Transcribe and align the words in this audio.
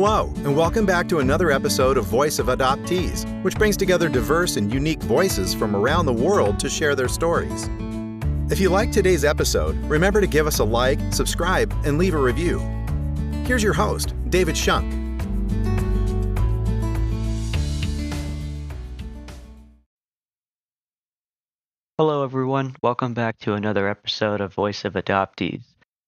Hello, 0.00 0.32
and 0.36 0.56
welcome 0.56 0.86
back 0.86 1.08
to 1.08 1.18
another 1.18 1.50
episode 1.50 1.96
of 1.96 2.04
Voice 2.04 2.38
of 2.38 2.46
Adoptees, 2.46 3.26
which 3.42 3.56
brings 3.56 3.76
together 3.76 4.08
diverse 4.08 4.56
and 4.56 4.72
unique 4.72 5.02
voices 5.02 5.52
from 5.52 5.74
around 5.74 6.06
the 6.06 6.12
world 6.12 6.60
to 6.60 6.70
share 6.70 6.94
their 6.94 7.08
stories. 7.08 7.68
If 8.48 8.60
you 8.60 8.68
like 8.68 8.92
today's 8.92 9.24
episode, 9.24 9.74
remember 9.90 10.20
to 10.20 10.28
give 10.28 10.46
us 10.46 10.60
a 10.60 10.64
like, 10.64 11.00
subscribe, 11.12 11.74
and 11.84 11.98
leave 11.98 12.14
a 12.14 12.16
review. 12.16 12.60
Here's 13.44 13.60
your 13.60 13.72
host, 13.72 14.14
David 14.30 14.56
Shunk. 14.56 14.88
Hello, 21.98 22.22
everyone. 22.22 22.76
Welcome 22.84 23.14
back 23.14 23.40
to 23.40 23.54
another 23.54 23.88
episode 23.88 24.40
of 24.40 24.54
Voice 24.54 24.84
of 24.84 24.92
Adoptees. 24.92 25.64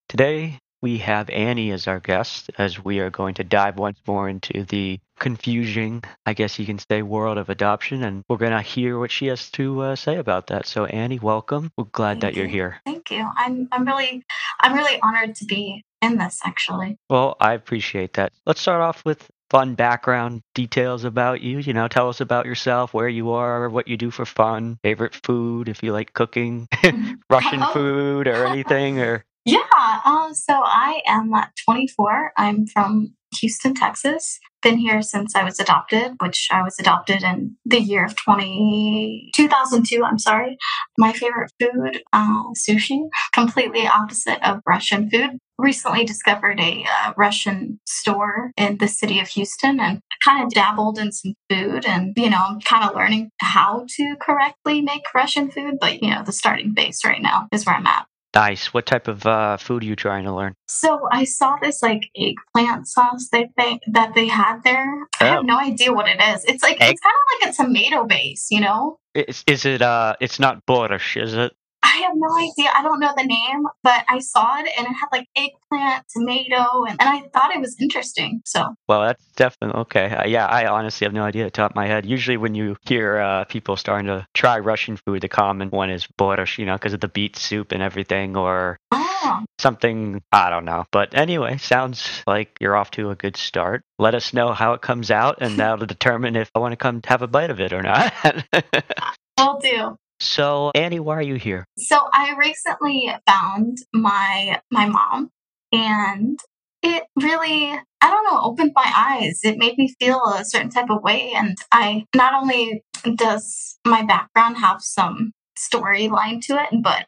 Today, 0.09 0.61
we 0.83 0.99
have 0.99 1.31
Annie 1.31 1.71
as 1.73 1.87
our 1.87 2.01
guest 2.01 2.51
as 2.59 2.83
we 2.83 3.01
are 3.01 3.11
going 3.11 3.35
to 3.35 3.45
dive 3.45 3.79
once 3.79 3.99
more 4.07 4.29
into 4.29 4.65
the 4.65 4.99
confusing, 5.19 6.03
I 6.27 6.33
guess 6.35 6.59
you 6.59 6.67
can 6.67 6.79
say, 6.79 7.03
world 7.03 7.39
of 7.39 7.51
adoption. 7.51 8.03
And 8.03 8.25
we're 8.29 8.39
going 8.39 8.53
to 8.53 8.63
hear 8.63 8.99
what 8.99 9.11
she 9.11 9.27
has 9.27 9.51
to 9.53 9.81
uh, 9.83 9.97
say 9.97 10.17
about 10.17 10.49
that. 10.49 10.67
So, 10.67 10.87
Annie, 10.87 11.19
welcome. 11.19 11.71
We're 11.77 11.85
glad 11.85 12.21
Thank 12.21 12.23
that 12.23 12.35
you're 12.35 12.47
you. 12.47 12.53
here. 12.53 12.81
Thank 12.87 13.11
you. 13.11 13.29
I'm 13.37 13.69
I'm 13.73 13.87
really 13.87 14.25
I'm 14.61 14.75
really 14.75 14.99
honored 15.03 15.35
to 15.37 15.45
be 15.45 15.85
in 16.03 16.17
this 16.19 16.41
actually. 16.45 16.97
Well, 17.11 17.37
I 17.41 17.55
appreciate 17.55 18.15
that. 18.15 18.33
Let's 18.47 18.61
start 18.61 18.81
off 18.81 19.05
with 19.05 19.29
fun 19.51 19.75
background 19.75 20.43
details 20.55 21.05
about 21.05 21.41
you. 21.43 21.59
You 21.59 21.75
know, 21.75 21.89
tell 21.89 22.09
us 22.09 22.21
about 22.21 22.47
yourself, 22.47 22.95
where 22.95 23.09
you 23.09 23.33
are, 23.33 23.69
what 23.69 23.89
you 23.89 23.97
do 23.97 24.11
for 24.11 24.25
fun, 24.25 24.79
favorite 24.83 25.15
food, 25.25 25.69
if 25.69 25.83
you 25.83 25.93
like 25.93 26.13
cooking, 26.15 26.69
Russian 27.31 27.61
Oh. 27.63 27.73
food 27.75 28.29
or 28.29 28.47
anything, 28.47 29.01
or 29.01 29.25
Yeah. 29.45 29.63
Uh, 29.75 30.33
so 30.35 30.63
I 30.65 31.01
am 31.07 31.33
uh, 31.33 31.47
24. 31.65 32.33
I'm 32.37 32.67
from 32.67 33.15
Houston, 33.41 33.75
Texas. 33.75 34.39
Been 34.63 34.77
here 34.77 35.01
since 35.01 35.35
I 35.35 35.45
was 35.45 35.59
adopted, 35.59 36.13
which 36.21 36.49
I 36.53 36.63
was 36.63 36.79
adopted 36.79 37.23
in 37.23 37.57
the 37.65 37.81
year 37.81 38.05
of 38.05 38.15
20, 38.17 39.31
2002. 39.35 40.05
I'm 40.05 40.19
sorry. 40.19 40.59
My 40.99 41.13
favorite 41.15 41.51
food, 41.59 42.03
uh, 42.13 42.43
sushi, 42.55 43.01
completely 43.33 43.87
opposite 43.87 44.47
of 44.47 44.61
Russian 44.67 45.09
food. 45.09 45.39
Recently 45.59 46.05
discovered 46.05 46.61
a 46.61 46.85
uh, 46.85 47.13
Russian 47.17 47.81
store 47.87 48.51
in 48.59 48.77
the 48.79 48.89
city 48.89 49.21
of 49.21 49.29
Houston 49.29 49.81
and 49.81 50.01
kind 50.23 50.45
of 50.45 50.51
dabbled 50.53 50.99
in 50.99 51.13
some 51.13 51.35
food 51.49 51.87
and, 51.87 52.13
you 52.17 52.29
know, 52.29 52.59
kind 52.65 52.85
of 52.85 52.95
learning 52.95 53.31
how 53.41 53.87
to 53.97 54.17
correctly 54.21 54.83
make 54.83 55.15
Russian 55.15 55.51
food. 55.51 55.77
But, 55.81 56.03
you 56.03 56.11
know, 56.11 56.23
the 56.23 56.33
starting 56.33 56.75
base 56.75 57.05
right 57.05 57.23
now 57.23 57.49
is 57.53 57.65
where 57.65 57.77
I'm 57.77 57.87
at. 57.87 58.10
Nice. 58.35 58.73
What 58.75 58.87
type 58.87 59.09
of 59.09 59.27
uh, 59.27 59.57
food 59.57 59.83
are 59.83 59.87
you 59.87 59.97
trying 59.97 60.25
to 60.25 60.35
learn? 60.35 60.55
So 60.69 61.09
I 61.11 61.25
saw 61.25 61.57
this 61.61 61.83
like 61.83 62.11
eggplant 62.17 62.87
sauce 62.89 63.29
that 63.33 63.49
they 63.57 63.79
that 63.93 64.15
they 64.15 64.29
had 64.29 64.63
there. 64.65 64.87
I 65.21 65.29
Oh. 65.29 65.33
have 65.33 65.45
no 65.45 65.59
idea 65.59 65.93
what 65.93 66.09
it 66.09 66.21
is. 66.21 66.45
It's 66.45 66.63
like 66.63 66.81
Egg- 66.81 66.93
it's 66.93 67.01
kind 67.01 67.15
of 67.21 67.25
like 67.33 67.53
a 67.53 67.57
tomato 67.65 68.05
base, 68.07 68.49
you 68.51 68.61
know. 68.61 68.99
Is, 69.15 69.43
is 69.47 69.65
it? 69.65 69.83
Uh, 69.83 70.15
it's 70.21 70.39
not 70.39 70.65
borscht, 70.67 71.21
is 71.23 71.35
it? 71.35 71.53
I 72.01 72.05
have 72.05 72.17
no 72.17 72.35
idea. 72.35 72.71
I 72.75 72.83
don't 72.83 72.99
know 72.99 73.13
the 73.15 73.25
name, 73.25 73.65
but 73.83 74.05
I 74.09 74.21
saw 74.21 74.59
it 74.59 74.69
and 74.77 74.87
it 74.87 74.93
had 74.93 75.09
like 75.13 75.29
eggplant, 75.37 76.07
tomato, 76.11 76.85
and, 76.85 77.01
and 77.01 77.09
I 77.09 77.23
thought 77.33 77.55
it 77.55 77.61
was 77.61 77.77
interesting. 77.79 78.41
So 78.47 78.75
Well, 78.89 79.03
that's 79.03 79.25
definitely 79.37 79.81
okay. 79.83 80.11
Uh, 80.11 80.27
yeah, 80.27 80.47
I 80.47 80.67
honestly 80.67 81.05
have 81.05 81.13
no 81.13 81.23
idea 81.23 81.45
at 81.45 81.53
the 81.53 81.57
top 81.57 81.73
of 81.73 81.77
my 81.77 81.87
head. 81.87 82.07
Usually, 82.07 82.39
when 82.39 82.55
you 82.55 82.77
hear 82.87 83.19
uh, 83.19 83.45
people 83.45 83.77
starting 83.77 84.07
to 84.07 84.27
try 84.33 84.59
Russian 84.59 84.97
food, 84.97 85.21
the 85.21 85.29
common 85.29 85.69
one 85.69 85.91
is 85.91 86.07
borscht, 86.19 86.57
you 86.57 86.65
know, 86.65 86.75
because 86.75 86.95
of 86.95 87.01
the 87.01 87.09
beet 87.09 87.37
soup 87.37 87.73
and 87.73 87.83
everything, 87.83 88.35
or 88.35 88.79
oh, 88.93 89.45
something. 89.59 90.23
I 90.33 90.49
don't 90.49 90.65
know. 90.65 90.87
But 90.91 91.15
anyway, 91.15 91.59
sounds 91.59 92.23
like 92.27 92.57
you're 92.61 92.77
off 92.77 92.91
to 92.93 93.11
a 93.11 93.15
good 93.15 93.37
start. 93.37 93.83
Let 93.99 94.15
us 94.15 94.33
know 94.33 94.53
how 94.53 94.73
it 94.73 94.81
comes 94.81 95.11
out, 95.11 95.39
and 95.43 95.57
that'll 95.59 95.87
determine 95.87 96.35
if 96.37 96.51
I 96.55 96.61
want 96.61 96.73
to 96.73 96.77
come 96.77 97.03
have 97.05 97.21
a 97.21 97.27
bite 97.27 97.51
of 97.51 97.61
it 97.61 97.75
or 97.75 97.83
not. 97.83 98.15
I'll 99.37 99.59
do. 99.59 99.99
So, 100.21 100.71
Annie, 100.75 101.01
why 101.01 101.17
are 101.17 101.23
you 101.23 101.37
here? 101.37 101.65
So 101.79 101.97
I 102.13 102.35
recently 102.39 103.13
found 103.27 103.79
my 103.93 104.61
my 104.71 104.87
mom 104.87 105.31
and 105.73 106.39
it 106.83 107.05
really 107.21 107.73
I 108.03 108.11
don't 108.11 108.25
know 108.25 108.41
opened 108.43 108.73
my 108.75 108.93
eyes. 108.95 109.41
It 109.43 109.59
made 109.59 109.79
me 109.79 109.95
feel 109.99 110.23
a 110.27 110.45
certain 110.45 110.71
type 110.71 110.91
of 110.91 111.03
way 111.03 111.33
and 111.35 111.57
I 111.73 112.05
not 112.15 112.35
only 112.35 112.83
does 113.17 113.79
my 113.87 114.03
background 114.03 114.59
have 114.59 114.83
some 114.83 115.33
storyline 115.59 116.41
to 116.43 116.55
it, 116.55 116.83
but 116.83 117.07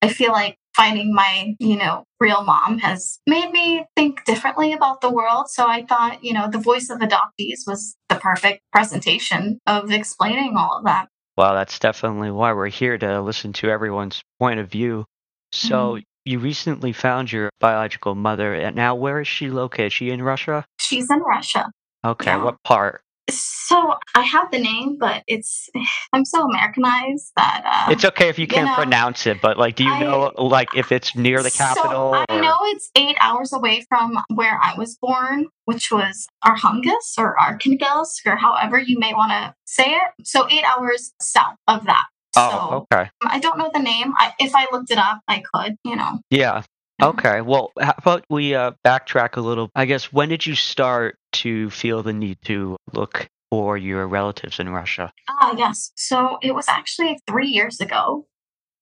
I 0.00 0.08
feel 0.08 0.32
like 0.32 0.56
finding 0.74 1.14
my, 1.14 1.54
you 1.58 1.76
know, 1.76 2.04
real 2.18 2.42
mom 2.42 2.78
has 2.78 3.18
made 3.26 3.50
me 3.50 3.84
think 3.94 4.24
differently 4.24 4.72
about 4.72 5.00
the 5.00 5.10
world. 5.10 5.48
So 5.48 5.66
I 5.66 5.84
thought, 5.84 6.24
you 6.24 6.32
know, 6.32 6.48
the 6.50 6.58
voice 6.58 6.88
of 6.90 6.98
adoptees 6.98 7.60
was 7.66 7.96
the 8.08 8.16
perfect 8.16 8.62
presentation 8.72 9.58
of 9.66 9.90
explaining 9.92 10.54
all 10.56 10.78
of 10.78 10.84
that. 10.84 11.08
Well, 11.36 11.54
that's 11.54 11.78
definitely 11.78 12.30
why 12.30 12.52
we're 12.52 12.68
here 12.68 12.98
to 12.98 13.20
listen 13.22 13.52
to 13.54 13.70
everyone's 13.70 14.22
point 14.38 14.60
of 14.60 14.70
view. 14.70 15.06
So, 15.52 15.94
mm-hmm. 15.94 16.00
you 16.24 16.38
recently 16.38 16.92
found 16.92 17.32
your 17.32 17.50
biological 17.60 18.14
mother. 18.14 18.54
and 18.54 18.76
Now, 18.76 18.94
where 18.94 19.20
is 19.20 19.28
she 19.28 19.50
located? 19.50 19.86
Is 19.86 19.92
she 19.92 20.10
in 20.10 20.22
Russia? 20.22 20.64
She's 20.78 21.10
in 21.10 21.20
Russia. 21.20 21.70
Okay, 22.04 22.30
Yeah. 22.32 22.42
what 22.44 22.62
part? 22.64 23.02
So 23.32 23.94
I 24.14 24.22
have 24.22 24.50
the 24.50 24.58
name, 24.58 24.96
but 24.98 25.22
it's 25.26 25.68
I'm 26.12 26.24
so 26.24 26.42
Americanized 26.42 27.32
that 27.36 27.62
uh, 27.88 27.92
It's 27.92 28.04
okay 28.04 28.28
if 28.28 28.38
you 28.38 28.42
you 28.42 28.48
can't 28.48 28.66
know, 28.66 28.74
pronounce 28.74 29.26
it, 29.26 29.40
but 29.40 29.58
like, 29.58 29.76
do 29.76 29.84
you 29.84 29.90
I- 29.92 30.00
know 30.00 30.32
like 30.38 30.68
if 30.76 30.92
it's 30.92 31.14
near 31.16 31.42
the 31.42 31.50
So 31.50 31.64
capital? 31.64 32.14
I 32.14 32.24
or- 32.28 32.40
know 32.40 32.56
it's 32.66 32.90
eight 32.96 33.16
hours 33.20 33.52
away 33.52 33.84
from 33.88 34.18
where 34.34 34.58
I 34.62 34.74
was 34.76 34.96
born, 35.00 35.46
which 35.64 35.90
was 35.90 36.26
Arhangelsk 36.44 37.18
or 37.18 37.36
Arkhangelsk 37.40 38.26
or 38.26 38.36
however 38.36 38.78
you 38.78 38.98
may 38.98 39.14
want 39.14 39.32
to 39.32 39.54
say 39.64 39.90
it. 39.94 40.02
So 40.24 40.48
eight 40.48 40.64
hours 40.64 41.12
south 41.20 41.56
of 41.68 41.84
that. 41.86 42.04
Oh, 42.36 42.86
so 42.90 42.98
okay. 42.98 43.10
I 43.22 43.38
don't 43.40 43.58
know 43.58 43.70
the 43.72 43.80
name. 43.80 44.14
I, 44.16 44.32
if 44.38 44.54
I 44.54 44.66
looked 44.72 44.90
it 44.90 44.96
up, 44.98 45.20
I 45.28 45.42
could. 45.52 45.76
You 45.84 45.96
know. 45.96 46.20
Yeah. 46.30 46.62
Okay. 47.02 47.40
Well, 47.40 47.72
how 47.80 47.94
about 47.98 48.24
we 48.30 48.54
uh, 48.54 48.72
backtrack 48.86 49.36
a 49.36 49.40
little? 49.40 49.70
I 49.74 49.86
guess 49.86 50.12
when 50.12 50.28
did 50.28 50.46
you 50.46 50.54
start 50.54 51.18
to 51.32 51.70
feel 51.70 52.02
the 52.02 52.12
need 52.12 52.38
to 52.44 52.76
look 52.92 53.28
for 53.50 53.76
your 53.76 54.06
relatives 54.06 54.60
in 54.60 54.68
Russia? 54.70 55.12
Ah, 55.28 55.54
yes. 55.56 55.92
So 55.96 56.38
it 56.42 56.54
was 56.54 56.68
actually 56.68 57.18
three 57.26 57.48
years 57.48 57.80
ago. 57.80 58.26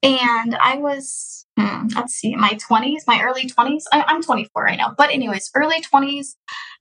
And 0.03 0.55
I 0.55 0.77
was, 0.79 1.45
hmm, 1.59 1.89
let's 1.95 2.15
see, 2.15 2.35
my 2.35 2.51
20s, 2.71 3.03
my 3.07 3.21
early 3.23 3.43
20s. 3.47 3.83
I, 3.93 4.03
I'm 4.07 4.23
24 4.23 4.65
right 4.65 4.79
now. 4.79 4.95
But, 4.97 5.11
anyways, 5.11 5.51
early 5.55 5.83
20s. 5.83 6.37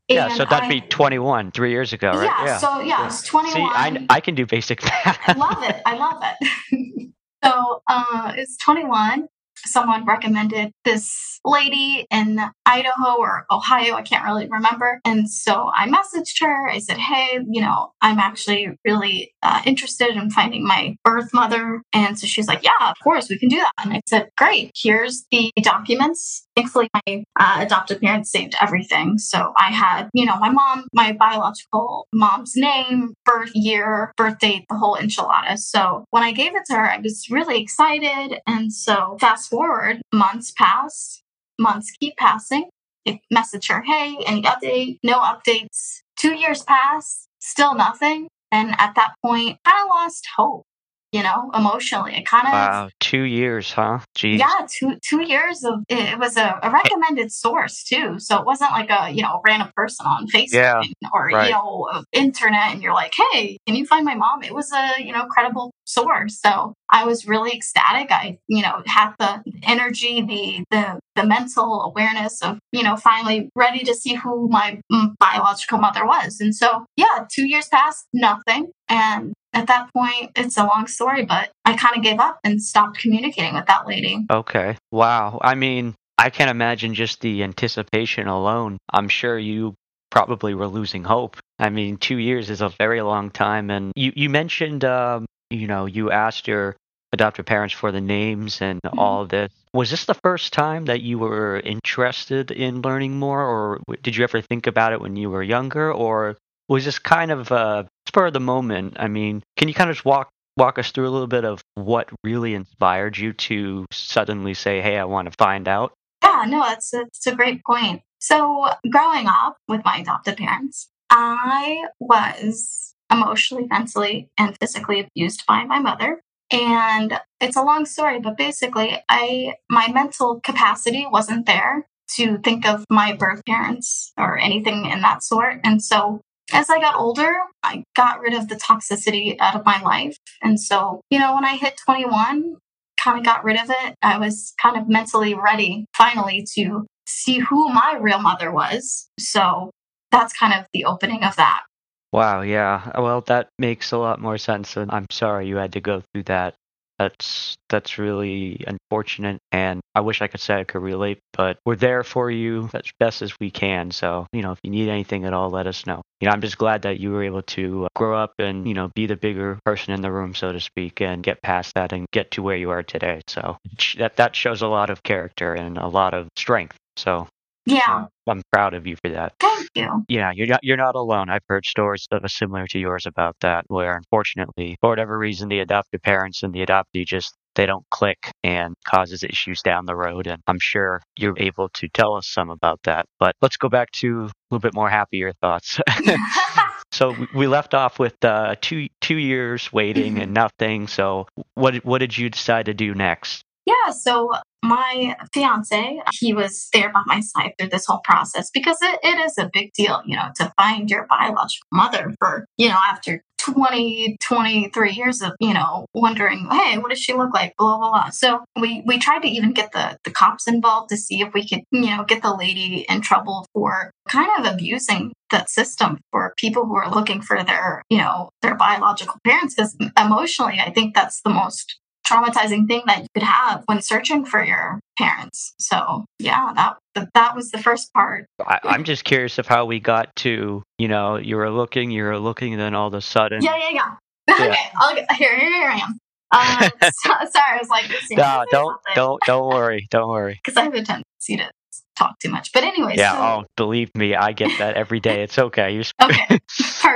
yeah, 0.08 0.30
so 0.30 0.46
that'd 0.46 0.66
I- 0.66 0.70
be 0.70 0.82
21, 0.82 1.52
three 1.52 1.72
years 1.72 1.92
ago, 1.92 2.12
right? 2.12 2.24
Yeah, 2.24 2.58
so 2.60 2.80
yeah, 2.80 3.00
I 3.00 3.04
was 3.06 3.22
21. 3.24 3.54
See, 3.54 3.60
I, 3.62 4.06
I 4.10 4.20
can 4.22 4.36
do 4.36 4.46
basic 4.46 4.82
math. 5.06 5.20
I 5.28 5.34
love 5.34 5.64
it. 5.64 5.82
I 5.86 5.96
love 5.96 6.24
it. 6.24 7.12
so 7.44 7.82
uh, 7.88 8.34
it's 8.38 8.56
21. 8.58 9.28
Someone 9.66 10.06
recommended 10.06 10.72
this 10.86 11.40
lady 11.46 12.06
in 12.12 12.40
Idaho 12.66 13.18
or 13.18 13.46
Ohio. 13.52 13.96
I 13.96 14.02
can't 14.02 14.26
really 14.26 14.48
remember. 14.48 15.00
And 15.06 15.30
so 15.30 15.72
I 15.74 15.88
messaged 15.88 16.42
her. 16.42 16.70
I 16.70 16.80
said, 16.80 16.98
Hey, 16.98 17.40
you 17.50 17.62
know, 17.62 17.94
I'm 18.02 18.20
actually 18.20 18.70
really 18.86 19.34
uh, 19.42 19.62
interested 19.66 20.10
in 20.10 20.30
finding 20.30 20.66
my 20.66 20.96
birth 21.04 21.34
mother. 21.34 21.82
And 21.94 22.20
so 22.20 22.28
she's 22.28 22.48
like, 22.48 22.64
Yeah, 22.64 22.90
of 22.90 22.98
course, 23.04 23.30
we 23.30 23.40
can 23.40 23.50
do 23.50 23.58
that. 23.58 23.72
And 23.84 23.94
I 23.94 24.02
said, 24.08 24.30
Great. 24.38 24.72
Here's 24.76 25.26
the 25.32 25.52
documents. 25.62 26.46
Thankfully, 26.56 26.90
my 26.94 27.24
uh, 27.40 27.58
adoptive 27.60 28.02
parents 28.02 28.32
saved 28.32 28.56
everything. 28.62 29.18
So 29.18 29.54
I 29.58 29.72
had, 29.72 30.10
you 30.14 30.26
know, 30.26 30.38
my 30.40 30.50
mom, 30.50 30.88
my 30.94 31.14
biological 31.14 32.08
mom's 32.14 32.54
name, 32.56 33.14
birth 33.26 33.52
year, 33.54 34.12
birth 34.18 34.40
date, 34.40 34.66
the 34.70 34.76
whole 34.76 34.98
enchilada. 34.98 35.58
So 35.58 36.06
when 36.10 36.24
I 36.24 36.32
gave 36.32 36.56
it 36.56 36.64
to 36.66 36.74
her, 36.74 36.90
I 36.90 37.00
was 37.00 37.28
really 37.30 37.62
excited. 37.62 38.40
And 38.46 38.74
so 38.74 39.18
fast 39.20 39.49
forward, 39.50 40.02
months 40.14 40.52
pass, 40.52 41.22
months 41.60 41.92
keep 42.00 42.16
passing. 42.18 42.70
I 43.08 43.20
message 43.32 43.68
her, 43.68 43.82
hey, 43.82 44.18
any 44.26 44.42
update? 44.44 45.00
No 45.04 45.20
updates. 45.20 46.02
Two 46.18 46.36
years 46.36 46.64
pass, 46.64 47.28
still 47.40 47.76
nothing. 47.76 48.28
And 48.52 48.76
at 48.78 48.96
that 48.96 49.14
point, 49.24 49.58
of 49.66 49.86
lost 49.90 50.28
hope, 50.36 50.66
you 51.12 51.24
know, 51.24 51.50
emotionally. 51.56 52.16
It 52.16 52.26
kind 52.26 52.48
of 52.48 52.54
wow, 52.54 52.90
two 53.00 53.24
years, 53.24 53.72
huh? 53.72 54.00
Jeez. 54.18 54.40
yeah, 54.40 54.66
two 54.70 54.98
two 55.04 55.24
years 55.28 55.64
of 55.64 55.80
it 55.90 56.20
was 56.20 56.38
a, 56.38 56.60
a 56.62 56.70
recommended 56.70 57.32
source 57.32 57.84
too. 57.84 58.20
So 58.20 58.38
it 58.40 58.46
wasn't 58.46 58.72
like 58.72 58.90
a 58.90 59.10
you 59.12 59.24
know 59.24 59.42
random 59.46 59.72
person 59.76 60.06
on 60.06 60.28
Facebook 60.28 60.54
Yeah, 60.54 60.82
or 61.14 61.28
right. 61.28 61.48
you 61.48 61.54
know 61.54 61.88
uh, 61.92 62.04
internet, 62.12 62.74
and 62.74 62.82
you're 62.82 62.94
like, 62.94 63.14
hey, 63.32 63.58
can 63.66 63.76
you 63.76 63.86
find 63.86 64.06
my 64.06 64.16
mom? 64.16 64.44
It 64.44 64.54
was 64.54 64.72
a 64.72 65.02
you 65.04 65.12
know 65.12 65.26
credible 65.26 65.72
source. 65.86 66.40
So 66.40 66.74
I 66.90 67.06
was 67.06 67.28
really 67.28 67.52
ecstatic. 67.52 68.12
I 68.12 68.38
you 68.48 68.62
know 68.62 68.84
had 68.86 69.14
the 69.20 69.44
energy, 69.64 70.22
the 70.22 70.64
the 70.70 71.00
the 71.16 71.26
mental 71.26 71.82
awareness 71.82 72.42
of 72.42 72.60
you 72.72 72.84
know 72.84 72.96
finally 72.96 73.50
ready 73.56 73.84
to 73.84 73.94
see 73.96 74.14
who 74.16 74.48
my 74.48 74.80
mm, 74.92 75.14
biological 75.20 75.80
mother 75.80 76.06
was. 76.06 76.40
And 76.40 76.56
so 76.56 76.86
yeah, 76.96 77.26
two 77.34 77.48
years 77.48 77.68
passed, 77.68 78.06
nothing, 78.14 78.72
and 78.88 79.34
at 79.54 79.68
that 79.68 79.92
point, 79.94 80.32
it's 80.36 80.58
a 80.58 80.66
long 80.66 80.88
story, 80.88 81.26
but 81.26 81.52
I 81.66 81.76
kind 81.76 81.96
of 81.98 82.04
gave 82.04 82.20
up 82.20 82.40
and 82.44 82.62
stopped 82.62 83.00
communicating 83.00 83.54
with 83.54 83.66
that 83.66 83.88
lady. 83.88 84.26
Okay. 84.30 84.78
Wow. 84.92 85.40
I 85.42 85.56
mean, 85.56 85.96
I 86.18 86.30
can't 86.30 86.52
imagine 86.52 86.94
just 86.94 87.22
the 87.22 87.44
anticipation 87.44 88.28
alone. 88.28 88.78
I'm 88.92 89.10
sure 89.10 89.38
you 89.38 89.76
probably 90.12 90.54
were 90.54 90.68
losing 90.68 91.04
hope. 91.04 91.38
I 91.60 91.70
mean, 91.70 91.98
two 91.98 92.18
years 92.18 92.50
is 92.50 92.62
a 92.62 92.70
very 92.70 93.02
long 93.02 93.32
time. 93.32 93.70
And 93.70 93.92
you, 93.96 94.12
you 94.16 94.30
mentioned, 94.30 94.84
um, 94.86 95.26
you 95.50 95.68
know, 95.68 95.86
you 95.86 96.12
asked 96.12 96.48
your 96.48 96.76
adoptive 97.14 97.46
parents 97.46 97.74
for 97.74 97.92
the 97.92 98.02
names 98.02 98.62
and 98.62 98.80
Mhm. 98.84 98.98
all 98.98 99.26
this. 99.26 99.52
Was 99.74 99.92
this 99.92 100.06
the 100.06 100.14
first 100.16 100.54
time 100.54 100.86
that 100.86 101.02
you 101.02 101.20
were 101.20 101.60
interested 101.60 102.52
in 102.52 102.82
learning 102.82 103.18
more, 103.20 103.42
or 103.42 103.82
did 104.02 104.16
you 104.16 104.24
ever 104.24 104.42
think 104.42 104.68
about 104.68 104.94
it 104.94 105.02
when 105.02 105.16
you 105.16 105.30
were 105.30 105.44
younger, 105.44 105.92
or 105.92 106.38
was 106.68 106.86
this 106.86 107.00
kind 107.00 107.32
of 107.32 107.52
uh, 107.52 107.84
spur 108.10 108.32
the 108.32 108.40
moment? 108.40 108.98
I 109.00 109.08
mean, 109.08 109.44
can 109.58 109.68
you 109.68 109.74
kind 109.74 109.90
of 109.90 109.96
just 109.96 110.06
walk 110.06 110.30
walk 110.58 110.78
us 110.78 110.92
through 110.92 111.08
a 111.08 111.16
little 111.16 111.28
bit 111.28 111.46
of 111.46 111.62
what 111.76 112.10
really 112.24 112.54
inspired 112.54 113.18
you 113.18 113.34
to 113.34 113.86
suddenly 113.92 114.54
say, 114.54 114.82
"Hey, 114.82 114.98
I 114.98 115.06
want 115.06 115.28
to 115.32 115.36
find 115.38 115.68
out"? 115.68 115.94
Yeah, 116.24 116.46
no, 116.48 116.62
that's 116.62 116.92
that's 116.92 117.28
a 117.28 117.36
great 117.36 117.64
point. 117.64 118.02
So, 118.20 118.68
growing 118.90 119.28
up 119.28 119.58
with 119.68 119.86
my 119.86 119.98
adopted 120.00 120.38
parents, 120.38 120.90
I 121.10 121.86
was 122.00 122.94
emotionally, 123.12 123.68
mentally, 123.68 124.30
and 124.38 124.58
physically 124.60 125.00
abused 125.00 125.46
by 125.48 125.64
my 125.64 125.80
mother. 125.80 126.22
And 126.52 127.20
it's 127.40 127.56
a 127.56 127.64
long 127.64 127.86
story, 127.86 128.20
but 128.20 128.38
basically, 128.38 129.02
I 129.08 129.56
my 129.70 129.88
mental 129.92 130.42
capacity 130.42 131.06
wasn't 131.10 131.46
there 131.46 131.88
to 132.16 132.40
think 132.40 132.66
of 132.66 132.84
my 132.90 133.14
birth 133.14 133.44
parents 133.46 134.12
or 134.18 134.38
anything 134.38 134.86
in 134.86 135.02
that 135.02 135.24
sort. 135.24 135.60
And 135.64 135.82
so, 135.82 136.22
as 136.54 136.70
I 136.70 136.80
got 136.80 136.96
older, 136.96 137.32
I 137.64 137.84
got 137.96 138.20
rid 138.20 138.34
of 138.34 138.48
the 138.48 138.56
toxicity 138.56 139.36
out 139.40 139.56
of 139.56 139.66
my 139.66 139.82
life. 139.82 140.18
And 140.42 140.60
so, 140.60 141.02
you 141.10 141.20
know, 141.20 141.36
when 141.36 141.46
I 141.46 141.58
hit 141.58 141.80
21, 141.86 142.56
kind 143.00 143.18
of 143.18 143.26
got 143.26 143.44
rid 143.44 143.60
of 143.60 143.70
it. 143.70 143.96
I 144.02 144.18
was 144.18 144.54
kind 144.62 144.78
of 144.78 144.90
mentally 144.90 145.34
ready 145.34 145.86
finally 145.96 146.46
to 146.56 146.86
see 147.08 147.40
who 147.40 147.70
my 147.70 147.98
real 148.00 148.20
mother 148.20 148.52
was. 148.52 149.10
So 149.20 149.72
that's 150.12 150.34
kind 150.34 150.54
of 150.54 150.66
the 150.74 150.86
opening 150.86 151.24
of 151.24 151.36
that. 151.38 151.64
Wow, 152.12 152.42
yeah. 152.42 153.00
Well, 153.00 153.22
that 153.22 153.50
makes 153.60 153.92
a 153.92 153.98
lot 153.98 154.20
more 154.20 154.38
sense, 154.40 154.76
and 154.76 154.90
I'm 154.92 155.06
sorry 155.12 155.48
you 155.48 155.58
had 155.58 155.74
to 155.74 155.82
go 155.82 156.02
through 156.12 156.24
that. 156.24 156.56
That's 157.00 157.56
that's 157.70 157.98
really 157.98 158.64
unfortunate, 158.68 159.40
and 159.54 159.80
I 159.96 160.02
wish 160.02 160.22
I 160.22 160.28
could 160.28 160.42
say 160.42 160.60
I 160.60 160.66
could 160.66 160.82
relate, 160.82 161.20
but 161.32 161.58
we're 161.66 161.78
there 161.78 162.04
for 162.04 162.30
you 162.30 162.70
as 162.74 162.84
best 163.00 163.22
as 163.22 163.34
we 163.40 163.52
can. 163.52 163.92
So, 163.92 164.28
you 164.34 164.42
know, 164.42 164.52
if 164.52 164.60
you 164.64 164.70
need 164.70 164.90
anything 164.90 165.24
at 165.24 165.34
all, 165.34 165.50
let 165.50 165.66
us 165.66 165.86
know. 165.86 166.02
You 166.20 166.28
know, 166.28 166.34
I'm 166.34 166.42
just 166.42 166.58
glad 166.58 166.82
that 166.82 167.00
you 167.00 167.12
were 167.12 167.24
able 167.24 167.44
to 167.44 167.86
uh, 167.86 167.88
grow 167.96 168.18
up 168.18 168.34
and, 168.40 168.68
you 168.68 168.74
know, 168.74 168.90
be 168.96 169.06
the 169.06 169.16
bigger 169.16 169.60
person 169.66 169.94
in 169.94 170.02
the 170.02 170.12
room, 170.12 170.36
so 170.36 170.52
to 170.52 170.60
speak, 170.60 171.00
and 171.02 171.24
get 171.24 171.42
past 171.42 171.74
that 171.76 171.94
and 171.94 172.06
get 172.12 172.32
to 172.32 172.44
where 172.44 172.58
you 172.58 172.70
are 172.72 172.84
today. 172.84 173.22
So 173.28 173.58
that 173.98 174.18
that 174.18 174.36
shows 174.36 174.62
a 174.62 174.68
lot 174.68 174.90
of 174.90 175.02
character 175.02 175.54
and 175.54 175.78
a 175.78 175.88
lot 175.88 176.14
of 176.14 176.28
strength. 176.36 176.76
So 176.98 177.28
Yeah, 177.70 178.06
I'm 178.28 178.42
proud 178.52 178.74
of 178.74 178.88
you 178.88 178.96
for 179.04 179.10
that. 179.12 179.34
thank 179.40 179.68
you. 179.76 180.06
Yeah, 180.08 180.32
you're 180.34 180.48
not 180.48 180.60
you're 180.64 180.78
not 180.78 180.96
alone. 180.96 181.30
I've 181.30 181.44
heard 181.48 181.66
stories 181.66 182.08
that 182.12 182.24
are 182.24 182.28
similar 182.30 182.66
to 182.68 182.80
yours 182.80 183.06
about 183.06 183.36
that, 183.42 183.66
where 183.68 183.96
unfortunately, 183.96 184.78
for 184.82 184.90
whatever 184.90 185.18
reason, 185.18 185.50
the 185.50 185.60
adoptive 185.60 186.02
parents 186.02 186.44
and 186.44 186.54
the 186.54 186.66
adoptee 186.66 187.06
just 187.06 187.36
they 187.56 187.66
don't 187.66 187.86
click 187.90 188.32
and 188.44 188.76
causes 188.88 189.24
issues 189.24 189.62
down 189.62 189.86
the 189.86 189.96
road. 189.96 190.28
And 190.28 190.42
I'm 190.48 190.60
sure 190.62 191.02
you're 191.18 191.34
able 191.38 191.70
to 191.74 191.88
tell 191.90 192.16
us 192.16 192.28
some 192.28 192.50
about 192.50 192.80
that. 192.84 193.06
But 193.20 193.36
let's 193.42 193.58
go 193.58 193.68
back 193.70 193.92
to 193.94 194.22
a 194.26 194.32
little 194.52 194.62
bit 194.62 194.74
more 194.74 194.90
happier 194.90 195.34
thoughts. 195.42 195.80
so 196.92 197.12
we- 197.12 197.28
we 197.36 197.48
left 197.48 197.74
off 197.74 198.00
with 198.00 198.16
uh, 198.24 198.56
two 198.62 198.88
two 199.02 199.18
years 199.18 199.72
waiting 199.74 200.20
and 200.20 200.34
nothing. 200.34 200.88
So 200.88 201.28
what 201.56 201.76
what 201.86 202.00
did 202.00 202.18
you 202.18 202.30
decide 202.30 202.66
to 202.68 202.74
do 202.74 202.94
next? 202.94 203.44
yeah, 203.66 203.92
so 203.92 204.34
my 204.64 205.16
fiance, 205.34 206.02
he 206.20 206.34
was 206.34 206.70
there 206.74 206.92
by 206.92 207.02
my 207.06 207.20
side 207.22 207.54
through 207.58 207.70
this 207.70 207.86
whole 207.86 208.02
process 208.04 208.50
because 208.54 208.78
it, 208.82 209.00
it 209.04 209.20
is 209.20 209.38
a 209.38 209.50
big 209.52 209.72
deal, 209.74 210.02
you 210.06 210.16
know, 210.16 210.30
to 210.36 210.52
find 210.58 210.90
your 210.90 211.08
biological 211.08 211.68
mother 211.72 212.14
for, 212.20 212.46
you 212.58 212.70
know, 212.70 212.78
after 212.88 213.24
20, 213.40 214.18
23 214.22 214.92
years 214.92 215.22
of, 215.22 215.32
you 215.40 215.54
know, 215.54 215.86
wondering, 215.94 216.48
hey, 216.52 216.78
what 216.78 216.90
does 216.90 217.00
she 217.00 217.14
look 217.14 217.34
like? 217.34 217.56
Blah, 217.58 217.78
blah, 217.78 217.90
blah. 217.90 218.10
So 218.10 218.44
we, 218.60 218.84
we 218.86 219.00
tried 219.00 219.22
to 219.22 219.30
even 219.30 219.54
get 219.54 219.72
the, 219.72 219.98
the 220.04 220.12
cops 220.12 220.48
involved 220.48 220.90
to 220.90 220.98
see 220.98 221.22
if 221.22 221.34
we 221.34 221.48
could, 221.48 221.64
you 221.72 221.96
know, 221.96 222.04
get 222.04 222.22
the 222.22 222.36
lady 222.36 222.86
in 222.90 223.02
trouble 223.02 223.46
for 223.54 223.92
kind 224.08 224.30
of 224.40 224.54
abusing 224.54 225.14
that 225.32 225.50
system 225.50 226.00
for 226.12 226.34
people 226.38 226.66
who 226.66 226.76
are 226.76 226.92
looking 226.92 227.22
for 227.22 227.44
their, 227.44 227.82
you 227.90 228.00
know, 228.00 228.30
their 228.42 228.56
biological 228.56 229.16
parents. 229.24 229.56
Because 229.56 229.76
emotionally, 229.98 230.60
I 230.60 230.72
think 230.72 230.94
that's 230.94 231.22
the 231.22 231.30
most 231.30 231.80
traumatizing 232.10 232.68
thing 232.68 232.84
that 232.88 233.02
you 233.02 233.08
could 233.14 233.24
have 233.24 233.64
when 233.66 233.82
searching 233.82 234.26
for 234.26 234.44
your 234.44 234.80
parents. 234.98 235.54
So 235.60 236.06
yeah, 236.18 236.54
that 236.56 237.08
that 237.14 237.36
was 237.36 237.52
the 237.52 237.60
first 237.60 237.94
part. 237.94 238.26
I, 238.46 238.60
I'm 238.64 238.84
just 238.84 239.04
curious 239.04 239.38
of 239.38 239.48
how 239.48 239.66
we 239.66 239.80
got 239.80 240.16
to, 240.18 240.64
you 240.78 240.88
know, 240.88 241.18
you 241.18 241.38
were 241.38 241.52
looking, 241.52 241.92
you 241.92 242.04
were 242.04 242.20
looking, 242.20 242.54
and 242.54 242.62
then 242.62 242.76
all 242.76 242.88
of 242.88 242.94
a 242.94 243.02
sudden, 243.02 243.42
Yeah, 243.42 243.56
yeah, 243.58 243.70
yeah. 243.72 243.96
Yeah. 244.40 244.46
Okay, 244.46 244.64
I'll 244.78 244.96
get, 244.96 245.12
here, 245.14 245.38
here 245.38 245.70
I 245.70 245.80
am. 245.80 245.98
Uh, 246.32 246.70
so, 246.84 247.10
sorry, 247.10 247.56
I 247.56 247.58
was 247.60 247.70
like, 247.70 247.86
no, 248.12 248.46
don't, 248.52 248.78
don't, 248.94 249.22
don't 249.26 249.48
worry, 249.48 249.88
don't 249.90 250.08
worry. 250.08 250.40
because 250.46 250.58
I 250.58 250.64
have 250.64 250.74
a 250.74 250.84
tendency 250.84 251.38
to 251.38 251.50
talk 251.96 252.20
too 252.20 252.30
much. 252.30 252.52
But 252.52 252.64
anyway, 252.64 252.94
Yeah, 252.96 253.14
so, 253.14 253.22
oh, 253.22 253.46
believe 253.58 253.90
me, 253.96 254.16
I 254.16 254.34
get 254.34 254.60
that 254.60 254.76
every 254.76 255.00
day. 255.00 255.24
It's 255.24 255.38
okay. 255.38 255.72
You're... 255.72 255.84
okay, 256.02 256.40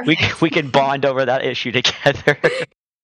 we 0.05 0.15
perfect. 0.15 0.41
we 0.41 0.49
can 0.49 0.69
bond 0.69 1.05
over 1.05 1.25
that 1.25 1.43
issue 1.43 1.71
together. 1.71 2.37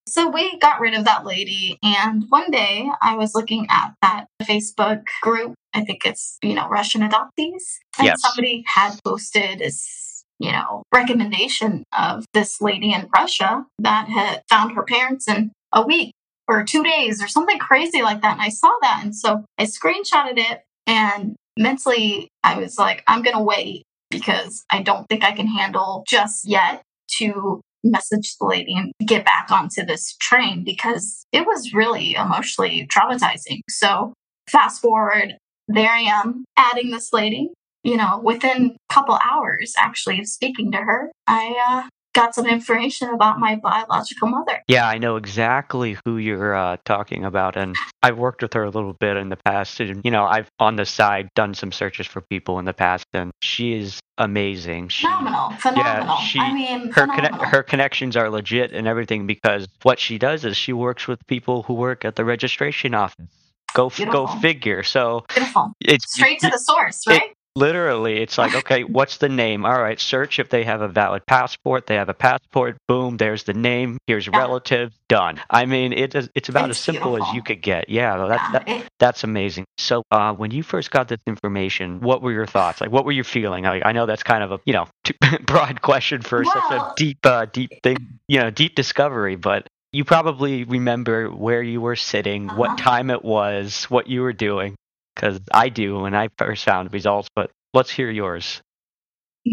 So 0.10 0.30
we 0.30 0.58
got 0.58 0.80
rid 0.82 0.96
of 0.96 1.06
that 1.06 1.26
lady, 1.26 1.78
and 1.84 2.26
one 2.30 2.50
day 2.50 2.90
I 3.02 3.16
was 3.16 3.36
looking 3.36 3.68
at 3.70 3.94
that 4.02 4.26
Facebook 4.44 5.04
group. 5.22 5.54
I 5.74 5.86
think 5.86 6.06
it's 6.06 6.38
you 6.42 6.56
know 6.56 6.68
Russian 6.68 7.02
adoptees, 7.02 7.78
and 7.98 8.08
Yes. 8.08 8.22
somebody 8.22 8.64
had 8.68 9.00
posted 9.06 9.60
this 9.60 10.24
you 10.40 10.52
know 10.52 10.84
recommendation 10.92 11.84
of 11.98 12.26
this 12.34 12.60
lady 12.60 12.92
in 12.92 13.08
Russia 13.16 13.66
that 13.80 14.10
had 14.10 14.42
found 14.50 14.72
her 14.74 14.84
parents 14.84 15.28
in 15.28 15.52
a 15.72 15.86
week 15.86 16.14
or 16.48 16.64
two 16.64 16.84
days 16.84 17.22
or 17.22 17.28
something 17.28 17.60
crazy 17.60 18.02
like 18.02 18.22
that. 18.24 18.34
And 18.34 18.42
I 18.42 18.50
saw 18.50 18.72
that, 18.82 19.02
and 19.04 19.16
so 19.16 19.46
I 19.60 19.66
screenshotted 19.66 20.40
it, 20.40 20.64
and 20.88 21.36
mentally 21.58 22.30
I 22.44 22.58
was 22.58 22.80
like, 22.80 23.04
I'm 23.08 23.22
gonna 23.22 23.44
wait 23.44 23.84
because 24.10 24.64
I 24.72 24.82
don't 24.82 25.08
think 25.08 25.24
I 25.24 25.34
can 25.34 25.46
handle 25.46 26.04
just 26.08 26.48
yet 26.48 26.82
to 27.18 27.62
message 27.84 28.36
the 28.40 28.46
lady 28.46 28.76
and 28.76 28.92
get 29.06 29.26
back 29.26 29.52
onto 29.52 29.86
this 29.86 30.16
train 30.20 30.64
because 30.64 31.26
it 31.32 31.46
was 31.46 31.74
really 31.74 32.16
emotionally 32.16 32.88
traumatizing. 32.88 33.62
So, 33.70 34.14
fast 34.50 34.82
forward, 34.82 35.36
there 35.68 35.92
I 35.92 36.00
am 36.00 36.46
adding 36.58 36.92
this 36.92 37.14
lady. 37.14 37.50
You 37.84 37.96
know, 37.96 38.20
within 38.22 38.76
a 38.90 38.94
couple 38.94 39.18
hours 39.24 39.74
actually 39.78 40.20
of 40.20 40.28
speaking 40.28 40.72
to 40.74 40.80
her, 40.80 41.12
I 41.28 41.56
uh, 41.70 41.90
got 42.14 42.34
some 42.36 42.46
information 42.48 43.10
about 43.10 43.40
my 43.40 43.56
biological 43.56 44.28
mother. 44.28 44.64
yeah, 44.68 44.88
I 44.88 44.98
know 44.98 45.16
exactly 45.16 45.98
who 46.06 46.18
you're 46.18 46.56
uh, 46.56 46.78
talking 46.86 47.24
about, 47.26 47.56
and 47.56 47.76
I've 48.04 48.18
worked 48.18 48.42
with 48.42 48.54
her 48.54 48.64
a 48.64 48.70
little 48.70 48.94
bit 48.94 49.18
in 49.18 49.30
the 49.30 49.38
past. 49.38 49.80
And 49.80 50.02
you 50.04 50.12
know, 50.12 50.26
I've 50.26 50.50
on 50.60 50.76
the 50.76 50.86
side 50.86 51.30
done 51.36 51.54
some 51.54 51.72
searches 51.72 52.08
for 52.08 52.22
people 52.22 52.60
in 52.60 52.66
the 52.66 52.74
past, 52.74 53.06
and 53.14 53.32
she 53.42 53.74
is 53.74 54.00
amazing. 54.18 54.90
She, 54.90 55.06
Phenomenal, 55.08 55.52
phenomenal. 55.60 56.18
she- 56.18 56.40
I 56.40 56.54
mean, 56.54 56.92
her 56.92 57.08
conne- 57.08 57.34
her 57.40 57.64
connections 57.64 58.18
are 58.18 58.30
legit 58.30 58.72
and 58.74 58.88
everything 58.88 59.28
because 59.28 59.68
what 59.84 60.00
she 60.00 60.18
does 60.18 60.46
is 60.46 60.58
she 60.58 60.74
works 60.74 61.08
with 61.08 61.20
people 61.28 61.64
who 61.64 61.74
work 61.74 62.06
at 62.06 62.16
the 62.16 62.26
registration 62.26 62.94
office. 62.94 63.28
Go 63.76 63.88
f- 63.88 63.98
go 64.12 64.26
figure. 64.26 64.82
So 64.84 65.26
Beautiful. 65.30 65.74
it's 65.80 66.12
Straight 66.16 66.40
to 66.40 66.50
the 66.50 66.58
source, 66.58 67.06
it- 67.08 67.12
right? 67.12 67.34
Literally 67.56 68.22
it's 68.22 68.38
like 68.38 68.54
okay, 68.56 68.84
what's 68.84 69.18
the 69.18 69.30
name? 69.30 69.66
All 69.66 69.82
right, 69.82 70.00
search 70.00 70.40
if 70.40 70.50
they 70.50 70.64
have 70.64 70.82
a 70.82 70.88
valid 70.88 71.26
passport. 71.26 71.88
They 71.88 71.96
have 71.96 72.10
a 72.10 72.14
passport. 72.14 72.78
Boom, 72.88 73.18
there's 73.18 73.44
the 73.44 73.54
name. 73.54 73.98
Here's 74.08 74.28
Yeah. 74.28 74.38
relatives. 74.40 74.96
Done. 75.10 75.42
I 75.50 75.66
mean, 75.66 75.94
it 75.94 76.16
is 76.16 76.30
it's 76.36 76.50
about 76.50 76.70
It's 76.70 76.80
as 76.80 76.84
simple 76.84 77.16
as 77.18 77.32
you 77.32 77.42
could 77.42 77.62
get. 77.62 77.90
Yeah, 77.90 78.28
that's 78.28 78.48
Yeah, 78.50 78.60
that, 78.60 78.84
that's 79.00 79.24
amazing. 79.24 79.66
So, 79.78 80.04
uh, 80.12 80.34
when 80.34 80.52
you 80.52 80.64
first 80.64 80.92
got 80.92 81.08
this 81.08 81.20
information, 81.28 82.00
what 82.00 82.22
were 82.22 82.32
your 82.32 82.46
thoughts? 82.46 82.80
Like, 82.82 82.92
what 82.92 83.06
were 83.06 83.12
you 83.12 83.24
feeling? 83.24 83.64
Like, 83.64 83.84
I 83.86 83.92
know 83.92 84.06
that's 84.06 84.24
kind 84.24 84.44
of 84.44 84.52
a 84.52 84.60
you 84.66 84.74
know 84.74 84.88
too 85.04 85.14
broad 85.46 85.82
question 85.82 86.22
for 86.22 86.46
such 86.46 86.70
a 86.72 86.80
deep, 86.96 87.26
uh, 87.26 87.46
deep 87.46 87.72
thing, 87.84 88.20
you 88.28 88.40
know, 88.40 88.50
deep 88.52 88.76
discovery. 88.76 89.36
But 89.36 89.68
you 89.92 90.06
probably 90.06 90.64
remember 90.66 91.30
where 91.32 91.64
you 91.64 91.82
were 91.82 91.96
sitting, 91.96 92.54
what 92.54 92.72
Uh-huh. 92.72 92.78
time 92.78 93.10
it 93.10 93.24
was, 93.26 93.86
what 93.86 94.08
you 94.08 94.22
were 94.22 94.34
doing, 94.34 94.76
because 95.20 95.40
I 95.52 95.70
do 95.70 96.00
when 96.00 96.16
I 96.16 96.30
first 96.38 96.64
found 96.64 96.94
results. 96.94 97.28
But 97.36 97.52
let's 97.74 97.90
hear 97.90 98.10
yours. 98.10 98.62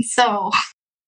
So 0.03 0.51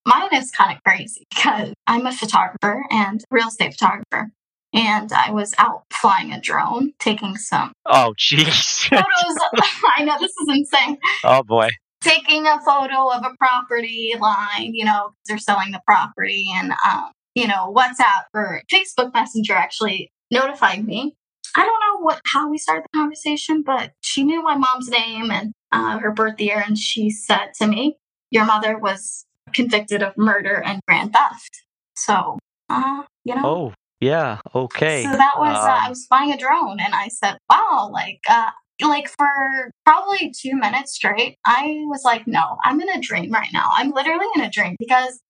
mine 0.07 0.29
is 0.35 0.51
kind 0.51 0.77
of 0.77 0.83
crazy 0.85 1.27
because 1.35 1.73
I'm 1.87 2.07
a 2.07 2.13
photographer 2.13 2.85
and 2.91 3.23
real 3.31 3.49
estate 3.49 3.73
photographer. 3.73 4.31
And 4.75 5.11
I 5.13 5.31
was 5.31 5.55
out 5.57 5.85
flying 5.93 6.33
a 6.33 6.41
drone, 6.41 6.93
taking 6.99 7.37
some 7.37 7.73
Oh, 7.87 8.13
jeez. 8.19 8.89
photos. 8.89 9.05
I 9.97 10.05
know 10.05 10.17
this 10.21 10.31
is 10.33 10.49
insane. 10.49 10.99
oh 11.25 11.43
boy. 11.43 11.71
Taking 12.03 12.47
a 12.47 12.61
photo 12.61 13.11
of 13.11 13.25
a 13.25 13.35
property 13.39 14.15
line, 14.21 14.75
you 14.75 14.85
know, 14.85 15.11
they're 15.27 15.39
selling 15.39 15.73
the 15.73 15.81
property. 15.87 16.47
And, 16.55 16.73
um, 16.89 17.11
you 17.35 17.49
know, 17.49 17.75
WhatsApp 17.77 18.25
or 18.35 18.63
Facebook 18.73 19.13
Messenger 19.15 19.55
actually 19.55 20.11
notified 20.31 20.87
me. 20.87 21.15
I 21.57 21.65
don't 21.65 21.81
know 21.81 22.01
what 22.03 22.21
how 22.27 22.49
we 22.49 22.59
started 22.59 22.85
the 22.93 22.99
conversation, 22.99 23.63
but 23.63 23.93
she 24.01 24.25
knew 24.25 24.43
my 24.43 24.57
mom's 24.57 24.89
name 24.89 25.31
and 25.31 25.53
uh, 25.73 25.99
her 25.99 26.13
birth 26.13 26.41
year, 26.41 26.63
and 26.65 26.77
she 26.79 27.11
said 27.11 27.53
to 27.61 27.67
me, 27.67 27.97
"Your 28.31 28.45
mother 28.45 28.79
was 28.79 29.25
convicted 29.55 30.03
of 30.03 30.17
murder 30.17 30.63
and 30.63 30.81
grand 30.87 31.13
theft. 31.13 31.51
So, 31.97 32.39
uh, 32.69 33.03
you 33.25 33.35
know. 33.35 33.43
Oh, 33.45 33.73
yeah. 34.01 34.39
Okay. 34.55 35.03
So 35.05 35.11
that 35.11 35.35
was 35.39 35.57
uh, 35.57 35.61
I 35.61 35.85
Um, 35.85 35.91
was 35.91 36.07
flying 36.07 36.33
a 36.33 36.39
drone, 36.39 36.81
and 36.81 36.95
I 36.95 37.09
said, 37.09 37.39
"Wow!" 37.51 37.91
Like, 37.93 38.21
uh, 38.29 38.51
like 38.83 39.09
for 39.09 39.73
probably 39.85 40.33
two 40.39 40.55
minutes 40.55 40.95
straight, 40.95 41.37
I 41.45 41.79
was 41.87 42.03
like, 42.05 42.27
"No, 42.27 42.59
I'm 42.65 42.81
in 42.81 42.89
a 42.89 43.01
dream 43.01 43.33
right 43.33 43.53
now. 43.53 43.71
I'm 43.73 43.91
literally 43.91 44.27
in 44.37 44.43
a 44.43 44.51
dream 44.51 44.77
because 44.79 45.21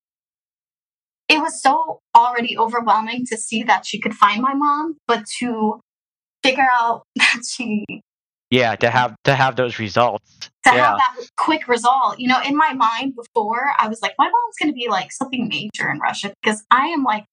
it 1.29 1.41
was 1.41 1.63
so 1.63 2.01
already 2.17 2.57
overwhelming 2.59 3.25
to 3.27 3.37
see 3.37 3.63
that 3.63 3.85
she 3.85 4.01
could 4.01 4.15
find 4.15 4.41
my 4.43 4.55
mom, 4.55 4.97
but 5.07 5.25
to 5.39 5.81
figure 6.51 6.69
out 6.73 7.03
that 7.17 7.43
she 7.49 7.85
yeah. 8.51 8.77
To 8.77 8.91
have 8.91 9.15
to 9.25 9.35
have 9.35 9.57
those 9.57 9.79
results. 9.79 10.51
to 10.65 10.73
yeah. 10.73 10.73
have 10.73 10.99
that 10.99 11.27
quick 11.37 11.69
result. 11.69 12.19
You 12.19 12.29
know, 12.29 12.41
in 12.45 12.57
my 12.57 12.73
mind 12.73 13.15
before, 13.15 13.73
I 13.79 13.89
was 13.89 14.01
like, 14.03 14.15
my 14.19 14.25
mom's 14.27 14.57
going 14.61 14.73
to 14.73 14.75
be 14.75 14.89
like 14.89 15.13
something 15.13 15.49
major 15.49 15.91
in 15.91 15.99
Russia 15.99 16.33
because 16.43 16.65
I 16.71 16.87
am 16.87 17.05
like, 17.05 17.25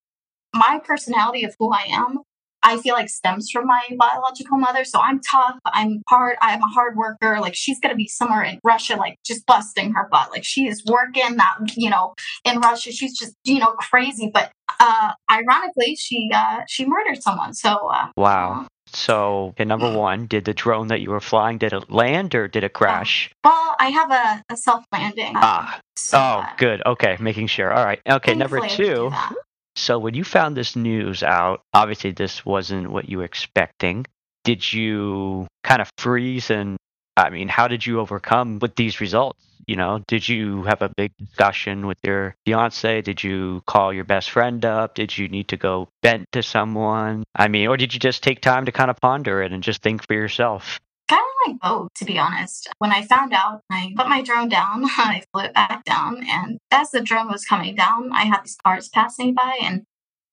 my 0.54 0.80
personality 0.84 1.44
of 1.44 1.56
who 1.60 1.72
I 1.72 1.86
am, 1.90 2.20
I 2.64 2.78
feel 2.78 2.96
like 2.96 3.10
stems 3.10 3.50
from 3.52 3.68
my 3.68 3.84
biological 3.98 4.58
mother. 4.58 4.84
So 4.84 5.00
I'm 5.00 5.22
tough. 5.22 5.58
I'm 5.66 6.02
hard. 6.10 6.36
I'm 6.42 6.62
a 6.64 6.68
hard 6.68 6.98
worker. 6.98 7.40
Like 7.40 7.56
she's 7.56 7.80
going 7.80 7.92
to 7.92 7.98
be 7.98 8.08
somewhere 8.08 8.44
in 8.44 8.60
Russia, 8.64 8.96
like 8.96 9.18
just 9.26 9.46
busting 9.46 9.94
her 9.94 10.08
butt. 10.12 10.32
Like 10.32 10.44
she 10.44 10.68
is 10.68 10.84
working 10.86 11.38
that, 11.38 11.58
you 11.78 11.90
know, 11.90 12.16
in 12.44 12.60
Russia. 12.60 12.92
She's 12.92 13.18
just, 13.18 13.36
you 13.44 13.60
know, 13.60 13.74
crazy. 13.74 14.32
But 14.34 14.52
uh, 14.80 15.12
ironically, 15.32 15.96
she, 15.96 16.32
uh, 16.34 16.62
she 16.68 16.86
murdered 16.86 17.22
someone. 17.22 17.54
So, 17.54 17.90
uh, 17.94 18.08
Wow. 18.18 18.68
So, 18.88 19.48
okay, 19.50 19.66
number 19.66 19.92
one, 19.92 20.28
did 20.28 20.46
the 20.46 20.54
drone 20.54 20.88
that 20.88 21.02
you 21.02 21.10
were 21.10 21.20
flying 21.20 21.58
did 21.58 21.74
it 21.74 21.90
land 21.92 22.36
or 22.36 22.48
did 22.48 22.64
it 22.64 22.74
crash? 22.74 23.30
well, 23.44 23.76
I 23.80 23.90
have 23.90 24.12
a, 24.12 24.54
a 24.54 24.58
self 24.58 24.86
landing. 24.92 25.34
Ah. 25.36 25.80
So, 25.98 26.18
Oh, 26.18 26.22
uh, 26.22 26.48
good. 26.58 26.82
Okay, 26.86 27.18
making 27.20 27.48
sure. 27.48 27.74
All 27.74 27.84
right. 27.84 28.00
Okay, 28.10 28.36
number 28.36 28.60
thankfully 28.60 28.90
I 28.90 28.94
can 28.94 29.04
do 29.06 29.10
two. 29.10 29.36
So, 29.76 30.00
when 30.00 30.14
you 30.14 30.24
found 30.24 30.56
this 30.56 30.76
news 30.76 31.24
out, 31.24 31.62
obviously 31.74 32.12
this 32.12 32.46
wasn't 32.46 32.92
what 32.92 33.10
you 33.10 33.18
were 33.20 33.24
expecting. 33.26 34.06
Did 34.44 34.72
you 34.72 35.48
kind 35.64 35.82
of 35.82 35.90
freeze 35.98 36.50
and 36.52 36.78
I 37.18 37.30
mean, 37.30 37.48
how 37.48 37.68
did 37.68 37.86
you 37.86 38.00
overcome 38.00 38.60
with 38.60 38.76
these 38.76 39.00
results? 39.00 39.40
You 39.68 39.76
know, 39.78 40.04
did 40.08 40.30
you 40.30 40.64
have 40.64 40.82
a 40.82 40.90
big 40.90 41.12
discussion 41.18 41.88
with 41.88 41.98
your 42.04 42.36
fiance? 42.46 43.02
Did 43.02 43.24
you 43.24 43.64
call 43.66 43.92
your 43.92 44.04
best 44.04 44.30
friend 44.30 44.64
up? 44.64 44.94
Did 44.94 45.18
you 45.18 45.28
need 45.28 45.48
to 45.48 45.58
go 45.58 45.90
vent 46.04 46.32
to 46.34 46.44
someone? 46.44 47.24
I 47.36 47.48
mean, 47.48 47.68
or 47.68 47.78
did 47.78 47.94
you 47.94 48.00
just 48.00 48.22
take 48.22 48.42
time 48.42 48.66
to 48.66 48.72
kind 48.72 48.92
of 48.92 48.98
ponder 48.98 49.42
it 49.42 49.52
and 49.52 49.64
just 49.64 49.82
think 49.82 50.06
for 50.06 50.14
yourself? 50.14 50.80
kind 51.08 51.22
of 51.22 51.52
like 51.52 51.60
both, 51.62 51.94
to 51.96 52.06
be 52.06 52.18
honest. 52.18 52.70
When 52.80 52.92
I 52.92 53.04
found 53.04 53.34
out, 53.34 53.62
I 53.70 53.94
put 53.96 54.10
my 54.10 54.22
drone 54.22 54.50
down, 54.50 54.86
I 54.98 55.24
flew 55.32 55.44
it 55.44 55.54
back 55.54 55.84
down, 55.86 56.26
and 56.28 56.58
as 56.72 56.92
the 56.92 57.02
drone 57.02 57.30
was 57.30 57.46
coming 57.46 57.76
down, 57.76 58.12
I 58.12 58.24
had 58.26 58.44
these 58.44 58.58
cars 58.64 58.90
passing 58.90 59.34
by, 59.34 59.60
and 59.62 59.84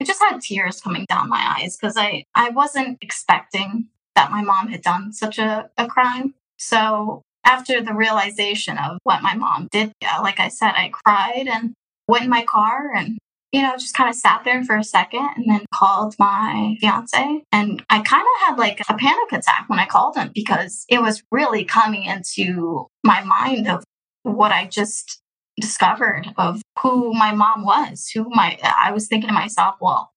I 0.01 0.05
just 0.05 0.21
had 0.21 0.41
tears 0.41 0.81
coming 0.81 1.07
down 1.09 1.29
my 1.29 1.57
eyes 1.59 1.77
because 1.77 1.97
I, 1.97 2.25
I 2.35 2.51
wasn't 2.51 2.99
expecting 3.03 3.89
that 4.15 4.31
my 4.31 4.43
mom 4.43 4.69
had 4.69 4.83
done 4.83 5.13
such 5.13 5.39
a, 5.39 5.71
a 5.79 5.87
crime. 5.87 6.35
So 6.63 7.23
after 7.45 7.81
the 7.81 7.95
realization 7.95 8.79
of 8.79 8.99
what 9.03 9.23
my 9.23 9.35
mom 9.35 9.69
did, 9.73 9.93
yeah, 10.01 10.19
like 10.19 10.39
I 10.39 10.49
said, 10.49 10.73
I 10.77 10.91
cried 10.91 11.49
and 11.49 11.75
went 12.07 12.25
in 12.25 12.31
my 12.31 12.45
car 12.45 12.95
and 12.95 13.19
you 13.53 13.61
know, 13.61 13.73
just 13.73 13.95
kind 13.95 14.09
of 14.09 14.17
sat 14.17 14.43
there 14.45 14.65
for 14.65 14.77
a 14.77 14.85
second 14.85 15.29
and 15.37 15.45
then 15.47 15.67
called 15.75 16.15
my 16.19 16.75
fiance. 16.81 17.43
And 17.53 17.85
I 17.91 18.01
kind 18.01 18.23
of 18.23 18.49
had 18.49 18.59
like 18.59 18.81
a 18.89 18.95
panic 18.95 19.31
attack 19.31 19.65
when 19.67 19.79
I 19.79 19.85
called 19.85 20.17
him 20.17 20.31
because 20.35 20.87
it 20.89 21.03
was 21.03 21.23
really 21.31 21.65
coming 21.65 22.05
into 22.05 22.87
my 23.05 23.23
mind 23.23 23.69
of 23.69 23.85
what 24.23 24.53
I 24.53 24.67
just 24.69 25.21
discovered 25.61 26.33
of 26.39 26.63
who 26.81 27.13
my 27.13 27.35
mom 27.35 27.63
was, 27.63 28.09
who 28.15 28.25
my, 28.31 28.59
I 28.63 28.91
was 28.93 29.07
thinking 29.07 29.29
to 29.29 29.35
myself, 29.35 29.75
well, 29.83 30.13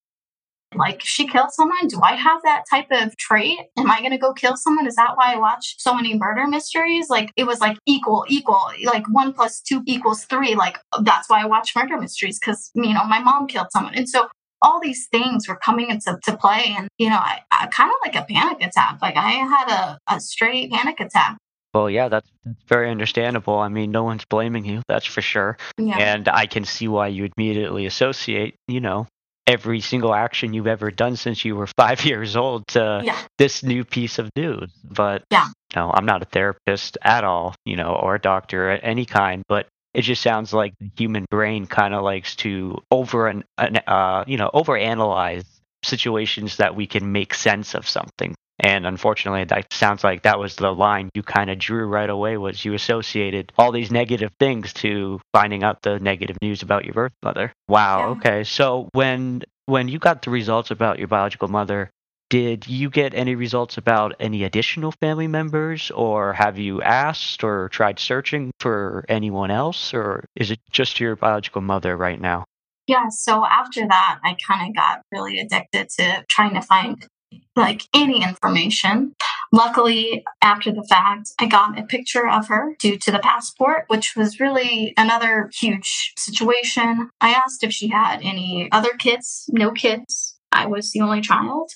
like 0.78 1.02
she 1.04 1.28
killed 1.28 1.52
someone. 1.52 1.88
Do 1.88 2.00
I 2.02 2.14
have 2.16 2.42
that 2.44 2.64
type 2.70 2.88
of 2.92 3.16
trait? 3.18 3.60
Am 3.78 3.90
I 3.90 4.00
going 4.00 4.12
to 4.12 4.18
go 4.18 4.34
kill 4.34 4.56
someone? 4.58 4.88
Is 4.88 4.96
that 4.96 5.16
why 5.16 5.34
I 5.34 5.38
watch 5.38 5.76
so 5.78 5.94
many 5.94 6.18
murder 6.18 6.48
mysteries? 6.48 7.10
Like 7.10 7.32
it 7.36 7.46
was 7.46 7.60
like 7.60 7.78
equal, 7.86 8.26
equal, 8.28 8.62
like 8.84 9.06
one 9.10 9.34
plus 9.34 9.62
two 9.62 9.82
equals 9.86 10.26
three. 10.26 10.56
Like 10.56 10.80
that's 11.02 11.30
why 11.30 11.42
I 11.42 11.46
watch 11.46 11.76
murder 11.76 11.98
mysteries 11.98 12.40
because, 12.40 12.72
you 12.76 12.94
know, 12.94 13.06
my 13.06 13.20
mom 13.20 13.48
killed 13.48 13.68
someone. 13.72 13.96
And 13.96 14.08
so 14.08 14.28
all 14.62 14.80
these 14.82 15.08
things 15.12 15.48
were 15.48 15.58
coming 15.58 15.90
into 15.90 16.18
to 16.24 16.38
play. 16.38 16.76
And, 16.78 16.88
you 16.98 17.10
know, 17.10 17.18
I, 17.18 17.42
I 17.52 17.68
kind 17.68 17.92
of 17.92 17.96
like 18.06 18.16
a 18.16 18.26
panic 18.32 18.62
attack. 18.62 19.00
Like 19.02 19.18
I 19.18 19.30
had 19.32 19.70
a, 19.70 20.16
a 20.16 20.20
straight 20.20 20.72
panic 20.72 21.00
attack. 21.00 21.38
Well, 21.74 21.90
yeah, 21.90 22.08
that's, 22.08 22.32
that's 22.46 22.64
very 22.68 22.90
understandable. 22.90 23.60
I 23.60 23.68
mean, 23.68 23.92
no 23.92 24.06
one's 24.06 24.24
blaming 24.24 24.64
you, 24.64 24.82
that's 24.88 25.06
for 25.06 25.22
sure. 25.22 25.58
Yeah. 25.78 25.98
And 25.98 26.30
I 26.30 26.46
can 26.46 26.64
see 26.64 26.88
why 26.88 27.08
you 27.08 27.30
immediately 27.36 27.86
associate, 27.86 28.56
you 28.70 28.80
know, 28.80 29.08
every 29.48 29.80
single 29.80 30.14
action 30.14 30.54
you've 30.54 30.68
ever 30.68 30.92
done 30.92 31.16
since 31.16 31.46
you 31.46 31.56
were 31.56 31.68
five 31.78 32.04
years 32.06 32.36
old 32.36 32.68
to 32.70 33.02
yeah. 33.04 33.18
this 33.38 33.64
new 33.64 33.84
piece 33.84 34.20
of 34.20 34.30
news. 34.36 34.72
But 34.84 35.24
Yeah. 35.32 35.48
no, 35.76 35.92
I'm 35.94 36.06
not 36.06 36.22
a 36.22 36.26
therapist 36.26 36.98
at 37.02 37.24
all, 37.24 37.56
you 37.66 37.76
know, 37.76 37.94
or 37.96 38.16
a 38.16 38.20
doctor 38.22 38.70
at 38.70 38.82
any 38.84 39.06
kind. 39.06 39.44
But 39.48 39.68
it 39.94 40.02
just 40.02 40.22
sounds 40.22 40.54
like 40.54 40.74
the 40.80 40.90
human 40.98 41.26
brain 41.30 41.68
kind 41.68 41.94
of 41.94 42.04
likes 42.04 42.36
to 42.38 42.78
over 42.92 43.28
and 43.28 43.44
uh, 43.58 44.26
you 44.28 44.38
know 44.38 44.50
overanalyze 44.54 45.46
situations 45.84 46.58
that 46.58 46.76
we 46.76 46.88
can 46.88 47.12
make 47.12 47.34
sense 47.34 47.76
of 47.76 47.88
something. 47.88 48.36
And 48.60 48.86
unfortunately, 48.86 49.44
that 49.46 49.74
sounds 49.74 50.04
like 50.04 50.24
that 50.24 50.40
was 50.40 50.56
the 50.56 50.72
line 50.72 51.10
you 51.14 51.24
kind 51.24 51.50
of 51.50 51.60
drew 51.60 51.88
right 51.88 52.10
away. 52.10 52.38
Was 52.38 52.64
you 52.64 52.74
associated 52.74 53.52
all 53.58 53.72
these 53.72 53.92
negative 53.92 54.32
things 54.40 54.74
to 54.76 55.20
finding 55.34 55.64
out 55.64 55.82
the 55.82 56.00
negative 56.00 56.38
news 56.42 56.62
about 56.62 56.86
your 56.86 56.94
birth 56.94 57.12
mother? 57.22 57.52
Wow. 57.68 58.00
Yeah. 58.00 58.06
Okay. 58.08 58.44
So 58.46 58.90
when 58.94 59.44
when 59.66 59.88
you 59.88 60.00
got 60.00 60.22
the 60.22 60.32
results 60.32 60.72
about 60.72 61.00
your 61.00 61.08
biological 61.08 61.48
mother, 61.48 61.90
did 62.30 62.68
you 62.68 62.90
get 62.90 63.14
any 63.14 63.36
results 63.36 63.78
about 63.78 64.16
any 64.20 64.44
additional 64.44 64.92
family 64.92 65.28
members, 65.28 65.92
or 65.92 66.34
have 66.34 66.58
you 66.58 66.82
asked 66.82 67.44
or 67.44 67.70
tried 67.70 68.00
searching 68.00 68.52
for 68.60 69.06
anyone 69.10 69.52
else, 69.52 69.94
or 69.94 70.26
is 70.36 70.50
it 70.50 70.60
just 70.72 71.00
your 71.00 71.16
biological 71.16 71.62
mother 71.62 71.96
right 71.96 72.20
now? 72.20 72.46
Yeah, 72.88 73.10
so 73.10 73.46
after 73.46 73.88
that, 73.88 74.20
I 74.24 74.36
kind 74.46 74.70
of 74.70 74.76
got 74.76 75.02
really 75.12 75.40
addicted 75.40 75.90
to 75.98 76.24
trying 76.30 76.54
to 76.54 76.62
find 76.62 77.04
like 77.56 77.84
any 77.94 78.24
information. 78.24 79.14
Luckily, 79.52 80.24
after 80.42 80.72
the 80.72 80.86
fact, 80.90 81.32
I 81.40 81.46
got 81.46 81.80
a 81.80 81.84
picture 81.84 82.28
of 82.28 82.48
her 82.48 82.76
due 82.80 82.98
to 82.98 83.12
the 83.12 83.20
passport, 83.20 83.86
which 83.88 84.16
was 84.16 84.40
really 84.40 84.94
another 84.98 85.50
huge 85.54 86.14
situation. 86.18 87.10
I 87.22 87.30
asked 87.32 87.64
if 87.64 87.72
she 87.72 87.88
had 87.88 88.20
any 88.22 88.70
other 88.72 88.92
kids, 88.98 89.50
no 89.50 89.72
kids. 89.72 90.38
I 90.52 90.66
was 90.66 90.92
the 90.92 91.02
only 91.02 91.22
child. 91.22 91.72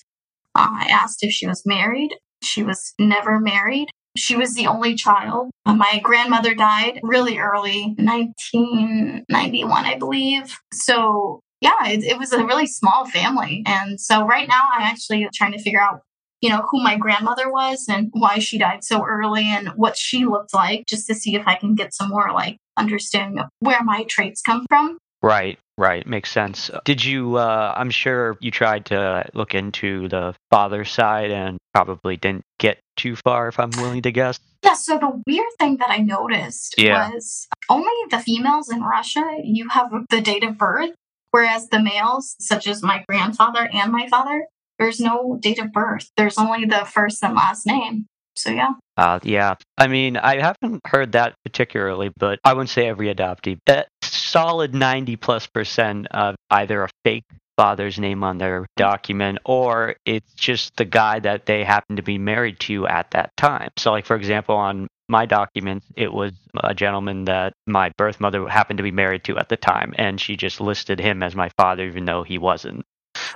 I 0.55 0.87
asked 0.89 1.19
if 1.21 1.31
she 1.31 1.47
was 1.47 1.63
married. 1.65 2.11
She 2.43 2.63
was 2.63 2.93
never 2.99 3.39
married. 3.39 3.89
She 4.17 4.35
was 4.35 4.55
the 4.55 4.67
only 4.67 4.95
child. 4.95 5.51
Uh, 5.65 5.75
my 5.75 5.99
grandmother 6.03 6.55
died 6.55 6.99
really 7.03 7.37
early, 7.37 7.95
1991, 7.97 9.85
I 9.85 9.97
believe. 9.97 10.57
So, 10.73 11.41
yeah, 11.61 11.87
it, 11.87 12.03
it 12.03 12.17
was 12.17 12.31
a 12.33 12.45
really 12.45 12.67
small 12.67 13.05
family. 13.09 13.63
And 13.65 13.99
so, 13.99 14.25
right 14.25 14.47
now, 14.47 14.61
I'm 14.73 14.81
actually 14.81 15.27
trying 15.33 15.51
to 15.53 15.59
figure 15.61 15.81
out, 15.81 16.01
you 16.41 16.49
know, 16.49 16.65
who 16.69 16.81
my 16.81 16.97
grandmother 16.97 17.51
was 17.51 17.85
and 17.89 18.09
why 18.13 18.39
she 18.39 18.57
died 18.57 18.83
so 18.83 19.03
early 19.05 19.43
and 19.43 19.69
what 19.69 19.97
she 19.97 20.25
looked 20.25 20.53
like, 20.53 20.85
just 20.87 21.07
to 21.07 21.15
see 21.15 21.35
if 21.35 21.47
I 21.47 21.55
can 21.55 21.75
get 21.75 21.93
some 21.93 22.09
more 22.09 22.31
like 22.31 22.57
understanding 22.77 23.39
of 23.39 23.49
where 23.59 23.83
my 23.83 24.03
traits 24.03 24.41
come 24.41 24.65
from. 24.69 24.97
Right, 25.21 25.59
right, 25.77 26.07
makes 26.07 26.31
sense. 26.31 26.71
Did 26.85 27.03
you? 27.03 27.35
Uh, 27.35 27.73
I'm 27.75 27.89
sure 27.89 28.37
you 28.39 28.51
tried 28.51 28.85
to 28.85 29.29
look 29.33 29.53
into 29.53 30.07
the 30.07 30.33
father 30.49 30.85
side 30.85 31.31
and 31.31 31.57
probably 31.73 32.15
didn't 32.15 32.43
get 32.57 32.79
too 32.95 33.17
far, 33.17 33.49
if 33.49 33.59
I'm 33.59 33.71
willing 33.71 34.01
to 34.03 34.11
guess. 34.11 34.39
Yeah, 34.63 34.73
so 34.73 34.97
the 34.97 35.21
weird 35.27 35.51
thing 35.57 35.77
that 35.77 35.89
I 35.89 35.97
noticed 35.97 36.75
Yeah. 36.77 37.11
was 37.11 37.47
only 37.69 37.91
the 38.09 38.19
females 38.19 38.71
in 38.71 38.81
Russia, 38.81 39.23
you 39.43 39.67
have 39.69 39.91
the 40.09 40.21
date 40.21 40.43
of 40.43 40.57
birth, 40.57 40.91
whereas 41.31 41.69
the 41.69 41.81
males, 41.81 42.35
such 42.39 42.67
as 42.67 42.83
my 42.83 43.03
grandfather 43.07 43.69
and 43.73 43.91
my 43.91 44.07
father, 44.07 44.45
there's 44.77 44.99
no 44.99 45.37
date 45.41 45.59
of 45.59 45.71
birth. 45.71 46.09
There's 46.17 46.37
only 46.37 46.65
the 46.65 46.85
first 46.85 47.23
and 47.23 47.35
last 47.35 47.65
name. 47.65 48.05
So 48.35 48.51
yeah. 48.51 48.71
Uh, 48.95 49.19
yeah, 49.23 49.55
I 49.77 49.87
mean, 49.87 50.17
I 50.17 50.39
haven't 50.39 50.81
heard 50.85 51.13
that 51.13 51.35
particularly, 51.43 52.11
but 52.17 52.39
I 52.43 52.53
wouldn't 52.53 52.69
say 52.69 52.87
every 52.87 53.13
adoptee. 53.13 53.57
A 53.67 53.85
solid 54.01 54.73
90 54.73 55.15
plus 55.17 55.47
percent 55.47 56.07
of 56.11 56.35
either 56.49 56.83
a 56.83 56.89
fake 57.03 57.25
father's 57.57 57.99
name 57.99 58.23
on 58.23 58.37
their 58.37 58.65
document 58.77 59.37
or 59.43 59.95
it's 60.05 60.33
just 60.35 60.77
the 60.77 60.85
guy 60.85 61.19
that 61.19 61.45
they 61.45 61.65
happen 61.65 61.97
to 61.97 62.01
be 62.01 62.17
married 62.17 62.57
to 62.61 62.87
at 62.87 63.11
that 63.11 63.35
time. 63.35 63.69
So, 63.77 63.91
like, 63.91 64.05
for 64.05 64.15
example, 64.15 64.55
on 64.55 64.87
my 65.09 65.25
documents, 65.25 65.85
it 65.95 66.13
was 66.13 66.31
a 66.63 66.73
gentleman 66.73 67.25
that 67.25 67.53
my 67.67 67.91
birth 67.97 68.19
mother 68.19 68.47
happened 68.47 68.77
to 68.77 68.83
be 68.83 68.91
married 68.91 69.23
to 69.25 69.37
at 69.37 69.49
the 69.49 69.57
time, 69.57 69.93
and 69.97 70.19
she 70.21 70.35
just 70.37 70.61
listed 70.61 70.99
him 70.99 71.23
as 71.23 71.35
my 71.35 71.49
father, 71.57 71.85
even 71.85 72.05
though 72.05 72.23
he 72.23 72.37
wasn't. 72.37 72.85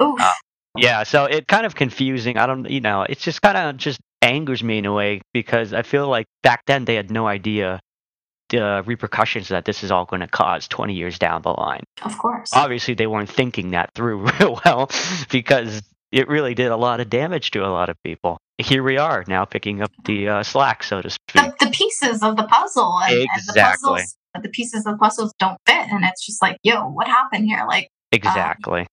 Oof. 0.02 0.20
Uh, 0.22 0.32
Yeah, 0.78 1.04
so 1.04 1.26
it 1.26 1.48
kind 1.48 1.66
of 1.66 1.76
confusing. 1.76 2.38
I 2.38 2.46
don't, 2.46 2.70
you 2.70 2.82
know, 2.82 3.04
it's 3.08 3.24
just 3.24 3.42
kind 3.42 3.58
of 3.58 3.78
just 3.78 4.00
angers 4.22 4.64
me 4.64 4.80
in 4.80 4.86
a 4.86 4.94
way 4.94 5.22
because 5.34 5.74
I 5.74 5.84
feel 5.84 6.08
like 6.08 6.26
back 6.42 6.64
then 6.66 6.86
they 6.86 6.96
had 6.96 7.12
no 7.12 7.28
idea 7.28 7.80
the 8.50 8.84
repercussions 8.86 9.48
that 9.50 9.66
this 9.66 9.84
is 9.84 9.92
all 9.92 10.06
going 10.06 10.22
to 10.22 10.28
cause 10.28 10.68
20 10.68 10.94
years 10.94 11.18
down 11.18 11.42
the 11.42 11.50
line. 11.50 11.84
Of 12.04 12.18
course. 12.18 12.52
Obviously, 12.54 12.94
they 12.94 13.08
weren't 13.08 13.30
thinking 13.30 13.72
that 13.72 13.94
through 13.96 14.30
real 14.40 14.60
well 14.66 14.90
because 15.30 15.82
it 16.14 16.28
really 16.30 16.54
did 16.54 16.68
a 16.68 16.78
lot 16.78 17.00
of 17.00 17.10
damage 17.10 17.52
to 17.52 17.66
a 17.66 17.68
lot 17.68 17.90
of 17.90 17.96
people. 18.04 18.38
Here 18.60 18.84
we 18.84 18.98
are 18.98 19.26
now 19.28 19.46
picking 19.46 19.82
up 19.82 19.92
the 20.06 20.30
uh, 20.30 20.44
slack, 20.44 20.84
so 20.84 21.02
to 21.02 21.10
speak. 21.10 21.42
The, 21.42 21.66
the 21.66 21.72
pieces 21.72 22.22
of 22.22 22.38
the 22.38 22.44
puzzle 22.44 23.00
and, 23.02 23.14
and 23.14 23.28
the 23.48 23.52
Exactly. 23.52 23.94
puzzles, 23.94 24.16
the 24.44 24.50
pieces 24.50 24.86
of 24.86 24.94
the 24.94 24.98
puzzles 25.00 25.34
don't 25.40 25.58
fit, 25.66 25.88
and 25.90 26.06
it's 26.06 26.24
just 26.24 26.40
like, 26.42 26.58
yo, 26.62 26.88
what 26.88 27.08
happened 27.08 27.46
here? 27.46 27.66
Like, 27.68 27.90
Exactly. 28.12 28.86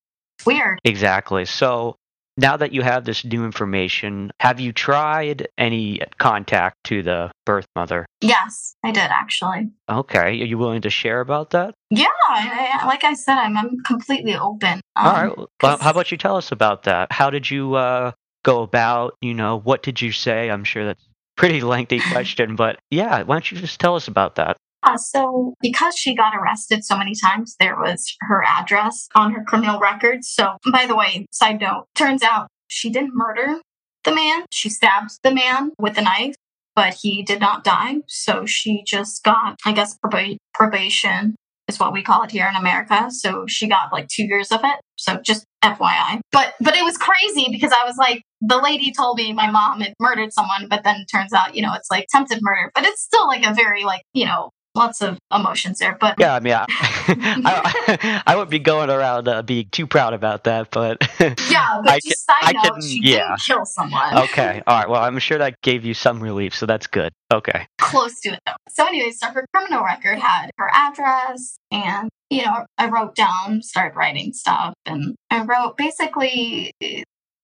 weird. 0.47 0.79
Exactly. 0.85 1.45
So 1.45 1.97
now 2.37 2.57
that 2.57 2.73
you 2.73 2.83
have 2.83 3.05
this 3.05 3.25
new 3.25 3.45
information, 3.45 4.31
have 4.41 4.61
you 4.61 4.73
tried 4.73 5.49
any 5.59 6.01
contact 6.19 6.77
to 6.85 7.03
the 7.03 7.31
birth 7.45 7.67
mother? 7.77 8.07
Yes, 8.21 8.75
I 8.85 8.93
did 8.93 9.03
actually. 9.11 9.71
Okay. 9.91 10.19
Are 10.41 10.45
you 10.45 10.57
willing 10.59 10.83
to 10.83 10.91
share 10.91 11.21
about 11.21 11.51
that? 11.51 11.75
Yeah, 11.91 12.07
I, 12.29 12.79
I- 12.83 12.87
like 12.87 13.05
I 13.05 13.15
said, 13.15 13.35
I'm, 13.37 13.57
I'm 13.57 13.79
completely 13.85 14.37
open. 14.37 14.81
Um, 14.97 15.07
All 15.07 15.13
right. 15.13 15.39
Well, 15.63 15.79
how 15.79 15.91
about 15.91 16.11
you 16.11 16.19
tell 16.19 16.37
us 16.37 16.53
about 16.53 16.85
that? 16.85 17.13
How 17.13 17.31
did 17.31 17.51
you 17.51 17.75
uh, 17.75 18.13
go 18.45 18.63
about, 18.63 19.15
you 19.21 19.35
know, 19.35 19.59
what 19.59 19.83
did 19.83 20.01
you 20.01 20.13
say? 20.13 20.51
I'm 20.51 20.65
sure 20.65 20.85
that's 20.87 21.03
a 21.03 21.11
pretty 21.37 21.61
lengthy 21.61 22.01
question, 22.13 22.57
but 22.57 22.79
yeah, 22.91 23.23
why 23.23 23.35
don't 23.35 23.51
you 23.51 23.59
just 23.59 23.81
tell 23.81 23.97
us 23.97 24.09
about 24.09 24.37
that? 24.37 24.57
So, 24.97 25.55
because 25.61 25.97
she 25.97 26.15
got 26.15 26.35
arrested 26.35 26.85
so 26.85 26.97
many 26.97 27.13
times, 27.15 27.57
there 27.61 27.77
was 27.77 28.15
her 28.23 28.45
address 28.45 29.09
on 29.15 29.33
her 29.33 29.45
criminal 29.45 29.81
record. 29.81 30.25
So, 30.25 30.57
by 30.73 30.87
the 30.87 30.97
way, 30.97 31.27
side 31.31 31.61
note, 31.61 31.87
turns 31.95 32.23
out 32.23 32.49
she 32.69 32.91
didn't 32.91 33.13
murder 33.15 33.61
the 34.05 34.15
man. 34.15 34.45
She 34.51 34.69
stabbed 34.69 35.19
the 35.23 35.35
man 35.35 35.73
with 35.79 35.99
a 35.99 36.03
knife, 36.03 36.35
but 36.75 36.95
he 36.95 37.23
did 37.23 37.41
not 37.41 37.65
die. 37.65 37.97
So, 38.09 38.47
she 38.47 38.83
just 38.87 39.23
got, 39.23 39.57
I 39.65 39.73
guess, 39.73 39.97
proba- 40.05 40.39
probation 40.55 41.37
is 41.69 41.79
what 41.79 41.93
we 41.93 42.03
call 42.03 42.23
it 42.23 42.31
here 42.31 42.49
in 42.49 42.57
America. 42.57 43.11
So, 43.11 43.47
she 43.47 43.69
got 43.69 43.93
like 43.93 44.09
two 44.09 44.25
years 44.25 44.51
of 44.51 44.61
it. 44.65 44.81
So, 44.97 45.21
just 45.21 45.45
FYI. 45.63 46.21
But, 46.33 46.55
but 46.61 46.75
it 46.75 46.85
was 46.85 46.97
crazy 46.97 47.49
because 47.51 47.73
I 47.73 47.85
was 47.85 47.97
like, 47.97 48.23
the 48.41 48.59
lady 48.59 48.93
told 48.93 49.19
me 49.19 49.33
my 49.35 49.51
mom 49.51 49.81
had 49.81 49.93
murdered 50.01 50.33
someone, 50.33 50.69
but 50.69 50.85
then 50.85 51.05
turns 51.13 51.35
out, 51.35 51.55
you 51.55 51.61
know, 51.63 51.75
it's 51.75 51.91
like 51.91 52.07
attempted 52.13 52.39
murder, 52.41 52.71
but 52.75 52.85
it's 52.85 53.03
still 53.03 53.27
like 53.27 53.45
a 53.45 53.53
very 53.53 53.85
like, 53.85 54.03
you 54.15 54.25
know, 54.25 54.51
lots 54.75 55.03
of 55.03 55.19
emotions 55.35 55.79
there. 55.79 55.97
But 56.01 56.17
Yeah, 56.19 56.35
I 56.35 56.41
mean, 56.41 56.53
I, 56.55 56.65
I, 57.09 58.23
I 58.27 58.35
wouldn't 58.37 58.51
be 58.51 58.59
going 58.59 58.91
around 58.91 59.29
uh, 59.29 59.43
being 59.43 59.69
too 59.71 59.87
proud 59.87 60.15
about 60.15 60.45
that, 60.45 60.71
but 60.71 60.99
yeah, 61.19 61.81
but 61.85 61.91
I 61.93 61.99
just 62.03 62.25
side 62.27 62.37
I 62.43 62.53
note, 62.53 62.73
can- 62.75 62.83
she 62.83 63.01
yeah. 63.03 63.17
didn't 63.29 63.41
kill 63.41 63.65
someone. 63.65 64.19
okay. 64.19 64.63
All 64.67 64.79
right. 64.79 64.89
Well, 64.89 65.03
I'm 65.03 65.19
sure 65.19 65.39
that 65.39 65.61
gave 65.63 65.85
you 65.85 65.95
some 65.95 66.21
relief, 66.23 66.55
so 66.55 66.67
that's 66.67 66.87
good. 66.87 67.13
Okay. 67.33 67.67
Close 67.79 68.21
to 68.21 68.31
it 68.31 68.41
though. 68.47 68.53
So 68.69 68.87
anyway, 68.87 69.11
so 69.11 69.29
her 69.29 69.47
criminal 69.55 69.85
record 69.85 70.19
had 70.19 70.51
her 70.59 70.71
address 70.73 71.59
and 71.71 72.09
you 72.31 72.45
know, 72.45 72.65
I 72.79 72.89
wrote 72.89 73.17
down, 73.17 73.61
started 73.63 73.97
writing 73.97 74.33
stuff 74.33 74.73
and 74.87 75.17
I 75.31 75.45
wrote 75.45 75.77
basically 75.77 76.73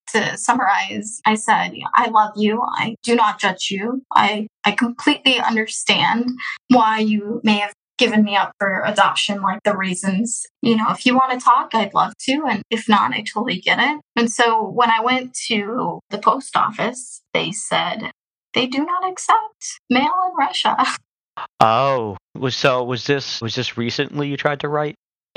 to 0.08 0.36
summarize, 0.36 1.20
I 1.24 1.34
said, 1.34 1.72
I 1.94 2.08
love 2.08 2.32
you. 2.36 2.62
I 2.62 2.96
do 3.02 3.14
not 3.14 3.40
judge 3.40 3.68
you. 3.70 4.02
I, 4.14 4.46
I 4.64 4.72
completely 4.72 5.38
understand 5.38 6.30
why 6.68 6.98
you 6.98 7.40
may 7.44 7.58
have 7.58 7.72
given 7.98 8.24
me 8.24 8.36
up 8.36 8.52
for 8.58 8.82
adoption, 8.84 9.40
like 9.40 9.60
the 9.64 9.76
reasons. 9.76 10.44
You 10.62 10.76
know, 10.76 10.90
if 10.90 11.06
you 11.06 11.14
want 11.14 11.32
to 11.32 11.44
talk, 11.44 11.70
I'd 11.74 11.94
love 11.94 12.12
to. 12.20 12.44
And 12.48 12.62
if 12.70 12.88
not, 12.88 13.12
I 13.12 13.22
totally 13.22 13.60
get 13.60 13.78
it. 13.78 14.00
And 14.16 14.30
so 14.30 14.68
when 14.68 14.90
I 14.90 15.00
went 15.00 15.34
to 15.48 16.00
the 16.10 16.18
post 16.18 16.56
office, 16.56 17.22
they 17.32 17.52
said 17.52 18.10
they 18.54 18.66
do 18.66 18.84
not 18.84 19.10
accept 19.10 19.80
mail 19.90 20.12
in 20.28 20.36
Russia. 20.38 20.76
Oh, 21.60 22.16
was 22.34 22.56
so 22.56 22.82
was 22.82 23.04
this 23.04 23.42
was 23.42 23.54
this 23.54 23.76
recently 23.76 24.26
you 24.28 24.38
tried 24.38 24.60
to 24.60 24.70
write? 24.70 24.94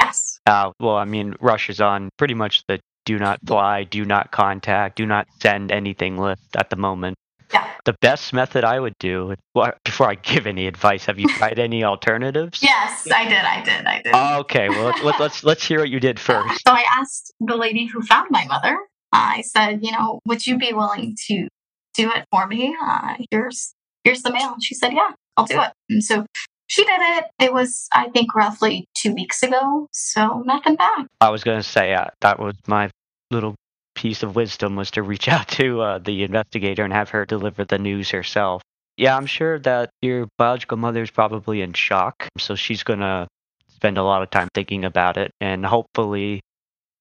yes. 0.10 0.40
Uh, 0.46 0.72
well, 0.80 0.96
I 0.96 1.06
mean, 1.06 1.36
Russia's 1.40 1.82
on 1.82 2.10
pretty 2.18 2.34
much 2.34 2.64
the 2.68 2.80
do 3.10 3.18
not 3.18 3.40
fly, 3.44 3.84
do 3.86 4.06
not 4.06 4.32
contact, 4.32 4.96
do 4.96 5.04
not 5.04 5.26
send 5.42 5.72
anything 5.72 6.16
list 6.16 6.56
at 6.56 6.70
the 6.70 6.76
moment. 6.76 7.18
Yeah. 7.52 7.68
The 7.84 7.96
best 8.02 8.34
method 8.34 8.64
I 8.64 8.80
would 8.80 8.94
do, 9.00 9.34
well, 9.56 9.74
before 9.84 10.12
I 10.12 10.14
give 10.14 10.46
any 10.46 10.68
advice, 10.68 11.06
have 11.06 11.18
you 11.18 11.28
tried 11.40 11.58
any 11.58 11.84
alternatives? 11.84 12.62
Yes, 12.62 13.08
I 13.12 13.24
did. 13.24 13.40
I 13.40 13.64
did. 13.64 13.86
I 13.88 14.02
did. 14.04 14.14
Okay, 14.42 14.70
well, 14.70 14.86
let's, 14.86 15.02
let's 15.02 15.20
let's 15.20 15.44
let's 15.44 15.66
hear 15.66 15.80
what 15.80 15.90
you 15.90 16.00
did 16.00 16.20
first. 16.20 16.62
So 16.68 16.72
I 16.72 16.86
asked 17.00 17.34
the 17.40 17.56
lady 17.56 17.88
who 17.88 18.04
found 18.04 18.28
my 18.30 18.46
mother. 18.46 18.78
I 19.12 19.42
said, 19.42 19.80
you 19.82 19.92
know, 19.92 20.20
would 20.28 20.46
you 20.46 20.60
be 20.60 20.72
willing 20.72 21.18
to 21.30 21.48
do 21.96 22.12
it 22.12 22.26
for 22.30 22.46
me? 22.46 22.78
Uh, 22.80 23.16
here's 23.32 23.74
here's 24.04 24.22
the 24.22 24.32
mail. 24.32 24.54
And 24.54 24.64
she 24.64 24.76
said, 24.76 24.94
yeah, 24.94 25.14
I'll 25.36 25.46
do 25.46 25.60
it. 25.60 25.72
And 25.90 26.04
so 26.04 26.28
she 26.70 26.84
did 26.86 27.00
it. 27.02 27.26
It 27.40 27.52
was, 27.52 27.88
I 27.92 28.10
think, 28.10 28.36
roughly 28.36 28.88
two 28.96 29.16
weeks 29.16 29.42
ago. 29.42 29.88
So 29.92 30.44
nothing 30.46 30.76
bad. 30.76 31.08
I 31.20 31.30
was 31.32 31.44
going 31.44 31.58
to 31.58 31.68
say 31.68 31.96
uh, 31.96 32.06
that 32.22 32.40
was 32.40 32.56
my 32.68 32.92
little 33.32 33.56
piece 33.96 34.24
of 34.24 34.36
wisdom 34.36 34.76
was 34.76 34.92
to 34.92 35.04
reach 35.04 35.28
out 35.36 35.48
to 35.48 35.82
uh, 35.82 35.98
the 36.00 36.24
investigator 36.24 36.84
and 36.84 36.94
have 36.94 37.10
her 37.10 37.26
deliver 37.26 37.66
the 37.66 37.78
news 37.78 38.10
herself. 38.12 38.62
Yeah, 38.98 39.16
I'm 39.16 39.28
sure 39.28 39.60
that 39.60 39.92
your 40.02 40.28
biological 40.38 40.78
mother 40.78 41.02
is 41.02 41.10
probably 41.10 41.62
in 41.62 41.74
shock, 41.74 42.28
so 42.38 42.56
she's 42.56 42.84
going 42.84 43.00
to 43.00 43.28
spend 43.70 43.98
a 43.98 44.04
lot 44.04 44.22
of 44.22 44.30
time 44.30 44.50
thinking 44.54 44.84
about 44.84 45.16
it, 45.16 45.32
and 45.40 45.66
hopefully, 45.66 46.42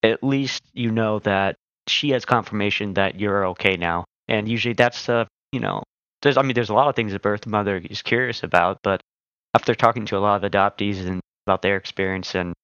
at 0.05 0.23
least 0.23 0.63
you 0.73 0.93
know 0.93 1.19
that 1.21 1.57
she 1.89 2.11
has 2.11 2.25
confirmation 2.25 2.95
that 2.95 3.19
you're 3.19 3.47
okay 3.49 3.77
now. 3.77 4.05
And 4.29 4.49
usually, 4.49 4.75
that's 4.75 5.09
uh, 5.09 5.25
you 5.51 5.59
know, 5.59 5.83
there's 6.23 6.37
I 6.37 6.43
mean, 6.43 6.55
there's 6.55 6.71
a 6.71 6.75
lot 6.75 6.89
of 6.89 6.95
things 6.95 7.15
a 7.15 7.19
birth 7.19 7.47
mother 7.47 7.79
is 7.79 8.03
curious 8.03 8.45
about, 8.45 8.79
but 8.85 9.01
after 9.55 9.75
talking 9.75 10.07
to 10.07 10.17
a 10.17 10.21
lot 10.21 10.45
of 10.45 10.51
adoptees 10.51 11.05
and 11.05 11.21
about 11.47 11.63
their 11.63 11.77
experience 11.77 12.37
and 12.37 12.55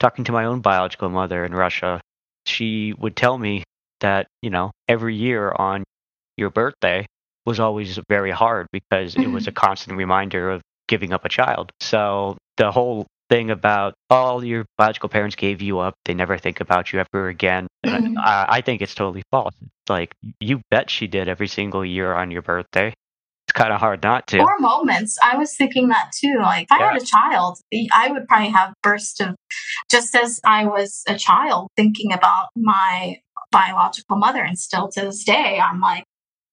talking 0.00 0.24
to 0.24 0.32
my 0.32 0.46
own 0.46 0.60
biological 0.60 1.10
mother 1.10 1.44
in 1.44 1.52
Russia, 1.52 2.00
she 2.48 2.92
would 2.98 3.16
tell 3.16 3.38
me 3.38 3.64
that, 4.00 4.26
you 4.42 4.50
know, 4.50 4.70
every 4.88 5.14
year 5.14 5.52
on 5.56 5.84
your 6.36 6.50
birthday 6.50 7.06
was 7.46 7.60
always 7.60 7.98
very 8.08 8.30
hard 8.30 8.66
because 8.72 9.14
it 9.16 9.26
was 9.26 9.46
a 9.46 9.52
constant 9.52 9.96
reminder 9.96 10.50
of 10.50 10.62
giving 10.86 11.12
up 11.12 11.24
a 11.24 11.28
child. 11.28 11.70
So 11.80 12.36
the 12.56 12.70
whole 12.70 13.06
thing 13.30 13.50
about 13.50 13.94
all 14.10 14.42
your 14.44 14.64
biological 14.78 15.08
parents 15.08 15.36
gave 15.36 15.60
you 15.60 15.78
up, 15.80 15.94
they 16.04 16.14
never 16.14 16.38
think 16.38 16.60
about 16.60 16.92
you 16.92 17.00
ever 17.00 17.28
again. 17.28 17.66
Mhm. 17.84 18.16
I, 18.18 18.46
I 18.48 18.60
think 18.60 18.82
it's 18.82 18.94
totally 18.94 19.22
false. 19.30 19.54
Like 19.88 20.12
you 20.40 20.60
bet 20.70 20.90
she 20.90 21.06
did 21.06 21.28
every 21.28 21.48
single 21.48 21.84
year 21.84 22.12
on 22.14 22.30
your 22.30 22.42
birthday. 22.42 22.92
It's 23.48 23.54
kind 23.54 23.72
of 23.72 23.80
hard 23.80 24.02
not 24.02 24.26
to. 24.26 24.40
Or 24.40 24.58
moments. 24.58 25.16
I 25.22 25.38
was 25.38 25.56
thinking 25.56 25.88
that 25.88 26.12
too. 26.14 26.36
Like, 26.38 26.64
if 26.64 26.72
I 26.72 26.82
had 26.82 27.00
a 27.00 27.04
child, 27.04 27.58
I 27.94 28.10
would 28.10 28.28
probably 28.28 28.50
have 28.50 28.74
bursts 28.82 29.20
of, 29.20 29.36
just 29.90 30.14
as 30.14 30.38
I 30.44 30.66
was 30.66 31.02
a 31.08 31.16
child 31.16 31.68
thinking 31.74 32.12
about 32.12 32.48
my 32.54 33.16
biological 33.50 34.18
mother. 34.18 34.42
And 34.42 34.58
still 34.58 34.88
to 34.88 35.00
this 35.00 35.24
day, 35.24 35.58
I'm 35.58 35.80
like, 35.80 36.04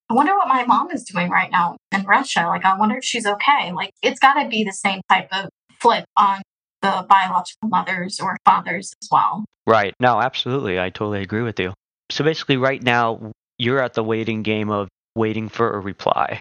I 0.09 0.13
wonder 0.13 0.37
what 0.37 0.47
my 0.47 0.63
mom 0.63 0.89
is 0.91 1.03
doing 1.03 1.29
right 1.29 1.51
now 1.51 1.75
in 1.91 2.05
Russia. 2.05 2.45
Like, 2.47 2.63
I 2.63 2.77
wonder 2.77 2.95
if 2.95 3.03
she's 3.03 3.25
okay. 3.25 3.73
Like, 3.73 3.91
it's 4.01 4.19
got 4.21 4.41
to 4.41 4.47
be 4.47 4.63
the 4.63 4.71
same 4.71 5.01
type 5.09 5.27
of 5.33 5.49
flip 5.81 6.05
on 6.15 6.41
the 6.81 7.05
biological 7.09 7.67
mothers 7.67 8.21
or 8.21 8.37
fathers 8.45 8.93
as 9.03 9.09
well. 9.11 9.43
Right. 9.67 9.93
No, 9.99 10.21
absolutely. 10.21 10.79
I 10.79 10.91
totally 10.91 11.23
agree 11.23 11.41
with 11.41 11.59
you. 11.59 11.73
So 12.09 12.23
basically, 12.23 12.55
right 12.55 12.81
now, 12.81 13.33
you're 13.57 13.81
at 13.81 13.95
the 13.95 14.03
waiting 14.03 14.43
game 14.43 14.69
of 14.69 14.87
waiting 15.13 15.49
for 15.49 15.73
a 15.73 15.79
reply 15.79 16.39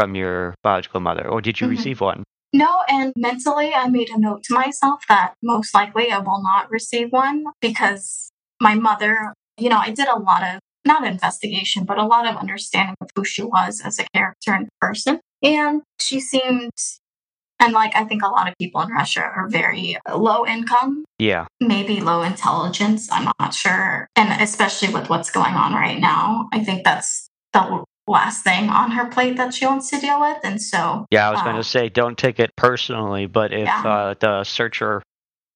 from 0.00 0.14
your 0.14 0.54
biological 0.62 1.00
mother, 1.00 1.28
or 1.28 1.40
did 1.42 1.60
you 1.60 1.66
Mhm. 1.66 1.70
receive 1.70 2.00
one? 2.00 2.24
No, 2.52 2.82
and 2.88 3.12
mentally, 3.16 3.74
I 3.74 3.88
made 3.88 4.08
a 4.10 4.18
note 4.18 4.42
to 4.44 4.54
myself 4.54 5.04
that 5.08 5.34
most 5.42 5.74
likely 5.74 6.10
I 6.10 6.18
will 6.18 6.42
not 6.42 6.70
receive 6.70 7.12
one 7.12 7.44
because 7.60 8.30
my 8.60 8.74
mother, 8.74 9.34
you 9.58 9.68
know, 9.68 9.78
I 9.78 9.90
did 9.90 10.08
a 10.08 10.18
lot 10.18 10.42
of, 10.42 10.58
not 10.84 11.04
investigation, 11.04 11.84
but 11.84 11.98
a 11.98 12.04
lot 12.04 12.26
of 12.26 12.36
understanding 12.36 12.96
of 13.00 13.10
who 13.14 13.24
she 13.24 13.42
was 13.42 13.80
as 13.84 13.98
a 13.98 14.06
character 14.14 14.52
and 14.54 14.68
person. 14.80 15.20
And 15.42 15.82
she 16.00 16.18
seemed, 16.18 16.72
and 17.60 17.72
like 17.74 17.94
I 17.94 18.04
think 18.04 18.22
a 18.22 18.28
lot 18.28 18.48
of 18.48 18.54
people 18.58 18.80
in 18.80 18.88
Russia 18.88 19.20
are 19.22 19.48
very 19.48 19.98
low 20.12 20.46
income, 20.46 21.04
Yeah. 21.18 21.44
maybe 21.60 22.00
low 22.00 22.22
intelligence. 22.22 23.12
I'm 23.12 23.30
not 23.38 23.52
sure. 23.54 24.08
And 24.16 24.40
especially 24.42 24.92
with 24.92 25.10
what's 25.10 25.30
going 25.30 25.54
on 25.54 25.74
right 25.74 26.00
now, 26.00 26.48
I 26.52 26.64
think 26.64 26.84
that's 26.84 27.28
the 27.52 27.84
last 28.10 28.44
thing 28.44 28.68
on 28.68 28.90
her 28.90 29.06
plate 29.06 29.36
that 29.36 29.54
she 29.54 29.66
wants 29.66 29.88
to 29.90 30.00
deal 30.00 30.20
with. 30.20 30.38
And 30.44 30.60
so, 30.60 31.06
Yeah, 31.10 31.28
I 31.28 31.30
was 31.30 31.42
going 31.42 31.56
Uh, 31.56 31.62
to 31.62 31.64
say 31.64 31.88
don't 31.88 32.18
take 32.18 32.38
it 32.40 32.50
personally, 32.56 33.26
but 33.26 33.52
if 33.52 33.66
Yeah. 33.66 33.82
uh, 33.82 34.14
the 34.18 34.44
searcher 34.44 35.02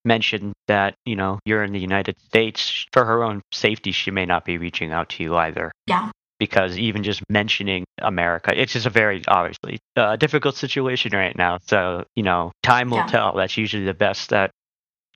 mentioned 0.04 0.52
that, 0.68 0.94
you 1.04 1.16
know, 1.16 1.38
you're 1.44 1.64
in 1.64 1.72
the 1.72 1.80
United 1.80 2.18
States, 2.20 2.86
for 2.92 3.04
her 3.04 3.22
own 3.22 3.40
safety, 3.52 3.90
she 3.90 4.10
may 4.10 4.26
not 4.26 4.44
be 4.44 4.58
reaching 4.58 4.92
out 4.92 5.08
to 5.10 5.22
you 5.22 5.36
either. 5.36 5.72
Yeah. 5.86 6.10
Because 6.38 6.78
even 6.78 7.02
just 7.02 7.22
mentioning 7.30 7.84
America, 8.02 8.52
it's 8.54 8.72
just 8.72 8.86
a 8.86 8.90
very 8.90 9.22
obviously 9.28 9.78
uh, 9.96 10.16
difficult 10.16 10.56
situation 10.56 11.12
right 11.12 11.36
now. 11.36 11.58
So, 11.66 12.04
you 12.16 12.22
know, 12.22 12.52
time 12.62 12.90
will 12.90 12.98
Yeah. 12.98 13.06
tell. 13.06 13.32
That's 13.34 13.56
usually 13.56 13.84
the 13.84 13.94
best 13.94 14.30
that, 14.30 14.50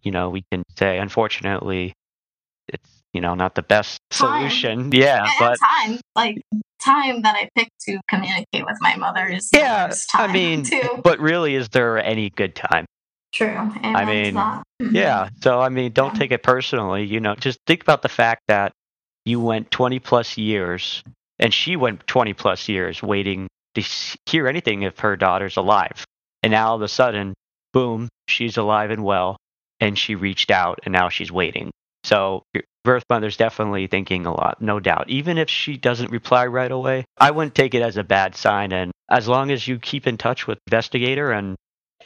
you 0.03 0.11
know, 0.11 0.31
we 0.31 0.43
can 0.51 0.63
say. 0.79 0.99
Unfortunately, 0.99 1.93
it's 2.69 2.89
you 3.13 3.21
know 3.21 3.35
not 3.35 3.55
the 3.55 3.63
best 3.63 3.99
Time. 4.11 4.41
solution. 4.41 4.93
Yeah, 4.93 5.23
and 5.25 5.33
but 5.39 5.59
time, 5.59 6.01
like 6.15 6.41
time 6.81 7.23
that 7.23 7.35
I 7.37 7.49
picked 7.57 7.79
to 7.83 7.99
communicate 8.09 8.65
with 8.65 8.77
my 8.81 8.97
mother 8.97 9.27
is 9.27 9.51
the 9.51 9.59
yeah, 9.59 9.93
I 10.15 10.33
mean, 10.33 10.63
too. 10.65 11.01
but 11.03 11.19
really, 11.21 11.55
is 11.55 11.69
there 11.71 12.03
any 12.03 12.31
good 12.31 12.55
time? 12.55 12.85
True. 13.33 13.49
Amen 13.57 13.97
I 13.97 14.05
mean. 14.05 14.35
Mhm. 14.35 14.63
Yeah. 14.95 15.29
So 15.43 15.61
I 15.61 15.69
mean, 15.69 15.93
don't 15.93 16.15
Yeah. 16.15 16.19
take 16.21 16.33
it 16.33 16.43
personally. 16.43 17.05
You 17.05 17.21
know, 17.21 17.35
just 17.35 17.59
think 17.67 17.83
about 17.83 18.03
the 18.03 18.09
fact 18.09 18.43
that 18.49 18.73
you 19.25 19.41
went 19.41 19.71
20 19.71 19.99
plus 19.99 20.39
years, 20.39 21.03
and 21.39 21.53
she 21.53 21.77
went 21.77 22.07
20 22.07 22.33
plus 22.33 22.69
years 22.69 23.03
waiting 23.03 23.49
to 23.75 23.83
hear 24.27 24.49
anything 24.49 24.83
if 24.83 24.99
her 25.01 25.17
daughter's 25.17 25.57
alive, 25.59 26.05
and 26.43 26.53
now 26.53 26.69
all 26.71 26.77
of 26.77 26.83
a 26.83 26.89
sudden, 26.89 27.35
boom, 27.75 28.09
she's 28.29 28.57
alive 28.57 28.91
and 28.91 29.05
well, 29.05 29.37
and 29.81 29.99
she 29.99 30.15
reached 30.15 30.51
out, 30.51 30.79
and 30.85 30.93
now 30.93 31.09
she's 31.11 31.31
waiting. 31.31 31.71
So 32.05 32.45
your 32.55 32.65
birth 32.85 33.05
mother's 33.11 33.37
definitely 33.37 33.87
thinking 33.87 34.27
a 34.27 34.33
lot, 34.33 34.61
no 34.61 34.81
doubt. 34.81 35.09
Even 35.09 35.39
if 35.39 35.51
she 35.51 35.77
doesn't 35.77 36.11
reply 36.11 36.47
right 36.47 36.71
away, 36.71 37.05
I 37.19 37.31
wouldn't 37.31 37.55
take 37.55 37.75
it 37.75 37.83
as 37.83 37.97
a 37.97 38.05
bad 38.05 38.37
sign. 38.37 38.73
And 38.73 38.93
as 39.11 39.29
long 39.29 39.51
as 39.51 39.67
you 39.67 39.79
keep 39.79 40.07
in 40.07 40.17
touch 40.17 40.47
with 40.47 40.59
investigator 40.67 41.31
and 41.33 41.57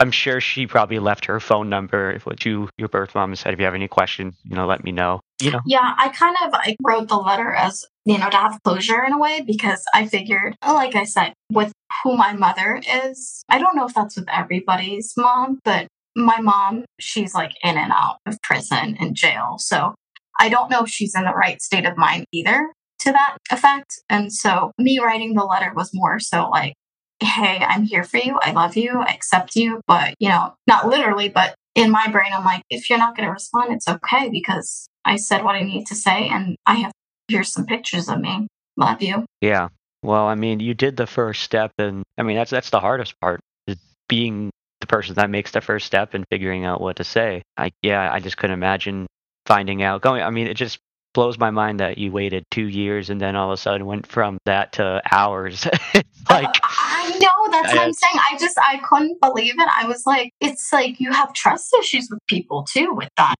I'm 0.01 0.11
sure 0.11 0.41
she 0.41 0.67
probably 0.67 0.99
left 0.99 1.27
her 1.27 1.39
phone 1.39 1.69
number 1.69 2.19
you, 2.45 2.69
your 2.77 2.89
birth 2.89 3.15
mom, 3.15 3.31
and 3.31 3.39
said, 3.39 3.53
if 3.53 3.61
you 3.61 3.67
have 3.67 3.75
any 3.75 3.89
questions, 3.89 4.35
you 4.43 4.57
know, 4.57 4.67
let 4.67 4.83
me 4.83 4.91
know. 4.91 5.21
You 5.41 5.53
know, 5.53 5.61
Yeah, 5.67 5.95
I 5.99 6.09
kind 6.09 6.37
of 6.45 6.55
I 6.55 6.77
wrote 6.83 7.09
the 7.09 7.17
letter 7.17 7.53
as 7.53 7.85
you 8.05 8.19
know 8.19 8.31
to 8.31 8.37
have 8.37 8.59
closure 8.65 9.05
in 9.05 9.13
a 9.13 9.19
way 9.19 9.43
because 9.47 9.85
I 9.95 10.07
figured, 10.07 10.57
like 10.67 10.97
I 10.97 11.05
said, 11.05 11.35
with 11.53 11.73
who 12.03 12.17
my 12.17 12.33
mother 12.33 12.81
is, 13.05 13.45
I 13.49 13.59
don't 13.59 13.77
know 13.77 13.87
if 13.87 13.95
that's 13.95 14.17
with 14.17 14.29
everybody's 14.29 15.15
mom, 15.17 15.61
but 15.65 15.87
my 16.16 16.40
mom, 16.40 16.85
she's 17.01 17.35
like 17.35 17.53
in 17.62 17.77
and 17.77 17.92
out 17.92 18.18
of 18.27 18.40
prison 18.42 18.96
and 19.01 19.14
jail, 19.14 19.57
so 19.59 19.94
I 20.38 20.48
don't 20.48 20.70
know 20.70 20.85
if 20.85 20.90
she's 20.90 21.14
in 21.14 21.25
the 21.25 21.33
right 21.33 21.61
state 21.61 21.87
of 21.87 21.96
mind 21.96 22.27
either 22.33 22.72
to 23.01 23.12
that 23.12 23.37
effect. 23.51 24.01
And 24.09 24.33
so 24.33 24.72
me 24.79 24.98
writing 24.98 25.35
the 25.35 25.44
letter 25.44 25.72
was 25.75 25.90
more 25.92 26.18
so 26.20 26.48
like, 26.48 26.75
hey, 27.20 27.59
I'm 27.59 27.85
here 27.85 28.05
for 28.05 28.18
you, 28.18 28.38
I 28.42 28.53
love 28.53 28.77
you, 28.77 28.98
I 28.98 29.12
accept 29.12 29.57
you, 29.57 29.81
but 29.87 30.14
you 30.18 30.29
know, 30.29 30.55
not 30.66 30.88
literally, 30.88 31.29
but 31.29 31.55
in 31.75 31.90
my 31.90 32.09
brain, 32.09 32.33
I'm 32.33 32.44
like, 32.44 32.62
if 32.70 32.90
you're 32.90 32.98
not 32.98 33.16
going 33.16 33.27
to 33.27 33.33
respond, 33.33 33.72
it's 33.72 33.88
okay 33.88 34.29
because 34.31 34.88
I 35.05 35.16
said 35.16 35.44
what 35.44 35.55
I 35.55 35.62
need 35.62 35.87
to 35.87 35.94
say, 35.94 36.29
and 36.29 36.57
I 36.66 36.75
have 36.75 36.92
here's 37.29 37.53
some 37.53 37.66
pictures 37.66 38.09
of 38.09 38.20
me. 38.20 38.46
Love 38.77 39.03
you. 39.03 39.25
yeah. 39.40 39.68
Well, 40.05 40.27
I 40.27 40.35
mean, 40.35 40.59
you 40.59 40.75
did 40.75 40.96
the 40.96 41.07
first 41.07 41.42
step, 41.42 41.70
and 41.79 42.03
I 42.18 42.22
mean, 42.22 42.37
that's 42.37 42.51
that's 42.51 42.70
the 42.70 42.81
hardest 42.81 43.14
part 43.20 43.40
is 43.68 43.77
being 44.09 44.51
the 44.83 44.87
person 44.87 45.14
that 45.14 45.31
makes 45.31 45.53
the 45.53 45.62
first 45.62 45.87
step 45.87 46.14
in 46.14 46.25
figuring 46.31 46.64
out 46.66 46.81
what 46.81 46.97
to 46.97 47.05
say. 47.05 47.42
I 47.57 47.73
yeah, 47.81 48.12
I 48.12 48.21
just 48.21 48.37
couldn't 48.37 48.55
imagine 48.55 49.07
finding 49.47 49.83
out 49.83 50.03
going. 50.03 50.23
I 50.23 50.31
mean, 50.31 50.47
it 50.47 50.55
just 50.55 50.79
blows 51.14 51.38
my 51.38 51.51
mind 51.51 51.81
that 51.81 51.99
you 51.99 52.11
waited 52.11 52.45
two 52.51 52.66
years 52.66 53.11
and 53.11 53.21
then 53.21 53.37
all 53.37 53.51
of 53.51 53.55
a 53.55 53.57
sudden 53.57 53.87
went 53.87 54.07
from 54.07 54.38
that 54.47 54.73
to 54.75 55.03
hours. 55.11 55.66
it's 55.95 56.31
like 56.31 56.55
I 56.62 57.11
know 57.21 57.51
that's 57.51 57.73
what 57.73 57.81
I- 57.81 57.85
I'm 57.85 57.92
saying. 57.92 58.14
I 58.33 58.37
just 58.38 58.59
I 58.59 58.81
couldn't 58.87 59.21
believe 59.21 59.55
it. 59.59 59.68
I 59.79 59.87
was 59.87 60.05
like, 60.07 60.33
it's 60.40 60.73
like 60.73 61.01
you 61.01 61.12
have 61.12 61.33
trust 61.33 61.75
issues 61.81 62.09
with 62.11 62.21
people 62.29 62.64
too 62.64 62.92
with 62.95 63.09
that. 63.16 63.35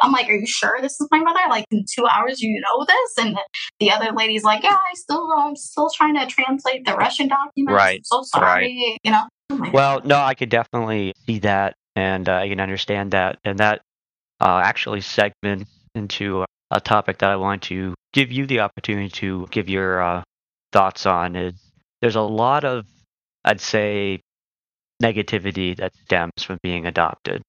I'm 0.00 0.10
like, 0.10 0.28
are 0.28 0.34
you 0.34 0.46
sure 0.46 0.78
this 0.80 1.00
is 1.00 1.08
my 1.10 1.18
mother? 1.20 1.40
Like 1.50 1.66
in 1.70 1.84
two 1.88 2.06
hours, 2.06 2.40
you 2.40 2.60
know 2.60 2.84
this? 2.86 3.24
And 3.24 3.36
the 3.78 3.92
other 3.92 4.10
lady's 4.12 4.42
like, 4.42 4.62
yeah, 4.64 4.70
I 4.70 4.94
still, 4.94 5.30
I'm 5.36 5.54
still 5.54 5.90
trying 5.94 6.14
to 6.16 6.26
translate 6.26 6.86
the 6.86 6.94
Russian 6.94 7.28
documents. 7.28 7.72
Right, 7.76 7.98
I'm 7.98 8.04
so 8.04 8.22
sorry. 8.22 8.98
You 9.04 9.12
know. 9.12 9.24
I'm 9.52 9.72
Well, 9.72 10.00
no, 10.04 10.16
I 10.16 10.34
could 10.34 10.48
definitely 10.48 11.12
see 11.26 11.40
that, 11.40 11.74
and 11.94 12.28
uh, 12.28 12.36
I 12.36 12.48
can 12.48 12.60
understand 12.60 13.10
that, 13.10 13.38
and 13.44 13.58
that 13.58 13.82
uh, 14.40 14.60
actually 14.64 15.02
segments 15.02 15.70
into 15.94 16.44
a 16.70 16.80
topic 16.80 17.18
that 17.18 17.30
I 17.30 17.36
want 17.36 17.62
to 17.64 17.94
give 18.12 18.32
you 18.32 18.46
the 18.46 18.60
opportunity 18.60 19.10
to 19.10 19.46
give 19.50 19.68
your 19.68 20.02
uh, 20.02 20.22
thoughts 20.72 21.04
on. 21.06 21.36
Is 21.36 21.54
there's 22.00 22.16
a 22.16 22.22
lot 22.22 22.64
of, 22.64 22.86
I'd 23.44 23.60
say, 23.60 24.20
negativity 25.02 25.76
that 25.76 25.92
stems 26.04 26.42
from 26.42 26.58
being 26.62 26.86
adopted, 26.86 27.42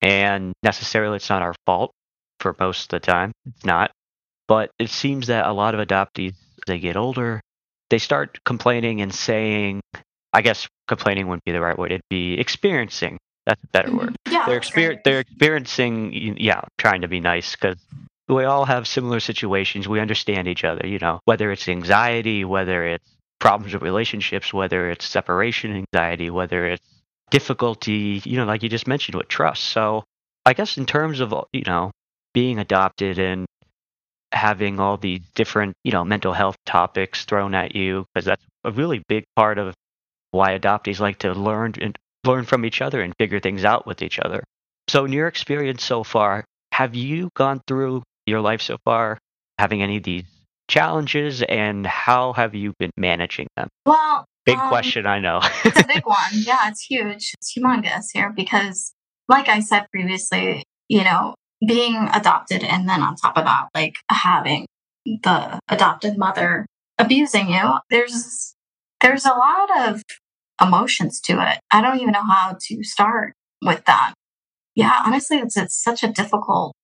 and 0.00 0.54
necessarily 0.62 1.16
it's 1.16 1.28
not 1.28 1.42
our 1.42 1.54
fault 1.66 1.92
for 2.40 2.56
most 2.58 2.92
of 2.92 3.00
the 3.00 3.06
time. 3.06 3.32
It's 3.46 3.64
not, 3.64 3.90
but 4.48 4.70
it 4.78 4.88
seems 4.88 5.26
that 5.26 5.46
a 5.46 5.52
lot 5.52 5.74
of 5.74 5.86
adoptees, 5.86 6.30
as 6.30 6.64
they 6.66 6.78
get 6.78 6.96
older, 6.96 7.42
they 7.90 7.98
start 7.98 8.38
complaining 8.44 9.02
and 9.02 9.14
saying 9.14 9.82
I 10.32 10.42
guess 10.42 10.68
complaining 10.88 11.26
wouldn't 11.26 11.44
be 11.44 11.52
the 11.52 11.60
right 11.60 11.78
word. 11.78 11.92
It'd 11.92 12.08
be 12.08 12.34
experiencing. 12.34 13.18
That's 13.46 13.62
a 13.62 13.66
better 13.68 13.88
mhm. 13.88 13.98
word. 13.98 14.16
Yeah. 14.30 14.46
They're 14.46 14.56
that's 14.56 14.70
exper- 14.70 14.86
great. 14.86 15.04
They're 15.04 15.20
experiencing. 15.20 16.36
Yeah, 16.38 16.62
trying 16.78 17.02
to 17.02 17.08
be 17.08 17.20
nice 17.20 17.56
because 17.56 17.76
we 18.28 18.44
all 18.44 18.64
have 18.64 18.86
similar 18.86 19.20
situations. 19.20 19.88
We 19.88 20.00
understand 20.00 20.48
each 20.48 20.64
other. 20.64 20.86
You 20.86 20.98
know, 20.98 21.20
whether 21.24 21.50
it's 21.50 21.68
anxiety, 21.68 22.44
whether 22.44 22.84
it's 22.86 23.08
problems 23.40 23.74
with 23.74 23.82
relationships, 23.82 24.52
whether 24.52 24.90
it's 24.90 25.04
separation 25.04 25.84
anxiety, 25.92 26.30
whether 26.30 26.66
it's 26.66 26.86
difficulty. 27.30 28.22
You 28.24 28.36
know, 28.38 28.44
like 28.44 28.62
you 28.62 28.68
just 28.68 28.86
mentioned 28.86 29.16
with 29.16 29.28
trust. 29.28 29.64
So 29.64 30.04
I 30.46 30.54
guess 30.54 30.78
in 30.78 30.86
terms 30.86 31.20
of 31.20 31.32
uh, 31.32 31.42
you 31.52 31.64
know 31.66 31.90
being 32.32 32.58
adopted 32.58 33.18
and 33.18 33.46
having 34.32 34.80
all 34.80 34.96
these 34.96 35.20
different 35.34 35.74
you 35.84 35.92
know 35.92 36.04
mental 36.04 36.32
health 36.32 36.56
topics 36.64 37.24
thrown 37.24 37.54
at 37.54 37.74
you 37.74 38.06
because 38.14 38.24
that's 38.24 38.44
a 38.64 38.70
really 38.70 39.02
big 39.08 39.24
part 39.36 39.58
of 39.58 39.74
why 40.32 40.58
adoptees 40.58 40.98
like 40.98 41.18
to 41.20 41.32
learn 41.32 41.74
and 41.80 41.96
learn 42.24 42.44
from 42.44 42.64
each 42.64 42.82
other 42.82 43.00
and 43.00 43.14
figure 43.18 43.40
things 43.40 43.64
out 43.64 43.86
with 43.86 44.02
each 44.02 44.18
other. 44.18 44.42
So, 44.88 45.04
in 45.04 45.12
your 45.12 45.28
experience 45.28 45.84
so 45.84 46.02
far, 46.02 46.44
have 46.72 46.94
you 46.94 47.30
gone 47.34 47.60
through 47.66 48.02
your 48.26 48.40
life 48.40 48.60
so 48.60 48.78
far 48.84 49.18
having 49.58 49.82
any 49.82 49.98
of 49.98 50.02
these 50.02 50.24
challenges, 50.68 51.42
and 51.42 51.86
how 51.86 52.32
have 52.32 52.54
you 52.54 52.72
been 52.78 52.90
managing 52.96 53.46
them? 53.56 53.68
Well, 53.86 54.24
Big 54.44 54.58
um, 54.58 54.68
question, 54.68 55.06
I 55.06 55.20
know. 55.20 55.40
it's 55.64 55.80
a 55.80 55.86
big 55.86 56.04
one. 56.04 56.16
Yeah, 56.32 56.68
it's 56.68 56.82
huge. 56.82 57.32
It's 57.34 57.56
humongous 57.56 58.06
here 58.12 58.32
because, 58.34 58.92
like 59.28 59.48
I 59.48 59.60
said 59.60 59.86
previously, 59.92 60.64
you 60.88 61.04
know, 61.04 61.34
being 61.66 62.08
adopted 62.12 62.64
and 62.64 62.88
then 62.88 63.02
on 63.02 63.14
top 63.16 63.36
of 63.36 63.44
that, 63.44 63.68
like 63.74 63.94
having 64.10 64.66
the 65.04 65.60
adopted 65.68 66.18
mother 66.18 66.66
abusing 66.98 67.50
you, 67.50 67.74
there's 67.90 68.54
there's 69.00 69.24
a 69.24 69.30
lot 69.30 69.88
of 69.88 70.02
emotions 70.62 71.20
to 71.22 71.32
it. 71.50 71.58
I 71.70 71.80
don't 71.82 71.98
even 72.00 72.12
know 72.12 72.24
how 72.24 72.56
to 72.68 72.84
start 72.84 73.34
with 73.62 73.84
that. 73.86 74.14
Yeah, 74.74 75.00
honestly, 75.04 75.38
it's 75.38 75.56
it's 75.56 75.82
such 75.82 76.02
a 76.02 76.08
difficult 76.12 76.76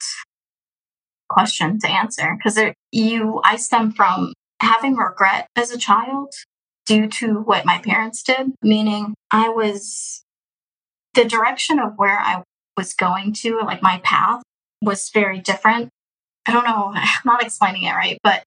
question 1.29 1.79
to 1.81 1.89
answer 1.91 2.37
because 2.37 2.59
you 2.93 3.41
I 3.45 3.57
stem 3.57 3.93
from 3.93 4.33
having 4.61 4.97
regret 4.97 5.47
as 5.57 5.71
a 5.71 5.79
child 5.79 6.33
due 6.87 7.07
to 7.07 7.35
what 7.41 7.65
my 7.67 7.79
parents 7.79 8.23
did, 8.23 8.53
meaning 8.63 9.15
I 9.31 9.49
was 9.51 10.25
the 11.15 11.25
direction 11.25 11.79
of 11.79 11.93
where 11.97 12.19
I 12.19 12.43
was 12.77 12.95
going 12.95 13.35
to, 13.43 13.59
like 13.61 13.83
my 13.83 14.01
path 14.05 14.43
was 14.83 15.11
very 15.13 15.39
different. 15.41 15.91
I 16.47 16.53
don't 16.53 16.65
know, 16.65 16.93
I'm 16.95 17.09
not 17.25 17.43
explaining 17.43 17.83
it 17.85 17.93
right, 17.93 18.19
but 18.23 18.45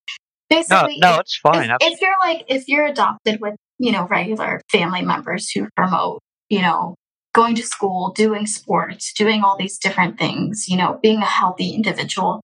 no, 0.50 0.58
basically, 0.58 0.98
no, 1.00 1.13
if- 1.15 1.20
it's 1.22 1.38
fine. 1.38 1.70
if, 1.70 1.78
if 1.82 2.02
you're 2.02 2.15
like 2.24 2.46
if 2.48 2.67
you're 2.67 2.86
adopted 2.86 3.39
with 3.41 3.56
you 3.82 3.91
know 3.91 4.08
regular 4.08 4.62
family 4.72 5.02
members 5.02 5.50
who 5.50 5.67
promote 5.76 6.20
you 6.50 6.62
know 6.62 6.96
going 7.34 7.56
to 7.56 7.63
school 7.63 8.12
doing 8.12 8.46
sports 8.46 9.12
doing 9.13 9.44
all 9.44 9.58
these 9.58 9.78
different 9.80 10.17
things 10.20 10.67
you 10.67 10.78
know 10.78 11.00
being 11.02 11.17
a 11.17 11.26
healthy 11.26 11.72
individual 11.72 12.41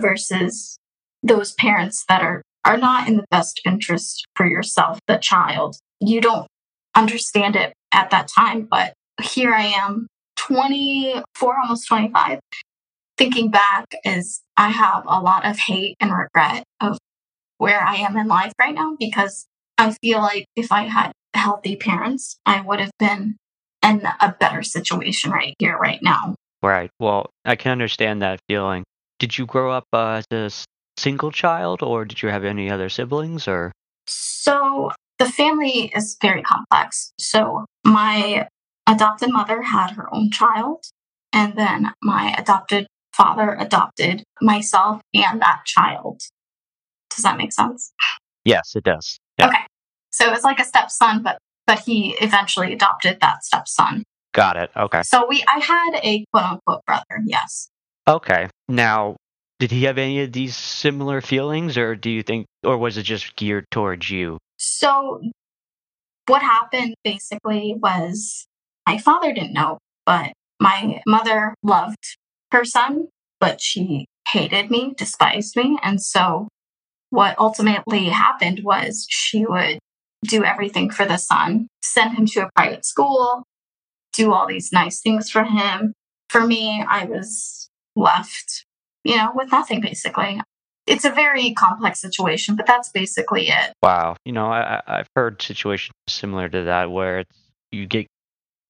versus 0.00 0.76
those 1.22 1.52
parents 1.54 2.04
that 2.08 2.22
are 2.22 2.42
are 2.64 2.76
not 2.76 3.08
in 3.08 3.16
the 3.16 3.24
best 3.30 3.60
interest 3.64 4.26
for 4.36 4.46
yourself 4.46 4.98
the 5.06 5.16
child. 5.16 5.76
You 5.98 6.20
don't 6.20 6.46
understand 6.94 7.56
it 7.56 7.72
at 7.92 8.10
that 8.10 8.28
time 8.28 8.66
but 8.68 8.92
here 9.22 9.54
i 9.54 9.62
am 9.62 10.08
24 10.36 11.56
almost 11.62 11.86
25 11.86 12.40
thinking 13.16 13.48
back 13.48 13.84
is 14.04 14.40
i 14.56 14.70
have 14.70 15.04
a 15.06 15.20
lot 15.20 15.46
of 15.46 15.56
hate 15.56 15.96
and 16.00 16.10
regret 16.12 16.64
of 16.80 16.98
where 17.60 17.82
I 17.82 17.96
am 17.96 18.16
in 18.16 18.26
life 18.26 18.54
right 18.58 18.74
now 18.74 18.96
because 18.98 19.46
I 19.80 19.96
feel 20.02 20.18
like 20.18 20.44
if 20.56 20.70
I 20.70 20.82
had 20.82 21.12
healthy 21.32 21.74
parents, 21.74 22.36
I 22.44 22.60
would 22.60 22.80
have 22.80 22.90
been 22.98 23.36
in 23.82 24.02
a 24.20 24.36
better 24.38 24.62
situation 24.62 25.30
right 25.30 25.54
here, 25.58 25.78
right 25.78 26.02
now. 26.02 26.34
Right. 26.62 26.90
Well, 27.00 27.30
I 27.46 27.56
can 27.56 27.72
understand 27.72 28.20
that 28.20 28.40
feeling. 28.46 28.84
Did 29.18 29.38
you 29.38 29.46
grow 29.46 29.72
up 29.72 29.84
uh, 29.94 30.20
as 30.20 30.26
a 30.30 30.50
single 31.00 31.32
child, 31.32 31.82
or 31.82 32.04
did 32.04 32.20
you 32.20 32.28
have 32.28 32.44
any 32.44 32.70
other 32.70 32.90
siblings? 32.90 33.48
Or 33.48 33.72
So 34.06 34.90
the 35.18 35.24
family 35.24 35.90
is 35.96 36.18
very 36.20 36.42
complex. 36.42 37.14
So 37.18 37.64
my 37.82 38.48
adopted 38.86 39.32
mother 39.32 39.62
had 39.62 39.92
her 39.92 40.14
own 40.14 40.30
child, 40.30 40.84
and 41.32 41.54
then 41.56 41.92
my 42.02 42.34
adopted 42.36 42.86
father 43.14 43.56
adopted 43.58 44.24
myself 44.42 45.00
and 45.14 45.40
that 45.40 45.62
child. 45.64 46.20
Does 47.08 47.24
that 47.24 47.38
make 47.38 47.54
sense? 47.54 47.92
yes, 48.44 48.72
it 48.76 48.84
does. 48.84 49.18
Yeah. 49.38 49.48
Okay. 49.48 49.64
So 50.20 50.28
it 50.28 50.32
was 50.32 50.44
like 50.44 50.60
a 50.60 50.64
stepson, 50.64 51.22
but 51.22 51.38
but 51.66 51.80
he 51.80 52.16
eventually 52.20 52.72
adopted 52.72 53.18
that 53.20 53.44
stepson. 53.44 54.02
Got 54.32 54.56
it. 54.56 54.70
Okay. 54.76 55.02
So 55.02 55.26
we 55.26 55.42
I 55.48 55.60
had 55.60 56.00
a 56.02 56.24
quote 56.32 56.44
unquote 56.44 56.84
brother, 56.86 57.22
yes. 57.24 57.68
Okay. 58.06 58.48
Now, 58.68 59.16
did 59.58 59.70
he 59.70 59.84
have 59.84 59.98
any 59.98 60.22
of 60.22 60.32
these 60.32 60.56
similar 60.56 61.20
feelings, 61.20 61.76
or 61.76 61.94
do 61.94 62.10
you 62.10 62.22
think, 62.22 62.46
or 62.64 62.76
was 62.78 62.96
it 62.96 63.02
just 63.02 63.36
geared 63.36 63.66
towards 63.70 64.10
you? 64.10 64.38
So, 64.56 65.20
what 66.26 66.42
happened 66.42 66.94
basically 67.04 67.74
was 67.78 68.46
my 68.86 68.98
father 68.98 69.32
didn't 69.32 69.52
know, 69.52 69.78
but 70.06 70.32
my 70.60 71.02
mother 71.06 71.54
loved 71.62 72.16
her 72.52 72.64
son, 72.64 73.08
but 73.38 73.60
she 73.60 74.06
hated 74.28 74.70
me, 74.70 74.94
despised 74.96 75.56
me. 75.56 75.78
And 75.82 76.02
so, 76.02 76.48
what 77.10 77.38
ultimately 77.38 78.06
happened 78.06 78.62
was 78.64 79.06
she 79.08 79.44
would 79.44 79.78
do 80.26 80.44
everything 80.44 80.90
for 80.90 81.04
the 81.04 81.16
son, 81.16 81.68
send 81.82 82.16
him 82.16 82.26
to 82.26 82.40
a 82.40 82.50
private 82.54 82.84
school, 82.84 83.44
do 84.12 84.32
all 84.32 84.46
these 84.46 84.72
nice 84.72 85.00
things 85.00 85.30
for 85.30 85.44
him. 85.44 85.94
For 86.28 86.46
me, 86.46 86.84
I 86.86 87.04
was 87.06 87.68
left, 87.96 88.64
you 89.04 89.16
know, 89.16 89.32
with 89.34 89.50
nothing 89.50 89.80
basically. 89.80 90.40
It's 90.86 91.04
a 91.04 91.10
very 91.10 91.52
complex 91.52 92.00
situation, 92.00 92.56
but 92.56 92.66
that's 92.66 92.90
basically 92.90 93.48
it. 93.48 93.72
Wow. 93.82 94.16
You 94.24 94.32
know, 94.32 94.46
I, 94.46 94.82
I've 94.86 95.06
heard 95.14 95.40
situations 95.40 95.94
similar 96.08 96.48
to 96.48 96.64
that 96.64 96.90
where 96.90 97.20
it's, 97.20 97.38
you 97.70 97.86
get 97.86 98.06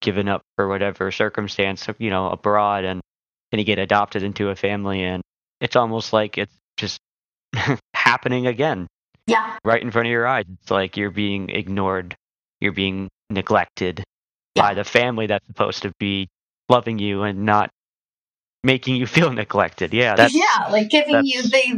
given 0.03 0.29
up 0.29 0.43
for 0.57 0.69
whatever 0.69 1.11
circumstance, 1.11 1.87
you 1.99 2.11
know, 2.11 2.31
abroad 2.31 2.85
and 2.85 3.01
then 3.51 3.59
you 3.59 3.65
get 3.65 3.79
adopted 3.79 4.23
into 4.23 4.49
a 4.49 4.57
family 4.57 5.03
and 5.03 5.23
it's 5.61 5.77
almost 5.77 6.13
like 6.13 6.39
it's 6.39 6.55
just 6.77 6.99
happening 7.95 8.47
again. 8.47 8.87
Yeah. 9.31 9.57
Right 9.65 9.81
in 9.81 9.91
front 9.93 10.07
of 10.09 10.11
your 10.11 10.27
eyes. 10.27 10.45
It's 10.61 10.71
like 10.71 10.97
you're 10.97 11.11
being 11.11 11.51
ignored. 11.51 12.17
You're 12.61 12.73
being 12.73 13.09
neglected 13.31 14.03
Yeah. 14.57 14.63
by 14.63 14.75
the 14.75 14.85
family 14.85 15.27
that's 15.29 15.47
supposed 15.47 15.83
to 15.83 15.93
be 16.01 16.29
loving 16.69 16.99
you 16.99 17.23
and 17.23 17.47
not 17.47 17.71
making 18.65 18.97
you 18.97 19.07
feel 19.07 19.33
neglected. 19.33 19.95
Yeah, 19.95 20.17
that's 20.17 20.35
yeah, 20.35 20.67
like 20.71 20.91
giving 20.91 21.25
you 21.25 21.43
they 21.43 21.73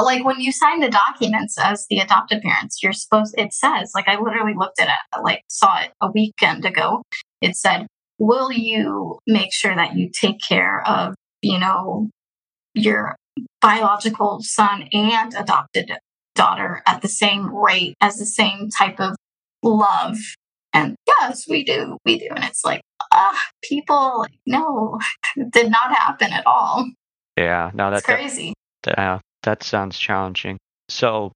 like 0.00 0.24
when 0.24 0.40
you 0.40 0.52
sign 0.52 0.80
the 0.80 0.88
documents 0.88 1.58
as 1.58 1.86
the 1.90 1.98
adopted 1.98 2.40
parents, 2.42 2.82
you're 2.82 2.92
supposed 2.92 3.34
it 3.36 3.52
says 3.52 3.92
like 3.94 4.08
I 4.08 4.18
literally 4.18 4.54
looked 4.56 4.80
at 4.80 4.88
it 4.88 5.20
like 5.22 5.42
saw 5.48 5.80
it 5.80 5.90
a 6.00 6.10
weekend 6.10 6.64
ago. 6.64 7.02
It 7.40 7.56
said, 7.56 7.86
"Will 8.18 8.52
you 8.52 9.18
make 9.26 9.52
sure 9.52 9.74
that 9.74 9.96
you 9.96 10.08
take 10.08 10.40
care 10.40 10.86
of 10.88 11.14
you 11.42 11.58
know 11.58 12.08
your 12.74 13.16
biological 13.60 14.38
son 14.42 14.88
and 14.92 15.34
adopted 15.34 15.90
daughter 16.34 16.82
at 16.86 17.02
the 17.02 17.08
same 17.08 17.54
rate 17.54 17.96
as 18.00 18.16
the 18.16 18.26
same 18.26 18.68
type 18.76 19.00
of 19.00 19.16
love?" 19.62 20.16
And 20.74 20.96
yes, 21.06 21.44
we 21.48 21.64
do, 21.64 21.98
we 22.04 22.18
do, 22.18 22.28
and 22.34 22.44
it's 22.44 22.64
like 22.64 22.82
ah, 23.12 23.38
people 23.62 24.20
like, 24.20 24.38
no, 24.46 24.98
did 25.52 25.70
not 25.70 25.94
happen 25.94 26.32
at 26.32 26.46
all. 26.46 26.90
yeah. 27.36 27.70
No, 27.74 27.90
that's 27.90 28.06
that, 28.06 28.16
crazy. 28.16 28.54
uh, 28.86 29.18
that 29.42 29.62
sounds 29.62 29.98
challenging. 29.98 30.58
So, 30.88 31.32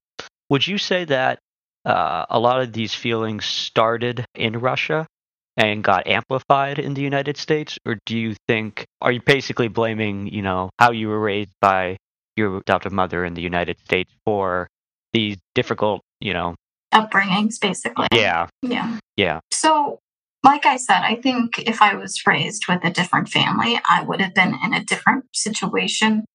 would 0.49 0.67
you 0.67 0.77
say 0.77 1.05
that 1.05 1.39
uh, 1.85 2.25
a 2.29 2.39
lot 2.39 2.61
of 2.61 2.73
these 2.73 2.93
feelings 2.93 3.45
started 3.45 4.25
in 4.35 4.59
Russia 4.59 5.07
and 5.55 5.83
got 5.83 6.07
amplified 6.07 6.79
in 6.79 6.93
the 6.93 7.01
United 7.01 7.37
States, 7.37 7.79
or 7.85 7.97
do 8.05 8.17
you 8.17 8.35
think 8.47 8.85
are 9.01 9.11
you 9.11 9.21
basically 9.25 9.67
blaming 9.67 10.27
you 10.27 10.41
know 10.41 10.69
how 10.79 10.91
you 10.91 11.07
were 11.07 11.19
raised 11.19 11.53
by 11.61 11.97
your 12.35 12.57
adoptive 12.57 12.91
mother 12.91 13.25
in 13.25 13.33
the 13.33 13.41
United 13.41 13.79
States 13.79 14.11
for 14.23 14.67
these 15.13 15.37
difficult 15.55 16.01
you 16.19 16.33
know 16.33 16.55
upbringings, 16.93 17.59
basically. 17.59 18.07
yeah 18.13 18.47
Yeah. 18.61 18.99
yeah 19.17 19.39
So, 19.51 19.99
like 20.43 20.65
I 20.65 20.77
said, 20.77 21.01
I 21.01 21.15
think 21.15 21.59
if 21.59 21.81
I 21.81 21.95
was 21.95 22.25
raised 22.25 22.67
with 22.67 22.83
a 22.83 22.89
different 22.89 23.29
family, 23.29 23.79
I 23.89 24.03
would 24.03 24.21
have 24.21 24.33
been 24.33 24.55
in 24.63 24.73
a 24.73 24.83
different 24.83 25.25
situation. 25.33 26.25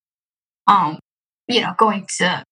Um, 0.67 0.99
you 1.49 1.61
know, 1.61 1.75
going 1.77 2.07
to, 2.19 2.45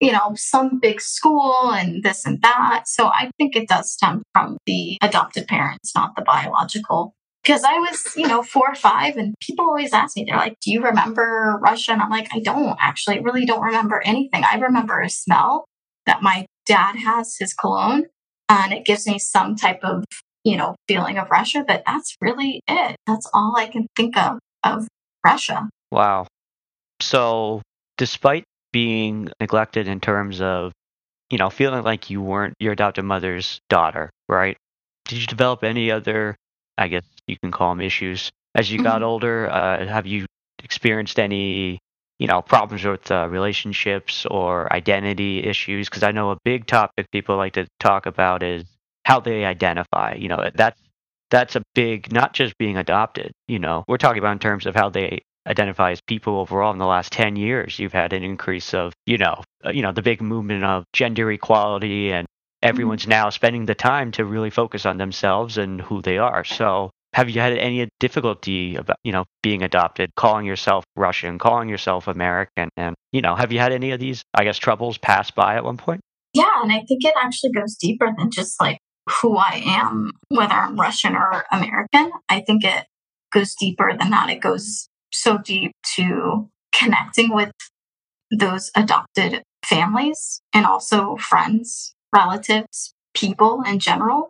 you 0.00 0.12
know, 0.12 0.32
some 0.34 0.80
big 0.80 1.00
school 1.00 1.70
and 1.72 2.02
this 2.02 2.26
and 2.26 2.42
that. 2.42 2.84
So 2.86 3.06
I 3.06 3.30
think 3.38 3.54
it 3.54 3.68
does 3.68 3.92
stem 3.92 4.22
from 4.32 4.58
the 4.66 4.98
adopted 5.02 5.46
parents, 5.46 5.94
not 5.94 6.16
the 6.16 6.22
biological. 6.22 7.14
Because 7.44 7.62
I 7.62 7.78
was, 7.78 8.16
you 8.16 8.26
know, 8.26 8.42
four 8.42 8.68
or 8.68 8.74
five, 8.74 9.16
and 9.16 9.34
people 9.40 9.66
always 9.66 9.92
ask 9.92 10.16
me, 10.16 10.24
they're 10.26 10.36
like, 10.36 10.58
Do 10.60 10.72
you 10.72 10.82
remember 10.82 11.58
Russia? 11.62 11.92
And 11.92 12.02
I'm 12.02 12.10
like, 12.10 12.28
I 12.32 12.40
don't 12.40 12.76
actually, 12.80 13.20
really 13.20 13.44
don't 13.44 13.62
remember 13.62 14.00
anything. 14.04 14.44
I 14.44 14.56
remember 14.56 15.00
a 15.00 15.10
smell 15.10 15.66
that 16.06 16.22
my 16.22 16.46
dad 16.66 16.96
has, 16.96 17.36
his 17.38 17.52
cologne, 17.52 18.04
and 18.48 18.72
it 18.72 18.84
gives 18.84 19.06
me 19.06 19.18
some 19.18 19.56
type 19.56 19.80
of 19.82 20.04
you 20.44 20.58
know 20.58 20.74
feeling 20.86 21.16
of 21.16 21.30
russia 21.30 21.64
but 21.66 21.82
that's 21.86 22.18
really 22.20 22.60
it 22.68 22.96
that's 23.06 23.26
all 23.32 23.54
i 23.56 23.66
can 23.66 23.86
think 23.96 24.14
of 24.14 24.38
of 24.62 24.86
russia 25.24 25.70
Wow. 25.94 26.26
So, 27.00 27.62
despite 27.98 28.42
being 28.72 29.28
neglected 29.40 29.86
in 29.86 30.00
terms 30.00 30.40
of, 30.40 30.72
you 31.30 31.38
know, 31.38 31.50
feeling 31.50 31.84
like 31.84 32.10
you 32.10 32.20
weren't 32.20 32.54
your 32.58 32.72
adopted 32.72 33.04
mother's 33.04 33.60
daughter, 33.68 34.10
right? 34.28 34.56
Did 35.04 35.20
you 35.20 35.26
develop 35.28 35.62
any 35.62 35.92
other, 35.92 36.34
I 36.76 36.88
guess 36.88 37.04
you 37.26 37.36
can 37.42 37.50
call 37.50 37.70
them 37.70 37.80
issues 37.80 38.30
as 38.54 38.70
you 38.70 38.82
got 38.82 39.02
Mhm. 39.02 39.06
older? 39.06 39.50
Uh, 39.50 39.86
have 39.86 40.06
you 40.06 40.26
experienced 40.62 41.18
any, 41.18 41.78
you 42.18 42.26
know, 42.26 42.42
problems 42.42 42.84
with 42.84 43.10
uh, 43.10 43.28
relationships 43.28 44.26
or 44.30 44.72
identity 44.72 45.44
issues? 45.44 45.88
Because 45.88 46.02
I 46.02 46.12
know 46.12 46.30
a 46.30 46.36
big 46.44 46.66
topic 46.66 47.10
people 47.10 47.36
like 47.36 47.54
to 47.54 47.66
talk 47.80 48.06
about 48.06 48.42
is 48.42 48.64
how 49.04 49.20
they 49.20 49.44
identify. 49.44 50.14
You 50.14 50.28
know, 50.28 50.50
that's 50.54 50.80
that's 51.30 51.56
a 51.56 51.62
big, 51.74 52.12
not 52.12 52.32
just 52.32 52.56
being 52.58 52.76
adopted. 52.76 53.32
You 53.48 53.58
know, 53.58 53.84
we're 53.88 53.98
talking 53.98 54.18
about 54.18 54.32
in 54.32 54.38
terms 54.38 54.66
of 54.66 54.74
how 54.74 54.90
they 54.90 55.22
identify 55.46 55.90
as 55.90 56.00
people 56.00 56.38
overall 56.38 56.72
in 56.72 56.78
the 56.78 56.86
last 56.86 57.12
10 57.12 57.36
years 57.36 57.78
you've 57.78 57.92
had 57.92 58.14
an 58.14 58.22
increase 58.22 58.72
of 58.72 58.94
you 59.04 59.18
know 59.18 59.42
uh, 59.66 59.70
you 59.70 59.82
know 59.82 59.92
the 59.92 60.00
big 60.00 60.22
movement 60.22 60.64
of 60.64 60.84
gender 60.94 61.30
equality 61.30 62.12
and 62.12 62.26
everyone's 62.62 63.06
now 63.06 63.28
spending 63.28 63.66
the 63.66 63.74
time 63.74 64.10
to 64.10 64.24
really 64.24 64.48
focus 64.48 64.86
on 64.86 64.96
themselves 64.96 65.58
and 65.58 65.82
who 65.82 66.00
they 66.00 66.16
are 66.16 66.44
so 66.44 66.90
have 67.14 67.30
you 67.30 67.40
had 67.40 67.56
any 67.56 67.88
difficulty 68.00 68.76
about 68.76 68.96
you 69.04 69.12
know 69.12 69.24
being 69.42 69.62
adopted 69.62 70.10
calling 70.16 70.44
yourself 70.44 70.84
russian 70.96 71.38
calling 71.38 71.68
yourself 71.68 72.08
american 72.08 72.68
and 72.76 72.94
you 73.12 73.22
know 73.22 73.34
have 73.34 73.52
you 73.52 73.58
had 73.58 73.72
any 73.72 73.92
of 73.92 74.00
these 74.00 74.22
i 74.34 74.44
guess 74.44 74.58
troubles 74.58 74.98
pass 74.98 75.30
by 75.30 75.54
at 75.54 75.64
one 75.64 75.76
point? 75.76 76.00
Yeah 76.34 76.62
and 76.62 76.72
i 76.72 76.82
think 76.86 77.04
it 77.04 77.14
actually 77.22 77.52
goes 77.52 77.76
deeper 77.76 78.10
than 78.18 78.30
just 78.30 78.60
like 78.60 78.78
who 79.08 79.36
i 79.36 79.62
am 79.64 80.10
whether 80.28 80.54
i'm 80.54 80.78
russian 80.78 81.14
or 81.14 81.44
american. 81.52 82.10
I 82.28 82.40
think 82.40 82.64
it 82.64 82.86
goes 83.34 83.54
deeper 83.54 83.92
than 83.98 84.10
that. 84.10 84.30
It 84.30 84.40
goes 84.40 84.88
so 85.12 85.38
deep 85.38 85.72
to 85.96 86.48
connecting 86.72 87.34
with 87.34 87.52
those 88.30 88.70
adopted 88.76 89.42
families 89.64 90.40
and 90.54 90.64
also 90.64 91.16
friends 91.16 91.94
relatives 92.14 92.94
people 93.14 93.62
in 93.66 93.78
general. 93.78 94.28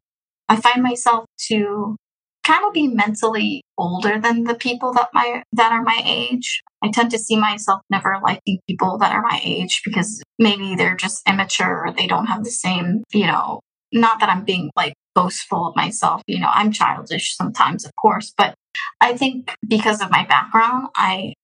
I 0.49 0.57
find 0.57 0.83
myself 0.83 1.27
to 1.49 1.97
kind 2.45 2.65
of 2.65 2.73
be 2.73 2.89
mentally 2.89 3.63
older 3.79 4.21
than 4.21 4.45
the 4.45 4.55
people 4.55 4.93
that 4.93 5.09
my 5.13 5.43
that 5.53 5.73
are 5.73 5.83
my 5.83 6.01
age. 6.05 6.63
I 6.83 6.91
tend 6.91 7.11
to 7.13 7.19
see 7.19 7.37
myself 7.37 7.81
never 7.91 8.19
liking 8.23 8.61
people 8.69 8.99
that 8.99 9.13
are 9.13 9.23
my 9.23 9.41
age 9.43 9.81
because 9.85 10.23
maybe 10.39 10.75
they're 10.77 10.97
just 10.97 11.27
immature 11.29 11.87
or 11.87 11.93
they 11.93 12.07
don't 12.07 12.27
have 12.27 12.45
the 12.45 12.51
same, 12.51 13.05
you 13.13 13.27
know, 13.27 13.61
not 13.93 14.21
that 14.21 14.29
I'm 14.29 14.45
being 14.45 14.71
like 14.77 14.95
boastful 15.15 15.69
of 15.69 15.77
myself, 15.77 16.23
you 16.27 16.41
know, 16.41 16.51
I'm 16.53 16.73
childish 16.73 17.37
sometimes, 17.37 17.85
of 17.85 17.93
course, 17.97 18.33
but 18.37 18.55
I 19.01 19.17
think 19.17 19.55
because 19.67 20.03
of 20.03 20.11
my 20.11 20.27
background, 20.27 20.89
I 20.95 21.35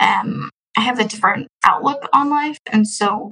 am 0.00 0.50
I 0.76 0.82
have 0.82 0.98
a 0.98 1.04
different 1.04 1.48
outlook 1.64 2.08
on 2.12 2.30
life 2.30 2.58
and 2.72 2.86
so 2.86 3.30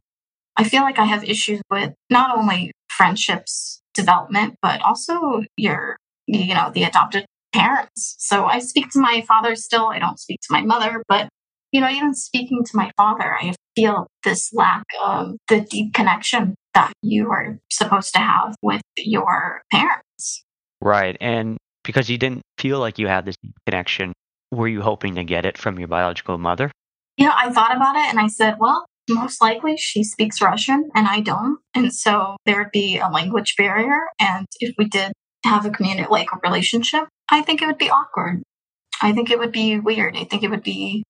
I 0.57 0.64
feel 0.64 0.83
like 0.83 0.98
I 0.98 1.04
have 1.04 1.24
issues 1.24 1.61
with 1.70 1.94
not 2.11 2.37
only 2.37 2.72
friendships 2.88 3.81
development 3.94 4.57
but 4.61 4.83
also 4.83 5.44
your 5.57 5.96
you 6.29 6.55
know 6.55 6.71
the 6.73 6.85
adopted 6.85 7.25
parents. 7.53 8.17
So 8.19 8.45
i 8.45 8.59
speak 8.59 8.91
to 8.91 9.01
my 9.01 9.25
father 9.27 9.57
still. 9.57 9.87
I 9.87 9.99
don't 9.99 10.21
speak 10.21 10.41
to 10.43 10.49
my 10.53 10.62
mother 10.62 11.03
but 11.09 11.29
you 11.73 11.81
know 11.81 11.88
even 11.88 12.14
speaking 12.14 12.62
to 12.64 12.77
my 12.77 12.91
father 12.97 13.35
i 13.35 13.55
feel 13.75 14.07
this 14.25 14.51
lack 14.53 14.85
of 15.03 15.37
the 15.49 15.61
deep 15.61 15.95
connection 15.95 16.55
that 16.75 16.93
you 17.03 17.31
are 17.31 17.59
supposed 17.71 18.12
to 18.14 18.21
have 18.21 18.55
with 18.62 18.83
your 18.97 19.62
parents. 19.73 20.45
Right 20.81 21.17
and 21.21 21.57
because 21.85 22.11
you 22.11 22.19
didn't 22.19 22.43
feel 22.59 22.79
like 22.79 22.99
you 22.99 23.09
had 23.09 23.25
this 23.25 23.37
deep 23.43 23.55
connection 23.67 24.12
were 24.51 24.69
you 24.69 24.83
hoping 24.83 25.14
to 25.17 25.25
get 25.25 25.45
it 25.45 25.59
from 25.59 25.79
your 25.79 25.88
biological 25.88 26.38
mother? 26.38 26.71
You 27.17 27.27
know 27.27 27.35
i 27.35 27.51
thought 27.51 27.75
about 27.75 27.97
it 27.97 28.09
and 28.11 28.21
i 28.21 28.29
said 28.29 28.57
well 28.61 28.85
most 29.11 29.41
likely 29.41 29.77
she 29.77 30.05
speaks 30.05 30.43
russian 30.43 30.91
and 30.95 31.09
i 31.09 31.21
don't. 31.21 31.59
And 31.75 31.93
so 31.93 32.37
there 32.45 32.59
would 32.59 32.73
be 32.73 32.99
a 32.99 33.09
language 33.09 33.55
barrier 33.57 34.07
and 34.21 34.47
if 34.61 34.75
we 34.77 34.87
did 34.87 35.12
have 35.49 35.65
a 35.67 35.71
community 35.71 36.07
like 36.11 36.29
a 36.33 36.39
relationship 36.43 37.05
i 37.31 37.43
think 37.43 37.63
it 37.63 37.67
would 37.67 37.79
be 37.79 37.91
awkward. 37.91 38.43
I 39.01 39.13
think 39.13 39.31
it 39.31 39.39
would 39.39 39.53
be 39.53 39.79
weird. 39.79 40.17
I 40.17 40.25
think 40.25 40.43
it 40.43 40.51
would 40.51 40.63
be 40.63 41.05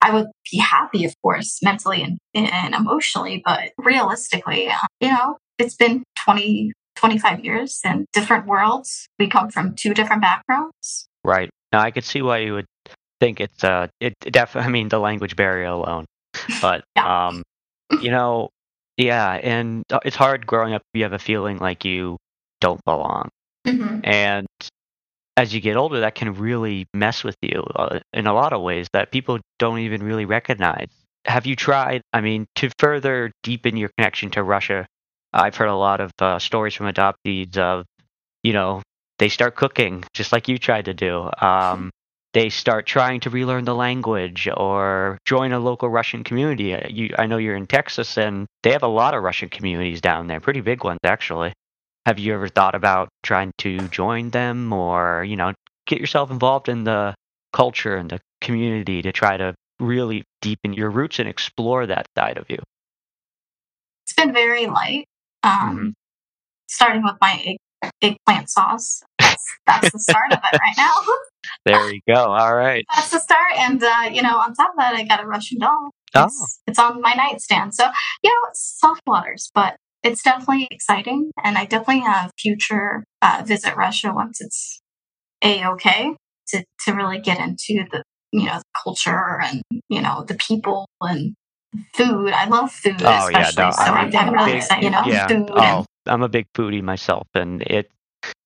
i 0.00 0.10
would 0.12 0.26
be 0.50 0.58
happy 0.58 1.04
of 1.04 1.14
course 1.22 1.60
mentally 1.62 2.02
and, 2.02 2.18
and 2.34 2.74
emotionally 2.74 3.42
but 3.44 3.70
realistically 3.78 4.68
you 5.00 5.08
know 5.08 5.36
it's 5.58 5.76
been 5.76 6.02
20 6.24 6.72
25 6.96 7.44
years 7.44 7.80
and 7.84 8.06
different 8.12 8.46
worlds. 8.46 9.06
We 9.18 9.26
come 9.26 9.50
from 9.50 9.74
two 9.74 9.92
different 9.94 10.22
backgrounds. 10.22 11.08
Right. 11.24 11.50
Now 11.72 11.80
i 11.80 11.90
could 11.90 12.04
see 12.04 12.22
why 12.22 12.38
you 12.38 12.54
would 12.54 12.66
think 13.20 13.40
it's 13.40 13.62
uh 13.64 13.86
it 14.00 14.14
definitely 14.20 14.68
i 14.68 14.70
mean 14.72 14.88
the 14.88 14.98
language 14.98 15.36
barrier 15.36 15.66
alone. 15.66 16.06
But 16.60 16.84
Yeah. 16.96 17.28
um, 17.28 17.42
you 18.00 18.10
know, 18.10 18.48
yeah, 18.96 19.32
and 19.34 19.84
uh, 19.90 20.00
it's 20.04 20.16
hard 20.16 20.46
growing 20.46 20.72
up. 20.74 20.82
You 20.94 21.02
have 21.04 21.12
a 21.12 21.18
feeling 21.18 21.58
like 21.58 21.84
you 21.84 22.16
don't 22.60 22.82
belong, 22.84 23.28
hmm 23.66 24.00
and 24.04 24.46
as 25.36 25.54
you 25.54 25.60
get 25.60 25.76
older, 25.76 26.00
that 26.00 26.14
can 26.14 26.34
really 26.34 26.86
mess 26.94 27.24
with 27.24 27.36
you 27.42 27.62
uh, 27.76 28.00
in 28.12 28.26
a 28.26 28.34
lot 28.34 28.52
of 28.52 28.62
ways 28.62 28.88
that 28.92 29.12
people 29.12 29.38
don't 29.58 29.80
even 29.80 30.02
really 30.02 30.26
recognize. 30.26 30.88
Have 31.26 31.46
you 31.46 31.56
tried? 31.56 32.02
I 32.12 32.20
mean, 32.20 32.46
to 32.56 32.70
further 32.78 33.32
deepen 33.42 33.76
your 33.76 33.90
connection 33.96 34.30
to 34.32 34.42
Russia, 34.42 34.86
I've 35.32 35.56
heard 35.56 35.68
a 35.68 35.74
lot 35.76 36.00
of 36.00 36.10
uh, 36.20 36.38
stories 36.38 36.74
from 36.74 36.86
adoptees 36.92 37.56
of, 37.56 37.86
you 38.42 38.52
know, 38.52 38.82
they 39.18 39.28
start 39.28 39.56
cooking 39.56 40.04
just 40.14 40.32
like 40.32 40.48
you 40.48 40.58
tried 40.58 40.86
to 40.86 40.94
do. 40.94 41.30
Um, 41.40 41.90
they 42.34 42.48
start 42.50 42.86
trying 42.86 43.20
to 43.20 43.30
relearn 43.30 43.64
the 43.64 43.74
language 43.74 44.48
or 44.56 45.18
join 45.26 45.52
a 45.52 45.60
local 45.60 45.88
Russian 45.90 46.24
community. 46.24 46.74
Uh, 46.74 46.88
You, 46.88 47.14
I 47.18 47.26
know 47.26 47.38
you're 47.38 47.56
in 47.56 47.66
Texas, 47.66 48.18
and 48.18 48.46
they 48.62 48.72
have 48.72 48.82
a 48.82 48.88
lot 48.88 49.14
of 49.14 49.22
Russian 49.22 49.48
communities 49.48 50.00
down 50.00 50.26
there, 50.28 50.40
pretty 50.40 50.60
big 50.60 50.84
ones 50.84 51.00
actually. 51.04 51.52
Have 52.06 52.18
you 52.18 52.34
ever 52.34 52.48
thought 52.48 52.74
about 52.74 53.08
trying 53.22 53.52
to 53.58 53.78
join 53.88 54.30
them 54.30 54.72
or, 54.72 55.24
you 55.24 55.36
know, 55.36 55.52
get 55.86 56.00
yourself 56.00 56.30
involved 56.30 56.68
in 56.68 56.84
the 56.84 57.14
culture 57.52 57.96
and 57.96 58.10
the 58.10 58.20
community 58.40 59.02
to 59.02 59.12
try 59.12 59.36
to 59.36 59.54
really 59.78 60.24
deepen 60.40 60.72
your 60.72 60.90
roots 60.90 61.18
and 61.18 61.28
explore 61.28 61.86
that 61.86 62.06
side 62.18 62.38
of 62.38 62.46
you? 62.48 62.58
It's 64.04 64.14
been 64.14 64.32
very 64.32 64.66
light. 64.66 65.06
Um, 65.42 65.78
Mhm. 65.78 65.92
Starting 66.68 67.02
with 67.04 67.16
my 67.20 67.40
egg, 67.44 67.58
eggplant 68.00 68.48
sauce. 68.50 69.02
That's, 69.18 69.58
that's 69.66 69.92
the 69.92 69.98
start 69.98 70.32
of 70.32 70.38
it 70.38 70.58
right 70.58 70.74
now. 70.76 70.94
There 71.66 71.92
you 71.92 72.00
go. 72.08 72.14
All 72.32 72.54
right. 72.54 72.84
that's 72.94 73.10
the 73.10 73.18
start. 73.20 73.52
And, 73.56 73.82
uh, 73.82 74.10
you 74.12 74.22
know, 74.22 74.38
on 74.38 74.54
top 74.54 74.70
of 74.70 74.76
that, 74.78 74.94
I 74.94 75.02
got 75.04 75.22
a 75.22 75.26
Russian 75.26 75.58
doll. 75.58 75.90
Oh. 76.14 76.24
It's, 76.24 76.60
it's 76.68 76.78
on 76.78 77.00
my 77.00 77.14
nightstand. 77.14 77.74
So, 77.74 77.84
you 78.22 78.30
know, 78.30 78.36
it's 78.48 78.78
soft 78.78 79.02
waters, 79.06 79.50
but 79.54 79.76
it's 80.02 80.22
definitely 80.22 80.68
exciting. 80.70 81.30
And 81.42 81.56
I 81.56 81.64
definitely 81.64 82.00
have 82.00 82.30
future 82.38 83.04
uh, 83.20 83.42
visit 83.46 83.76
Russia 83.76 84.12
once 84.14 84.40
it's 84.40 84.80
a 85.42 85.66
okay 85.68 86.14
to, 86.48 86.64
to 86.84 86.92
really 86.92 87.20
get 87.20 87.38
into 87.38 87.84
the, 87.90 88.02
you 88.32 88.46
know, 88.46 88.58
the 88.58 88.64
culture 88.82 89.40
and, 89.40 89.62
you 89.88 90.00
know, 90.00 90.24
the 90.26 90.34
people 90.34 90.86
and 91.00 91.34
food. 91.94 92.32
I 92.32 92.46
love 92.46 92.72
food, 92.72 93.00
Oh 93.00 93.28
yeah, 93.28 93.48
especially. 93.48 93.64
no, 93.64 93.70
so 93.70 93.82
I'm, 93.82 93.94
I'm, 93.94 94.16
I'm 94.16 94.28
I'm 94.28 94.34
really 94.34 94.52
big, 94.52 94.56
excited, 94.58 94.84
you 94.84 94.90
know, 94.90 95.02
yeah. 95.04 95.28
food 95.28 95.50
Oh, 95.50 95.56
and 95.56 95.86
I'm 96.06 96.22
a 96.22 96.28
big 96.28 96.46
foodie 96.54 96.82
myself, 96.82 97.26
and 97.34 97.62
it 97.62 97.90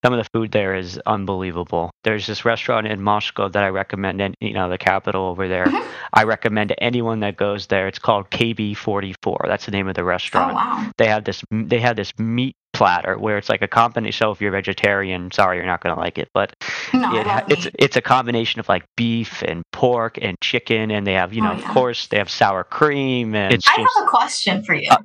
some 0.05 0.12
of 0.12 0.18
the 0.18 0.29
food 0.33 0.53
there 0.53 0.75
is 0.77 0.99
unbelievable. 1.07 1.90
There's 2.05 2.27
this 2.27 2.44
restaurant 2.44 2.87
in 2.87 3.01
Moscow 3.03 3.49
that 3.49 3.64
I 3.64 3.68
recommend, 3.68 4.20
and 4.20 4.35
you 4.40 4.53
know 4.53 4.68
the 4.68 4.79
capital 4.79 5.25
over 5.27 5.49
there. 5.49 5.66
Mhm. 5.66 5.85
I 6.12 6.25
recommend 6.25 6.68
to 6.70 6.83
anyone 6.83 7.20
that 7.20 7.37
goes 7.37 7.66
there. 7.66 7.88
It's 7.88 7.99
called 7.99 8.31
KB44. 8.31 9.46
That's 9.46 9.64
the 9.66 9.72
name 9.72 9.88
of 9.88 9.94
the 9.94 10.05
restaurant. 10.05 10.53
Oh 10.53 10.57
restaurant. 10.57 10.87
wow. 10.87 10.92
They 10.99 11.09
have 11.09 11.25
this 11.25 11.42
they 11.51 11.81
have 11.81 11.96
this 11.96 12.12
meat 12.18 12.55
platter 12.72 13.16
where 13.18 13.38
it's 13.38 13.49
like 13.49 13.62
a 13.62 13.68
combination. 13.68 14.18
So 14.18 14.31
if 14.33 14.40
you're 14.40 14.53
vegetarian, 14.53 15.31
sorry, 15.33 15.57
you're 15.57 15.66
not 15.66 15.83
gonna 15.83 15.99
like 15.99 16.18
it, 16.18 16.29
but 16.35 16.53
No, 16.92 17.11
it, 17.16 17.44
it's 17.49 17.64
meat. 17.64 17.75
it's 17.79 17.96
a 17.96 18.03
combination 18.03 18.61
of 18.61 18.68
like 18.68 18.85
beef 18.96 19.42
and 19.42 19.62
pork 19.72 20.18
and 20.20 20.37
chicken, 20.42 20.90
and 20.90 21.07
they 21.07 21.14
have 21.14 21.33
you 21.33 21.42
Oh, 21.42 21.46
know 21.46 21.53
of 21.59 21.64
course 21.64 22.07
they 22.09 22.18
have 22.18 22.31
sour 22.31 22.62
cream 22.64 23.35
and 23.35 23.55
it's 23.55 23.66
I 23.66 23.77
just 23.79 23.96
have 23.96 24.05
a 24.07 24.09
question 24.09 24.62
for 24.62 24.75
you. 24.75 24.88
Uh, 24.90 24.99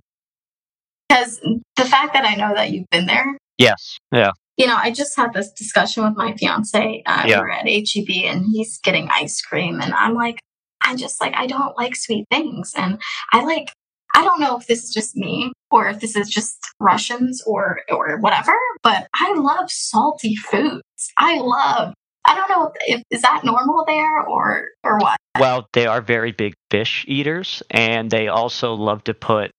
Because 1.10 1.40
the 1.76 1.86
fact 1.86 2.14
that 2.14 2.26
I 2.26 2.36
know 2.36 2.54
that 2.56 2.72
you've 2.72 2.90
been 2.90 3.06
there, 3.06 3.38
yes, 3.58 3.98
yeah, 4.12 4.32
you 4.58 4.68
know, 4.68 4.76
I 4.78 4.92
just 4.92 5.16
had 5.16 5.34
this 5.34 5.52
discussion 5.52 6.04
with 6.04 6.16
my 6.16 6.36
fiance. 6.36 7.04
Uh, 7.06 7.24
Yeah. 7.26 7.38
We 7.38 7.42
were 7.42 7.52
at 7.52 7.68
HEB 7.68 8.26
and 8.26 8.46
he's 8.52 8.80
getting 8.80 9.10
ice 9.12 9.42
cream. 9.42 9.80
And 9.82 9.94
I'm 9.94 10.14
like, 10.14 10.40
I'm 10.82 10.98
just 10.98 11.22
like, 11.22 11.34
I 11.36 11.48
don't 11.48 11.78
like 11.78 11.96
sweet 11.96 12.26
things. 12.30 12.74
And 12.76 13.02
I 13.34 13.44
like, 13.44 13.72
I 14.16 14.24
don't 14.24 14.40
know 14.42 14.58
if 14.58 14.68
this 14.68 14.84
is 14.84 14.94
just 14.94 15.16
me 15.16 15.54
or 15.70 15.88
if 15.88 16.00
this 16.00 16.16
is 16.16 16.28
just 16.30 16.58
Russians 16.80 17.42
or, 17.46 17.80
or 17.90 18.18
whatever, 18.20 18.54
but 18.84 19.08
I 19.16 19.34
love 19.36 19.72
salty 19.72 20.36
foods. 20.36 20.82
I 21.18 21.40
love, 21.40 21.94
I 22.26 22.36
don't 22.36 22.50
know 22.50 22.72
if, 22.88 23.04
is 23.10 23.22
that 23.22 23.44
normal 23.44 23.86
there 23.88 24.22
or, 24.28 24.66
or 24.84 24.98
what? 24.98 25.18
Well, 25.40 25.68
they 25.74 25.88
are 25.88 26.02
very 26.02 26.34
big 26.34 26.54
fish 26.70 27.06
eaters, 27.08 27.64
and 27.72 28.12
they 28.12 28.28
also 28.28 28.74
love 28.74 29.04
to 29.06 29.14
put 29.14 29.52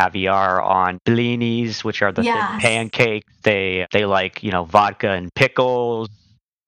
caviar 0.00 0.60
on 0.60 0.98
blinis, 1.06 1.84
which 1.84 2.02
are 2.02 2.12
the 2.12 2.22
thin 2.22 2.34
Yes. 2.34 2.62
pancakes. 2.62 3.32
They 3.42 3.86
they 3.92 4.04
like 4.04 4.42
you 4.42 4.50
know 4.52 4.64
vodka 4.64 5.10
and 5.10 5.32
pickles. 5.34 6.08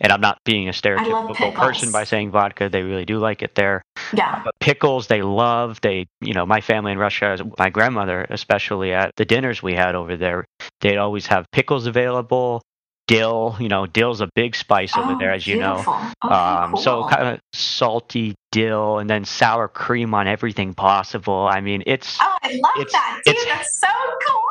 And 0.04 0.10
I'm 0.12 0.20
not 0.20 0.38
being 0.44 0.68
a 0.68 0.72
stereotypical 0.72 1.54
person 1.54 1.92
by 1.92 2.02
saying 2.02 2.32
vodka. 2.32 2.68
They 2.68 2.82
really 2.82 3.04
do 3.04 3.18
like 3.20 3.40
it 3.40 3.54
there. 3.54 3.82
Yeah. 4.12 4.38
Uh, 4.38 4.40
but 4.46 4.54
pickles, 4.58 5.06
they 5.06 5.22
love. 5.22 5.80
They, 5.80 6.06
you 6.20 6.34
know, 6.34 6.44
my 6.44 6.60
family 6.60 6.90
in 6.90 6.98
Russia, 6.98 7.38
my 7.56 7.70
grandmother, 7.70 8.26
especially 8.28 8.92
at 8.92 9.12
the 9.16 9.24
dinners 9.24 9.62
we 9.62 9.74
had 9.74 9.94
over 9.94 10.16
there, 10.16 10.44
they'd 10.80 10.96
always 10.96 11.28
have 11.28 11.46
pickles 11.52 11.86
available. 11.86 12.62
Dill, 13.16 13.56
you 13.60 13.68
know, 13.68 13.86
dill's 13.86 14.20
a 14.20 14.28
big 14.34 14.54
spice 14.56 14.96
over 14.96 15.12
Oh, 15.12 15.18
there, 15.18 15.32
as 15.32 15.46
you 15.46 15.58
know. 15.58 15.78
Okay, 15.78 16.34
Um, 16.34 16.76
So 16.76 17.06
kind 17.08 17.28
of 17.28 17.40
salty 17.52 18.34
dill 18.50 18.98
and 18.98 19.08
then 19.08 19.24
sour 19.24 19.68
cream 19.68 20.14
on 20.14 20.26
everything 20.28 20.74
possible. 20.74 21.48
I 21.50 21.60
mean, 21.60 21.82
it's 21.86 22.18
Oh, 22.20 22.36
I 22.42 22.48
love 22.62 22.72
it's- 22.76 22.92
that, 22.92 23.20
dude. 23.24 23.36
it's- 23.36 23.46
That's 23.54 23.80
so 23.80 23.88
cool. 24.26 24.41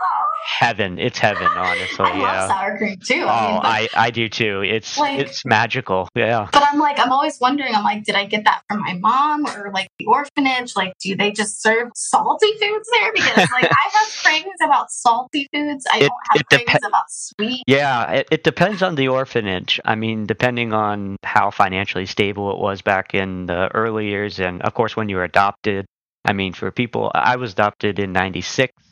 Heaven. 0.45 0.99
It's 0.99 1.17
heaven, 1.19 1.47
honestly. 1.47 2.05
I 2.05 2.17
yeah. 2.17 2.21
love 2.23 2.49
sour 2.49 2.77
cream 2.77 2.97
too. 3.03 3.23
Oh, 3.25 3.27
I 3.27 3.51
mean, 3.51 3.59
but, 3.61 3.67
I, 3.67 3.89
I 3.95 4.11
do 4.11 4.29
too. 4.29 4.61
It's 4.61 4.97
Like- 4.97 5.19
it's 5.19 5.45
magical. 5.45 6.07
Yeah. 6.15 6.47
but 6.51 6.63
I'm 6.71 6.79
like, 6.79 6.99
I'm 6.99 7.11
always 7.11 7.39
wondering. 7.39 7.75
I'm 7.75 7.83
like, 7.83 8.03
did 8.03 8.15
I 8.15 8.25
get 8.25 8.43
that 8.45 8.63
from 8.69 8.81
my 8.81 8.93
mom 8.93 9.45
or 9.47 9.71
like 9.73 9.87
the 9.99 10.05
orphanage? 10.05 10.75
Like, 10.75 10.93
do 10.99 11.15
they 11.15 11.31
just 11.31 11.61
serve 11.61 11.89
salty 11.95 12.51
foods 12.59 12.89
there? 12.91 13.11
Because 13.21 13.49
like, 13.51 13.65
I 13.65 13.89
have 13.93 14.07
cravings 14.23 14.55
about 14.63 14.91
salty 14.91 15.47
foods. 15.53 15.85
I 15.91 15.97
It- 15.97 16.01
don't 16.01 16.11
have 16.31 16.45
cravings 16.65 16.85
about 16.87 17.09
sweet. 17.09 17.63
Yeah, 17.67 18.11
it, 18.11 18.27
it 18.31 18.43
depends 18.43 18.81
on 18.81 18.95
the 18.95 19.07
orphanage. 19.09 19.79
I 19.85 19.95
mean, 19.95 20.25
depending 20.25 20.73
on 20.73 21.17
how 21.23 21.51
financially 21.51 22.05
stable 22.05 22.51
it 22.51 22.57
was 22.59 22.81
back 22.81 23.13
in 23.13 23.45
the 23.45 23.69
early 23.75 24.07
years, 24.07 24.39
and 24.39 24.61
of 24.63 24.73
course, 24.73 24.95
when 24.95 25.09
you 25.09 25.17
were 25.17 25.23
adopted. 25.23 25.85
I 26.23 26.33
mean, 26.33 26.53
for 26.53 26.69
people, 26.69 27.11
I 27.15 27.35
was 27.37 27.53
adopted 27.53 27.97
in 27.97 28.13
'96, 28.13 28.71
Mhm. 28.71 28.90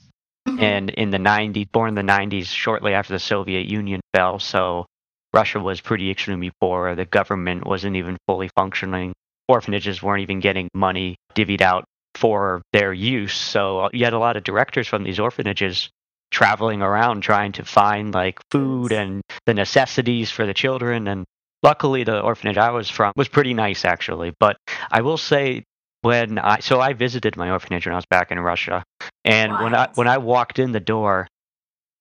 and 0.60 0.90
in 0.90 1.10
the 1.10 1.18
'90s, 1.18 1.72
born 1.72 1.90
in 1.90 1.96
the 1.96 2.12
'90s, 2.14 2.48
shortly 2.48 2.94
after 2.94 3.14
the 3.14 3.20
Soviet 3.20 3.68
Union 3.68 4.02
fell. 4.14 4.40
So 4.40 4.86
Russia 5.34 5.60
was 5.60 5.82
pretty 5.82 6.10
extremely 6.10 6.52
poor. 6.60 6.96
The 6.96 7.06
government 7.06 7.66
wasn't 7.66 7.96
even 7.96 8.18
fully 8.28 8.50
functioning. 8.56 9.14
Orphanages 9.48 10.02
weren't 10.02 10.22
even 10.22 10.40
getting 10.40 10.70
money 10.74 11.16
divvied 11.36 11.62
out 11.62 11.86
for 12.16 12.62
their 12.74 12.94
use. 12.94 13.34
So 13.34 13.80
uh, 13.80 13.90
you 13.94 14.04
had 14.04 14.14
a 14.14 14.20
lot 14.20 14.38
of 14.38 14.44
directors 14.44 14.88
from 14.88 15.04
these 15.04 15.20
orphanages 15.20 15.90
traveling 16.32 16.82
around 16.82 17.22
trying 17.22 17.52
to 17.54 17.66
find 17.66 18.14
like 18.14 18.40
food 18.52 18.92
and 18.92 19.22
the 19.46 19.54
necessities 19.54 20.30
for 20.30 20.46
the 20.46 20.54
children 20.54 21.08
and 21.08 21.26
luckily 21.64 22.04
the 22.04 22.22
orphanage 22.22 22.58
I 22.58 22.70
was 22.70 22.90
from 22.90 23.14
was 23.16 23.28
pretty 23.28 23.54
nice 23.54 23.84
actually 23.84 24.34
but 24.40 24.58
I 24.92 25.02
will 25.02 25.18
say 25.18 25.64
when 26.02 26.38
I 26.40 26.60
so 26.60 26.80
I 26.80 26.94
visited 26.94 27.36
my 27.38 27.50
orphanage 27.52 27.86
when 27.86 27.94
I 27.94 27.98
was 27.98 28.06
back 28.06 28.32
in 28.32 28.40
Russia 28.40 28.84
and 29.26 29.52
when 29.54 29.76
I 29.76 29.90
when 29.96 30.08
I 30.08 30.18
walked 30.18 30.60
in 30.60 30.72
the 30.72 30.80
door 30.80 31.28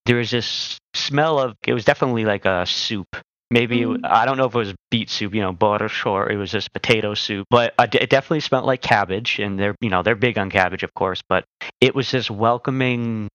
there 0.06 0.16
was 0.16 0.30
this 0.30 0.78
smell 0.94 1.38
of 1.38 1.54
it 1.66 1.72
was 1.74 1.84
definitely 1.84 2.24
like 2.24 2.44
a 2.44 2.64
soup 2.66 3.08
maybe 3.50 3.80
it 3.82 3.84
w- 3.84 4.00
Mm. 4.02 4.08
I 4.10 4.24
don't 4.26 4.36
know 4.36 4.44
if 4.46 4.54
it 4.54 4.58
was 4.58 4.74
beet 4.90 5.10
soup 5.10 5.34
you 5.34 5.40
know 5.40 5.52
borscht 5.52 6.06
or 6.06 6.30
it 6.30 6.36
was 6.36 6.50
just 6.52 6.72
potato 6.72 7.14
soup 7.14 7.46
but 7.50 7.74
it 7.78 8.08
definitely 8.10 8.40
smelled 8.40 8.66
like 8.66 8.82
cabbage 8.82 9.38
and 9.38 9.58
they're 9.58 9.74
you 9.80 9.90
know 9.90 10.02
they're 10.02 10.14
big 10.16 10.38
on 10.38 10.50
cabbage 10.50 10.82
of 10.82 10.94
course 10.94 11.20
but 11.28 11.44
it 11.80 11.94
was 11.94 12.10
this 12.10 12.30
welcoming 12.30 13.28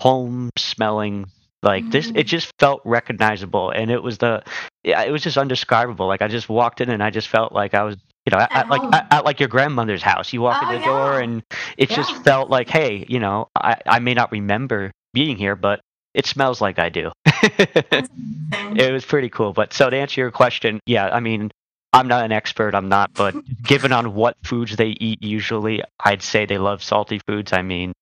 home 0.00 0.50
smelling 0.58 1.26
like 1.62 1.88
this 1.90 2.08
it 2.08 2.14
Mm. 2.14 2.26
just 2.26 2.50
felt 2.58 2.82
recognizable 2.84 3.70
and 3.70 3.90
it 3.90 4.02
was 4.02 4.18
the 4.18 4.42
it 4.82 5.10
was 5.10 5.22
just 5.22 5.38
undescribable 5.38 6.06
like 6.06 6.20
i 6.20 6.28
just 6.28 6.48
walked 6.48 6.80
in 6.82 6.90
and 6.90 7.02
i 7.02 7.10
just 7.10 7.28
felt 7.28 7.52
like 7.52 7.72
i 7.74 7.82
was 7.84 7.96
you 8.26 8.30
know 8.30 8.38
at, 8.38 8.52
At 8.52 8.68
like 8.70 8.82
at, 8.94 9.06
at 9.12 9.24
like 9.24 9.40
your 9.40 9.48
grandmother's 9.48 10.02
house. 10.02 10.32
You 10.32 10.40
walk 10.40 10.62
Oh, 10.62 10.70
in 10.70 10.78
the 10.78 10.84
door 10.84 11.20
and 11.20 11.42
it 11.76 11.90
just 11.90 12.12
felt 12.24 12.50
like 12.50 12.68
hey 12.68 13.04
you 13.08 13.20
know 13.20 13.48
i 13.54 13.76
i 13.86 13.98
may 13.98 14.14
not 14.14 14.32
remember 14.32 14.90
being 15.12 15.36
here 15.36 15.56
but 15.56 15.80
it 16.14 16.26
smells 16.26 16.60
like 16.60 16.78
i 16.78 16.88
do. 16.88 17.10
It 18.76 18.92
was 18.92 19.04
pretty 19.04 19.28
cool. 19.28 19.52
But 19.52 19.72
so 19.72 19.90
to 19.90 19.96
answer 19.96 20.20
your 20.20 20.30
question 20.30 20.80
yeah 20.86 21.08
i 21.08 21.20
mean 21.20 21.50
i'm 21.92 22.08
not 22.08 22.24
an 22.24 22.32
expert 22.32 22.74
i'm 22.74 22.88
not 22.88 23.12
but 23.14 23.34
given 23.62 23.92
on 23.92 24.14
what 24.14 24.36
foods 24.44 24.76
they 24.76 24.96
eat 25.00 25.22
usually 25.22 25.82
i'd 26.04 26.22
say 26.22 26.46
they 26.46 26.58
love 26.58 26.82
salty 26.82 27.20
foods. 27.26 27.52
I 27.52 27.62
mean 27.62 27.92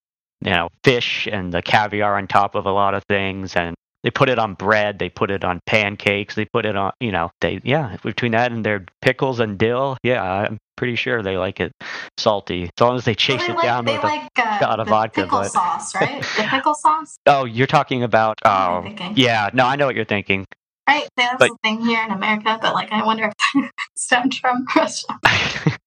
you 0.45 0.51
know 0.51 0.69
fish 0.85 1.29
and 1.31 1.53
the 1.53 1.63
caviar 1.63 2.17
on 2.17 2.27
top 2.27 2.55
of 2.55 2.67
a 2.67 2.71
lot 2.73 2.95
of 2.95 3.03
things 3.09 3.55
and 3.57 3.75
they 4.03 4.11
put 4.11 4.29
it 4.29 4.39
on 4.39 4.55
bread 4.55 4.99
they 4.99 5.09
put 5.09 5.31
it 5.31 5.45
on 5.45 5.61
pancakes 5.67 6.35
they 6.35 6.45
put 6.45 6.65
it 6.67 6.77
on 6.77 6.93
you 7.01 7.13
know 7.13 7.31
they 7.41 7.61
yeah 7.65 7.97
between 8.03 8.33
that 8.33 8.53
and 8.53 8.65
their 8.65 8.85
pickles 9.01 9.41
and 9.41 9.59
dill 9.59 9.97
yeah 10.03 10.23
i'm 10.23 10.59
pretty 10.77 10.97
sure 10.97 11.23
they 11.23 11.37
like 11.37 11.61
it 11.61 11.73
salty 12.19 12.65
as 12.65 12.71
long 12.81 12.97
as 12.97 13.05
they 13.05 13.11
Well, 13.13 13.17
chase 13.17 13.41
they 13.47 13.53
it 13.53 13.57
like, 13.57 13.63
down 13.65 13.85
they 13.85 13.95
with 13.95 14.03
a 14.05 14.07
like 14.07 14.31
uh, 14.37 14.59
shot 14.59 14.81
of 14.81 14.87
the 14.87 14.91
vodka, 14.91 15.23
pickle 15.23 15.41
but- 15.41 15.51
sauce, 15.53 15.95
right? 16.01 16.23
The 16.37 16.45
pickle 16.49 16.75
sauce. 16.75 17.17
oh 17.27 17.45
you're 17.45 17.67
talking 17.69 18.03
about 18.03 18.39
oh 18.45 18.83
thinking? 18.83 19.13
yeah 19.17 19.51
no 19.53 19.67
i 19.67 19.77
know 19.77 19.87
what 19.87 19.95
you're 19.97 20.05
thinking 20.05 20.45
Right, 20.89 21.09
that's 21.17 21.37
But- 21.39 21.49
the 21.51 21.57
thing 21.63 21.81
here 21.81 22.03
in 22.05 22.11
America, 22.11 22.59
but 22.61 22.75
like 22.75 22.91
I 22.91 23.05
wonder 23.07 23.31
if 23.55 23.71
stems 23.97 24.37
from 24.37 24.67
Russia. 24.75 25.07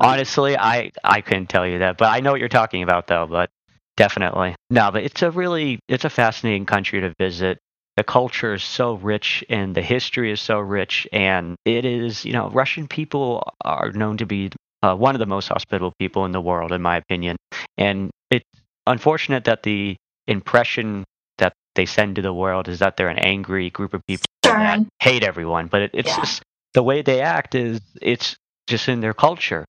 Honestly, 0.00 0.56
I 0.56 0.92
I 1.02 1.20
couldn't 1.20 1.48
tell 1.48 1.66
you 1.66 1.80
that, 1.80 1.98
but 1.98 2.06
I 2.06 2.20
know 2.20 2.30
what 2.30 2.38
you're 2.40 2.48
talking 2.48 2.82
about 2.84 3.06
though. 3.08 3.26
But 3.26 3.50
definitely, 3.96 4.54
no. 4.70 4.90
But 4.92 5.02
it's 5.02 5.22
a 5.22 5.30
really 5.32 5.80
it's 5.88 6.04
a 6.04 6.10
fascinating 6.10 6.66
country 6.66 7.00
to 7.00 7.12
visit. 7.18 7.58
The 7.96 8.04
culture 8.04 8.54
is 8.54 8.64
so 8.64 8.94
rich, 8.94 9.44
and 9.48 9.74
the 9.74 9.82
history 9.82 10.32
is 10.32 10.40
so 10.40 10.58
rich, 10.58 11.06
and 11.12 11.56
it 11.64 11.84
is 11.84 12.24
you 12.24 12.32
know 12.32 12.50
Russian 12.50 12.88
people 12.88 13.52
are 13.64 13.92
known 13.92 14.16
to 14.18 14.26
be 14.26 14.50
uh, 14.82 14.94
one 14.94 15.14
of 15.14 15.18
the 15.20 15.26
most 15.26 15.48
hospitable 15.48 15.92
people 15.98 16.24
in 16.24 16.32
the 16.32 16.40
world, 16.40 16.72
in 16.72 16.82
my 16.82 16.96
opinion. 16.96 17.36
And 17.78 18.10
it's 18.30 18.44
unfortunate 18.86 19.44
that 19.44 19.62
the 19.62 19.96
impression 20.26 21.04
that 21.38 21.52
they 21.74 21.86
send 21.86 22.16
to 22.16 22.22
the 22.22 22.34
world 22.34 22.68
is 22.68 22.80
that 22.80 22.96
they're 22.96 23.08
an 23.08 23.18
angry 23.18 23.70
group 23.70 23.94
of 23.94 24.00
people 24.06 24.26
that 24.42 24.80
hate 25.00 25.22
everyone. 25.22 25.68
But 25.68 25.82
it, 25.82 25.90
it's 25.94 26.08
Yeah. 26.08 26.16
just 26.20 26.42
the 26.74 26.82
way 26.82 27.02
they 27.02 27.20
act 27.20 27.54
is 27.54 27.80
it's 28.02 28.36
just 28.66 28.88
in 28.88 29.00
their 29.00 29.14
culture. 29.14 29.64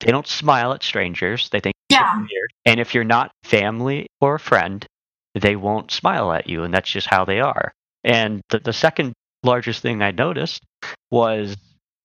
They 0.00 0.10
don't 0.12 0.26
smile 0.26 0.72
at 0.72 0.82
strangers. 0.82 1.48
They 1.50 1.60
think 1.60 1.74
Yeah. 1.88 2.16
weird. 2.16 2.52
And 2.66 2.80
if 2.80 2.94
you're 2.94 3.04
not 3.04 3.30
family 3.44 4.06
or 4.20 4.34
a 4.36 4.40
friend, 4.40 4.84
they 5.34 5.56
won't 5.56 5.90
smile 5.90 6.32
at 6.32 6.48
you, 6.48 6.64
and 6.64 6.72
that's 6.72 6.90
just 6.90 7.06
how 7.06 7.24
they 7.24 7.40
are. 7.40 7.72
And 8.04 8.42
the, 8.50 8.58
the 8.60 8.72
second 8.72 9.12
largest 9.42 9.82
thing 9.82 10.02
I 10.02 10.10
noticed 10.10 10.62
was 11.10 11.56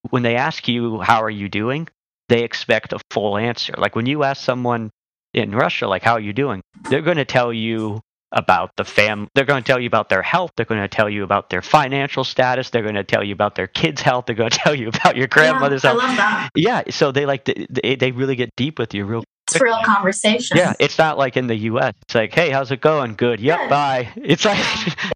when 0.10 0.24
they 0.24 0.36
ask 0.36 0.68
you 0.68 1.00
how 1.02 1.22
are 1.24 1.30
you 1.30 1.50
doing, 1.50 1.88
they 2.30 2.44
expect 2.44 2.94
a 2.94 3.00
full 3.10 3.38
answer. 3.38 3.74
Like 3.78 3.96
when 3.96 4.06
you 4.06 4.24
ask 4.24 4.44
someone 4.44 4.90
in 5.34 5.52
Russia, 5.52 5.88
like 5.88 6.04
how 6.04 6.14
are 6.14 6.20
you 6.20 6.34
doing, 6.34 6.62
they're 6.90 7.02
going 7.02 7.18
to 7.18 7.26
tell 7.26 7.54
you 7.54 8.02
about 8.32 8.72
the 8.78 8.84
fam. 8.84 9.28
They're 9.36 9.46
going 9.46 9.64
to 9.64 9.68
tell 9.68 9.80
you 9.80 9.88
about 9.88 10.10
their 10.10 10.24
health. 10.24 10.52
They're 10.58 10.66
going 10.66 10.82
to 10.82 10.88
tell 10.88 11.10
you 11.10 11.24
about 11.24 11.50
their 11.50 11.62
financial 11.62 12.24
status. 12.24 12.72
They're 12.72 12.82
going 12.82 12.96
to 12.96 13.04
tell 13.04 13.24
you 13.24 13.34
about 13.34 13.56
their 13.56 13.68
kids' 13.68 14.02
health. 14.02 14.26
They're 14.26 14.36
going 14.36 14.50
to 14.52 14.58
tell 14.58 14.76
you 14.76 14.90
about 14.90 15.16
your 15.16 15.28
grandmother's 15.28 15.84
yeah, 15.84 16.00
health. 16.02 16.52
Yeah, 16.56 16.84
so 16.90 17.12
they 17.12 17.26
like 17.26 17.46
they, 17.46 17.96
they 17.96 18.12
really 18.12 18.36
get 18.36 18.50
deep 18.56 18.80
with 18.80 18.94
you 18.94 19.06
real 19.06 19.24
It's 19.50 19.60
real 19.62 19.80
conversation. 19.84 20.58
yeah, 20.58 20.74
it's 20.80 20.98
not 20.98 21.18
like 21.18 21.36
in 21.36 21.48
the 21.48 21.56
U.S. 21.56 21.94
It's 22.04 22.16
like, 22.16 22.34
hey, 22.34 22.50
how's 22.50 22.72
it 22.72 22.82
going? 22.82 23.16
Good. 23.16 23.40
Yep. 23.40 23.60
Good. 23.60 23.70
Bye. 23.70 24.10
It's 24.16 24.46
like, 24.46 24.58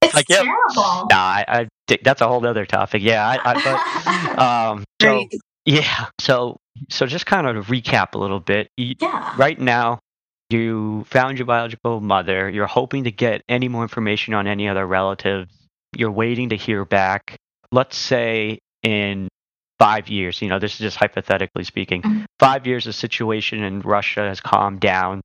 It's 0.02 0.14
like, 0.14 0.28
yep. 0.30 0.44
terrible. 0.44 1.08
nah. 1.10 1.16
I, 1.16 1.46
I 1.48 1.68
that's 2.04 2.22
a 2.22 2.28
whole 2.28 2.46
other 2.46 2.66
topic. 2.66 3.02
Yeah. 3.02 3.26
I, 3.26 3.52
I 3.54 3.64
but, 3.64 4.38
um. 4.44 4.84
So 5.02 5.26
yeah. 5.66 6.08
So 6.20 6.58
so 6.90 7.06
just 7.06 7.26
kind 7.26 7.48
of 7.48 7.66
to 7.66 7.72
recap 7.72 8.14
a 8.14 8.18
little 8.18 8.40
bit. 8.40 8.70
You, 8.78 8.96
yeah. 9.02 9.34
right 9.38 9.60
now, 9.60 10.00
you 10.50 11.06
found 11.10 11.38
your 11.38 11.46
biological 11.46 12.02
mother. 12.02 12.50
You're 12.50 12.68
hoping 12.68 13.06
to 13.06 13.12
get 13.12 13.42
any 13.50 13.68
more 13.68 13.84
information 13.84 14.34
on 14.34 14.48
any 14.48 14.68
other 14.68 14.86
relatives. 14.86 15.52
You're 15.96 16.12
waiting 16.12 16.50
to 16.50 16.56
hear 16.58 16.86
back. 16.86 17.38
Let's 17.72 17.98
say 17.98 18.60
in 18.84 19.30
five 19.80 20.10
years, 20.10 20.42
you 20.42 20.50
know, 20.50 20.60
this 20.60 20.74
is 20.74 20.80
just 20.80 20.98
hypothetically 20.98 21.64
speaking, 21.64 22.02
Mhm. 22.02 22.26
five 22.40 22.66
years, 22.68 22.86
the 22.86 22.94
situation 22.94 23.64
in 23.64 23.82
Russia 23.82 24.22
has 24.22 24.42
calmed 24.42 24.80
down. 24.80 25.22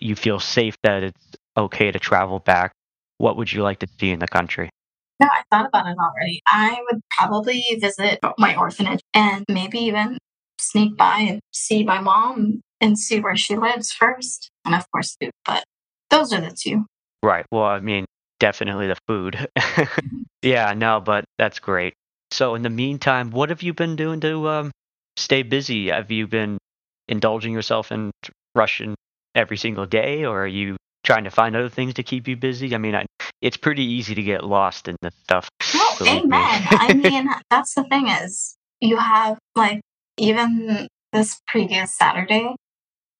You 0.00 0.16
feel 0.16 0.40
safe 0.40 0.76
that 0.82 1.02
it's 1.02 1.36
okay 1.56 1.92
to 1.92 1.98
travel 1.98 2.38
back. 2.40 2.72
What 3.18 3.36
would 3.36 3.52
you 3.52 3.62
like 3.62 3.78
to 3.80 3.86
see 4.00 4.10
in 4.10 4.18
the 4.18 4.28
country? 4.28 4.70
No, 5.20 5.28
I 5.28 5.42
thought 5.50 5.66
about 5.66 5.86
it 5.86 5.96
already. 5.98 6.40
I 6.48 6.78
would 6.90 7.00
probably 7.16 7.64
visit 7.80 8.18
my 8.38 8.56
orphanage 8.56 9.00
and 9.14 9.44
maybe 9.48 9.78
even 9.78 10.18
sneak 10.58 10.96
by 10.96 11.18
and 11.18 11.40
see 11.52 11.84
my 11.84 12.00
mom 12.00 12.60
and 12.80 12.98
see 12.98 13.20
where 13.20 13.36
she 13.36 13.56
lives 13.56 13.92
first. 13.92 14.50
And 14.64 14.74
of 14.74 14.84
course, 14.90 15.16
food. 15.20 15.30
But 15.44 15.62
those 16.10 16.32
are 16.32 16.40
the 16.40 16.50
two. 16.50 16.86
Right. 17.22 17.46
Well, 17.52 17.64
I 17.64 17.78
mean, 17.78 18.04
definitely 18.40 18.88
the 18.88 18.96
food. 19.06 19.48
yeah, 20.42 20.72
no, 20.74 21.00
but 21.00 21.24
that's 21.38 21.60
great. 21.60 21.94
So, 22.32 22.54
in 22.54 22.62
the 22.62 22.70
meantime, 22.70 23.30
what 23.30 23.50
have 23.50 23.62
you 23.62 23.74
been 23.74 23.94
doing 23.94 24.20
to 24.20 24.48
um, 24.48 24.70
stay 25.16 25.42
busy? 25.42 25.88
Have 25.88 26.10
you 26.10 26.26
been 26.26 26.56
indulging 27.06 27.52
yourself 27.52 27.92
in 27.92 28.10
Russian 28.54 28.94
every 29.34 29.58
single 29.58 29.84
day, 29.84 30.24
or 30.24 30.44
are 30.44 30.46
you 30.46 30.76
trying 31.04 31.24
to 31.24 31.30
find 31.30 31.54
other 31.54 31.68
things 31.68 31.94
to 31.94 32.02
keep 32.02 32.26
you 32.26 32.36
busy? 32.36 32.74
I 32.74 32.78
mean, 32.78 32.94
I, 32.94 33.04
it's 33.42 33.58
pretty 33.58 33.84
easy 33.84 34.14
to 34.14 34.22
get 34.22 34.44
lost 34.44 34.88
in 34.88 34.96
this 35.02 35.12
stuff. 35.24 35.48
Me. 36.00 36.08
amen. 36.08 36.62
I 36.70 36.94
mean, 36.94 37.28
that's 37.50 37.74
the 37.74 37.84
thing 37.84 38.08
is 38.08 38.56
you 38.80 38.96
have 38.96 39.38
like 39.54 39.82
even 40.16 40.88
this 41.12 41.38
previous 41.46 41.94
Saturday, 41.94 42.56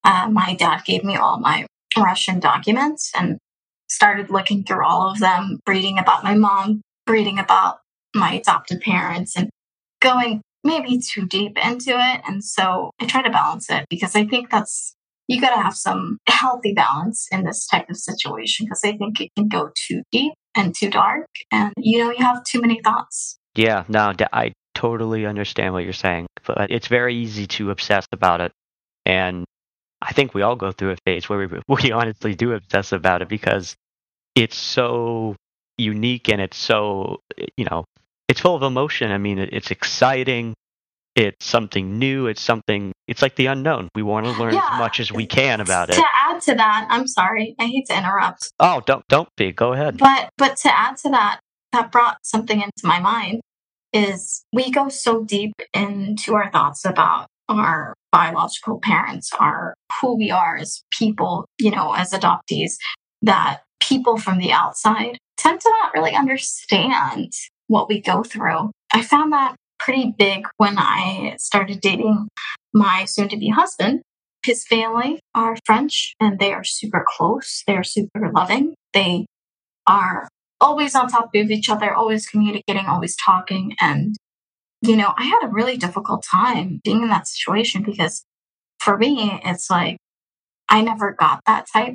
uh, 0.05 0.29
my 0.31 0.55
dad 0.55 0.85
gave 0.85 1.05
me 1.05 1.17
all 1.17 1.39
my 1.39 1.67
Russian 1.99 2.41
documents 2.41 3.13
and 3.15 3.39
started 3.89 4.31
looking 4.31 4.65
through 4.65 4.87
all 4.87 5.11
of 5.11 5.19
them, 5.21 5.61
reading 5.69 5.99
about 5.99 6.25
my 6.25 6.35
mom, 6.35 6.81
reading 7.07 7.39
about 7.39 7.81
my 8.15 8.35
adopted 8.35 8.81
parents, 8.81 9.37
and 9.37 9.51
going 10.01 10.43
maybe 10.65 10.99
too 10.99 11.27
deep 11.27 11.59
into 11.65 11.91
it. 11.91 12.21
And 12.27 12.45
so 12.45 12.91
I 13.01 13.07
try 13.07 13.23
to 13.23 13.31
balance 13.31 13.71
it 13.71 13.87
because 13.89 14.15
I 14.15 14.25
think 14.25 14.51
that's 14.51 14.95
you 15.29 15.41
got 15.41 15.55
to 15.55 15.63
have 15.63 15.75
some 15.75 16.19
healthy 16.27 16.75
balance 16.75 17.29
in 17.31 17.45
this 17.45 17.67
type 17.67 17.89
of 17.89 17.97
situation 17.97 18.67
because 18.67 18.83
I 18.85 18.97
think 18.97 19.21
it 19.21 19.31
can 19.37 19.49
go 19.49 19.71
too 19.75 20.03
deep 20.11 20.35
and 20.55 20.75
too 20.75 20.91
dark, 20.91 21.27
and 21.51 21.73
you 21.79 21.99
know 21.99 22.11
you 22.11 22.25
have 22.25 22.45
too 22.45 22.61
many 22.61 22.81
thoughts. 22.83 23.39
Yeah, 23.55 23.85
no, 23.89 24.13
I 24.33 24.53
totally 24.75 25.27
understand 25.27 25.75
what 25.75 25.85
you're 25.85 25.93
saying, 25.93 26.27
but 26.47 26.71
it's 26.71 26.89
very 26.89 27.15
easy 27.15 27.47
to 27.47 27.71
obsess 27.71 28.07
about 28.13 28.41
it, 28.41 28.53
and 29.07 29.45
I 30.03 30.13
think 30.13 30.35
we 30.35 30.43
all 30.43 30.57
go 30.57 30.73
through 30.73 30.91
a 30.91 30.97
phase 31.07 31.29
where 31.29 31.39
we 31.39 31.61
we 31.83 31.93
honestly 31.93 32.35
do 32.35 32.53
obsess 32.53 32.93
about 32.93 33.23
it 33.23 33.29
because 33.29 33.75
it's 34.35 34.57
so 34.57 35.37
unique 35.79 36.29
and 36.29 36.41
it's 36.41 36.57
so 36.57 37.21
you 37.57 37.65
know 37.65 37.85
it's 38.33 38.41
full 38.41 38.57
of 38.57 38.63
emotion. 38.63 39.13
I 39.13 39.19
mean, 39.19 39.39
it, 39.39 39.51
it's 39.53 39.71
exciting. 39.71 40.55
It's 41.15 41.45
something 41.45 41.99
new. 41.99 42.27
It's 42.27 42.41
something. 42.41 42.93
It's 43.07 43.21
like 43.21 43.37
the 43.37 43.45
unknown. 43.47 43.89
We 43.95 44.03
want 44.03 44.25
to 44.25 44.33
learn 44.33 44.55
Yeah. 44.55 44.67
as 44.73 44.79
much 44.79 44.99
as 45.01 45.13
we 45.13 45.27
can 45.27 45.61
about 45.61 45.91
it. 45.91 45.97
To 45.97 46.05
add 46.15 46.41
to 46.43 46.55
that, 46.55 46.87
I'm 46.89 47.07
sorry, 47.07 47.55
I 47.61 47.67
hate 47.67 47.85
to 47.91 47.99
interrupt, 47.99 48.51
Oh, 48.59 48.81
don't 48.87 49.07
don't 49.09 49.29
be. 49.37 49.53
Go 49.53 49.75
ahead. 49.75 49.99
but 49.99 50.31
but 50.39 50.57
to 50.63 50.71
add 50.75 50.97
to 51.03 51.11
that, 51.11 51.41
that 51.73 51.93
brought 51.93 52.17
something 52.23 52.63
into 52.63 52.85
my 52.85 52.99
mind 53.01 53.43
is 53.93 54.43
we 54.55 54.71
go 54.71 54.89
so 54.89 55.23
deep 55.23 55.53
into 55.75 56.35
our 56.35 56.51
thoughts 56.51 56.87
about 56.87 57.27
our 57.51 57.93
biological 58.11 58.81
parents, 58.81 59.31
our 59.39 59.75
who 60.01 60.17
we 60.17 60.31
are 60.31 60.57
as 60.57 60.83
people, 60.99 61.45
you 61.59 61.71
know, 61.71 61.93
as 61.93 62.13
adoptees, 62.13 62.73
that 63.21 63.61
people 63.81 64.17
from 64.17 64.39
the 64.39 64.51
outside 64.53 65.19
tend 65.37 65.61
to 65.61 65.69
not 65.83 65.93
really 65.93 66.15
understand 66.15 67.33
what 67.73 67.89
we 67.89 68.01
go 68.01 68.23
through. 68.23 68.71
I 68.93 69.03
found 69.03 69.33
that 69.33 69.57
pretty 69.79 70.15
big 70.17 70.47
when 70.59 70.77
I 70.79 71.35
started 71.39 71.81
dating 71.81 72.29
my 72.73 73.05
soon 73.07 73.29
to 73.31 73.37
be 73.37 73.49
husband. 73.49 74.03
His 74.45 74.67
family 74.67 75.21
are 75.35 75.57
French 75.65 76.15
and 76.21 76.39
they 76.39 76.53
are 76.53 76.65
super 76.65 77.05
close. 77.07 77.63
They 77.67 77.77
are 77.77 77.85
super 77.85 78.31
loving. 78.35 78.75
They 78.93 79.27
are 79.87 80.29
always 80.61 80.95
on 80.95 81.09
top 81.09 81.31
of 81.35 81.51
each 81.51 81.69
other, 81.71 81.95
always 81.95 82.27
communicating, 82.27 82.87
always 82.87 83.17
talking. 83.17 83.75
And, 83.81 84.17
you 84.83 84.97
know, 84.97 85.13
I 85.17 85.25
had 85.25 85.41
a 85.45 85.49
really 85.49 85.77
difficult 85.77 86.25
time 86.31 86.81
being 86.85 87.03
in 87.03 87.09
that 87.09 87.27
situation 87.27 87.83
because 87.83 88.25
for 88.81 88.99
me, 88.99 89.41
it's 89.45 89.71
like 89.71 89.97
I 90.69 90.83
never 90.83 91.13
got 91.13 91.41
that 91.47 91.67
type 91.73 91.95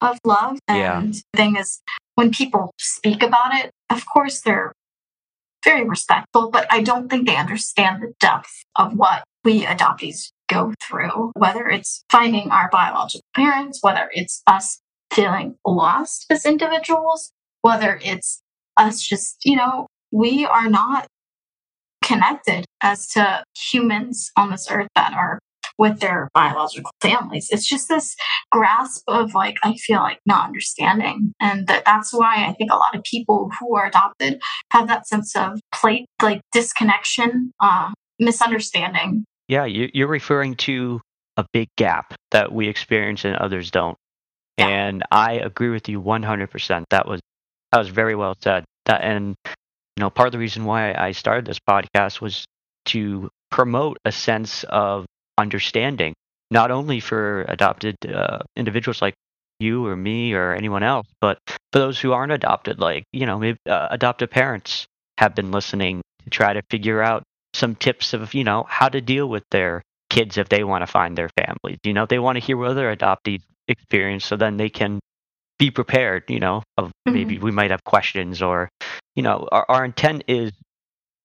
of 0.00 0.18
love. 0.24 0.58
Yeah. 0.68 0.98
And 1.00 1.14
the 1.14 1.22
thing 1.36 1.56
is, 1.56 1.80
when 2.14 2.30
people 2.30 2.72
speak 2.78 3.22
about 3.22 3.54
it, 3.54 3.70
of 3.90 4.04
course, 4.06 4.40
they're 4.40 4.72
very 5.64 5.84
respectful, 5.84 6.50
but 6.50 6.66
I 6.70 6.82
don't 6.82 7.08
think 7.08 7.26
they 7.26 7.36
understand 7.36 8.02
the 8.02 8.12
depth 8.20 8.64
of 8.76 8.94
what 8.94 9.24
we 9.44 9.64
adoptees 9.64 10.30
go 10.48 10.74
through, 10.82 11.32
whether 11.36 11.68
it's 11.68 12.04
finding 12.10 12.50
our 12.50 12.68
biological 12.70 13.24
parents, 13.34 13.78
whether 13.82 14.10
it's 14.12 14.42
us 14.46 14.80
feeling 15.12 15.56
lost 15.66 16.26
as 16.30 16.44
individuals, 16.44 17.32
whether 17.62 17.98
it's 18.02 18.42
us 18.76 19.00
just, 19.00 19.36
you 19.44 19.56
know, 19.56 19.86
we 20.10 20.44
are 20.44 20.68
not 20.68 21.06
connected 22.02 22.66
as 22.82 23.08
to 23.08 23.42
humans 23.56 24.30
on 24.36 24.50
this 24.50 24.70
earth 24.70 24.88
that 24.94 25.14
are 25.14 25.38
with 25.78 26.00
their 26.00 26.28
biological 26.34 26.90
families. 27.00 27.48
It's 27.50 27.66
just 27.66 27.88
this 27.88 28.14
grasp 28.50 29.02
of 29.08 29.34
like, 29.34 29.56
I 29.62 29.74
feel 29.74 29.98
like 29.98 30.20
not 30.26 30.46
understanding. 30.46 31.32
And 31.40 31.66
that, 31.66 31.84
that's 31.84 32.12
why 32.12 32.46
I 32.46 32.52
think 32.52 32.70
a 32.70 32.76
lot 32.76 32.94
of 32.94 33.02
people 33.02 33.50
who 33.58 33.76
are 33.76 33.86
adopted 33.86 34.40
have 34.72 34.88
that 34.88 35.06
sense 35.06 35.34
of 35.36 35.60
plate, 35.72 36.06
like 36.22 36.40
disconnection, 36.52 37.52
uh, 37.60 37.90
misunderstanding. 38.18 39.24
Yeah, 39.48 39.64
you, 39.64 39.90
you're 39.92 40.08
referring 40.08 40.54
to 40.56 41.00
a 41.36 41.44
big 41.52 41.68
gap 41.76 42.14
that 42.30 42.52
we 42.52 42.68
experience 42.68 43.24
and 43.24 43.36
others 43.36 43.70
don't. 43.70 43.96
Yeah. 44.58 44.68
And 44.68 45.02
I 45.10 45.34
agree 45.34 45.70
with 45.70 45.88
you 45.88 46.00
100%. 46.00 46.84
That 46.90 47.08
was 47.08 47.20
that 47.72 47.78
was 47.78 47.88
very 47.88 48.14
well 48.14 48.36
said. 48.40 48.64
That 48.86 49.02
and 49.02 49.34
you 49.44 50.00
know, 50.00 50.10
part 50.10 50.26
of 50.26 50.32
the 50.32 50.38
reason 50.38 50.64
why 50.64 50.94
I 50.94 51.12
started 51.12 51.44
this 51.44 51.58
podcast 51.58 52.20
was 52.20 52.44
to 52.86 53.28
promote 53.50 53.98
a 54.04 54.12
sense 54.12 54.64
of 54.64 55.06
understanding, 55.38 56.14
not 56.50 56.70
only 56.70 57.00
for 57.00 57.42
adopted 57.48 57.96
uh, 58.12 58.38
individuals 58.56 59.02
like 59.02 59.14
you 59.60 59.86
or 59.86 59.96
me 59.96 60.32
or 60.34 60.52
anyone 60.54 60.82
else, 60.82 61.06
but 61.20 61.38
for 61.72 61.78
those 61.78 61.98
who 62.00 62.12
aren't 62.12 62.32
adopted, 62.32 62.78
like 62.80 63.04
you 63.12 63.26
know, 63.26 63.38
maybe 63.38 63.58
uh, 63.68 63.88
adoptive 63.90 64.30
parents 64.30 64.86
have 65.18 65.34
been 65.34 65.52
listening 65.52 66.02
to 66.24 66.30
try 66.30 66.52
to 66.52 66.62
figure 66.70 67.02
out 67.02 67.22
some 67.54 67.74
tips 67.76 68.12
of 68.14 68.34
you 68.34 68.44
know 68.44 68.64
how 68.68 68.88
to 68.88 69.00
deal 69.00 69.28
with 69.28 69.44
their 69.50 69.82
kids 70.10 70.38
if 70.38 70.48
they 70.48 70.64
want 70.64 70.82
to 70.82 70.86
find 70.86 71.16
their 71.16 71.30
families. 71.38 71.78
You 71.84 71.92
know, 71.92 72.06
they 72.06 72.18
want 72.18 72.36
to 72.36 72.44
hear 72.44 72.56
what 72.56 72.70
other 72.70 72.94
adoptees 72.94 73.42
experience 73.68 74.24
so 74.24 74.36
then 74.36 74.56
they 74.56 74.68
can 74.68 75.00
be 75.58 75.70
prepared, 75.70 76.24
you 76.28 76.40
know, 76.40 76.62
of 76.76 76.90
maybe 77.06 77.38
we 77.38 77.50
might 77.50 77.70
have 77.70 77.84
questions 77.84 78.42
or, 78.42 78.68
you 79.14 79.22
know, 79.22 79.48
our, 79.52 79.64
our 79.68 79.84
intent 79.84 80.24
is 80.28 80.52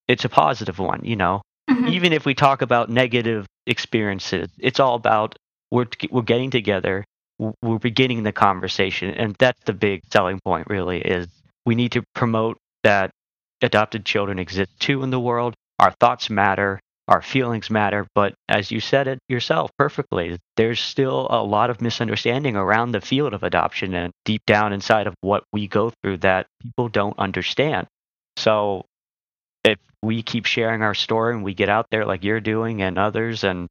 it's 0.08 0.24
a 0.24 0.28
positive 0.28 0.78
one, 0.78 1.00
you 1.04 1.16
know. 1.16 1.42
Mhm. 1.70 1.90
Even 1.90 2.12
if 2.12 2.24
we 2.26 2.34
talk 2.34 2.62
about 2.62 2.90
negative 2.90 3.46
experiences, 3.70 4.48
it's 4.58 4.80
all 4.80 4.96
about 4.96 5.38
we're, 5.70 5.86
we're 6.10 6.22
getting 6.22 6.50
together, 6.50 7.04
we're 7.62 7.78
beginning 7.78 8.24
the 8.24 8.32
conversation. 8.32 9.14
And 9.14 9.36
that's 9.38 9.62
the 9.64 9.72
big 9.72 10.02
selling 10.12 10.40
point, 10.44 10.66
really, 10.68 11.00
is 11.00 11.28
we 11.64 11.74
need 11.74 11.92
to 11.92 12.02
promote 12.14 12.58
that 12.82 13.10
adopted 13.62 14.04
children 14.04 14.38
exist 14.38 14.70
too 14.80 15.02
in 15.02 15.10
the 15.10 15.20
world. 15.20 15.54
Our 15.78 15.92
thoughts 15.92 16.28
matter, 16.28 16.80
our 17.08 17.22
feelings 17.22 17.70
matter. 17.70 18.06
But 18.14 18.34
as 18.48 18.70
you 18.70 18.80
said 18.80 19.06
it 19.08 19.18
yourself 19.28 19.70
perfectly, 19.78 20.38
there's 20.56 20.80
still 20.80 21.26
a 21.30 21.42
lot 21.42 21.70
of 21.70 21.80
misunderstanding 21.80 22.56
around 22.56 22.92
the 22.92 23.00
field 23.00 23.34
of 23.34 23.42
adoption 23.42 23.94
and 23.94 24.12
deep 24.24 24.42
down 24.46 24.72
inside 24.72 25.06
of 25.06 25.14
what 25.20 25.44
we 25.52 25.68
go 25.68 25.92
through 26.02 26.18
that 26.18 26.46
people 26.62 26.88
don't 26.88 27.18
understand. 27.18 27.86
So 28.36 28.86
if 29.64 29.78
we 30.02 30.22
keep 30.22 30.46
sharing 30.46 30.82
our 30.82 30.94
story 30.94 31.34
and 31.34 31.44
we 31.44 31.54
get 31.54 31.68
out 31.68 31.86
there 31.90 32.04
like 32.06 32.24
you're 32.24 32.40
doing 32.40 32.82
and 32.82 32.98
others, 32.98 33.44
and 33.44 33.68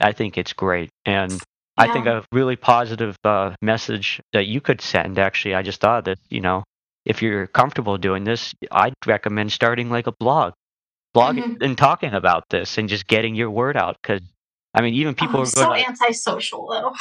I 0.00 0.12
think 0.12 0.38
it's 0.38 0.52
great. 0.52 0.90
And 1.04 1.32
I 1.76 1.92
think 1.92 2.06
a 2.06 2.24
really 2.32 2.56
positive 2.56 3.16
uh, 3.24 3.54
message 3.62 4.20
that 4.32 4.46
you 4.46 4.60
could 4.60 4.80
send, 4.80 5.18
actually, 5.18 5.54
I 5.54 5.62
just 5.62 5.80
thought 5.80 6.04
that, 6.04 6.18
you 6.28 6.40
know, 6.40 6.62
if 7.04 7.22
you're 7.22 7.46
comfortable 7.48 7.98
doing 7.98 8.24
this, 8.24 8.54
I'd 8.70 8.94
recommend 9.06 9.50
starting 9.52 9.90
like 9.90 10.06
a 10.06 10.12
blog, 10.12 10.52
blogging 11.16 11.56
Mhm. 11.56 11.62
and 11.64 11.78
talking 11.78 12.12
about 12.14 12.44
this 12.50 12.78
and 12.78 12.88
just 12.88 13.06
getting 13.08 13.34
your 13.34 13.50
word 13.50 13.76
out. 13.76 13.96
Because, 14.00 14.20
I 14.74 14.82
mean, 14.82 14.94
even 14.94 15.14
people 15.14 15.36
I'm 15.38 15.42
are 15.42 15.46
so 15.46 15.72
to 15.74 15.84
antisocial 15.88 16.68
though. 16.68 16.92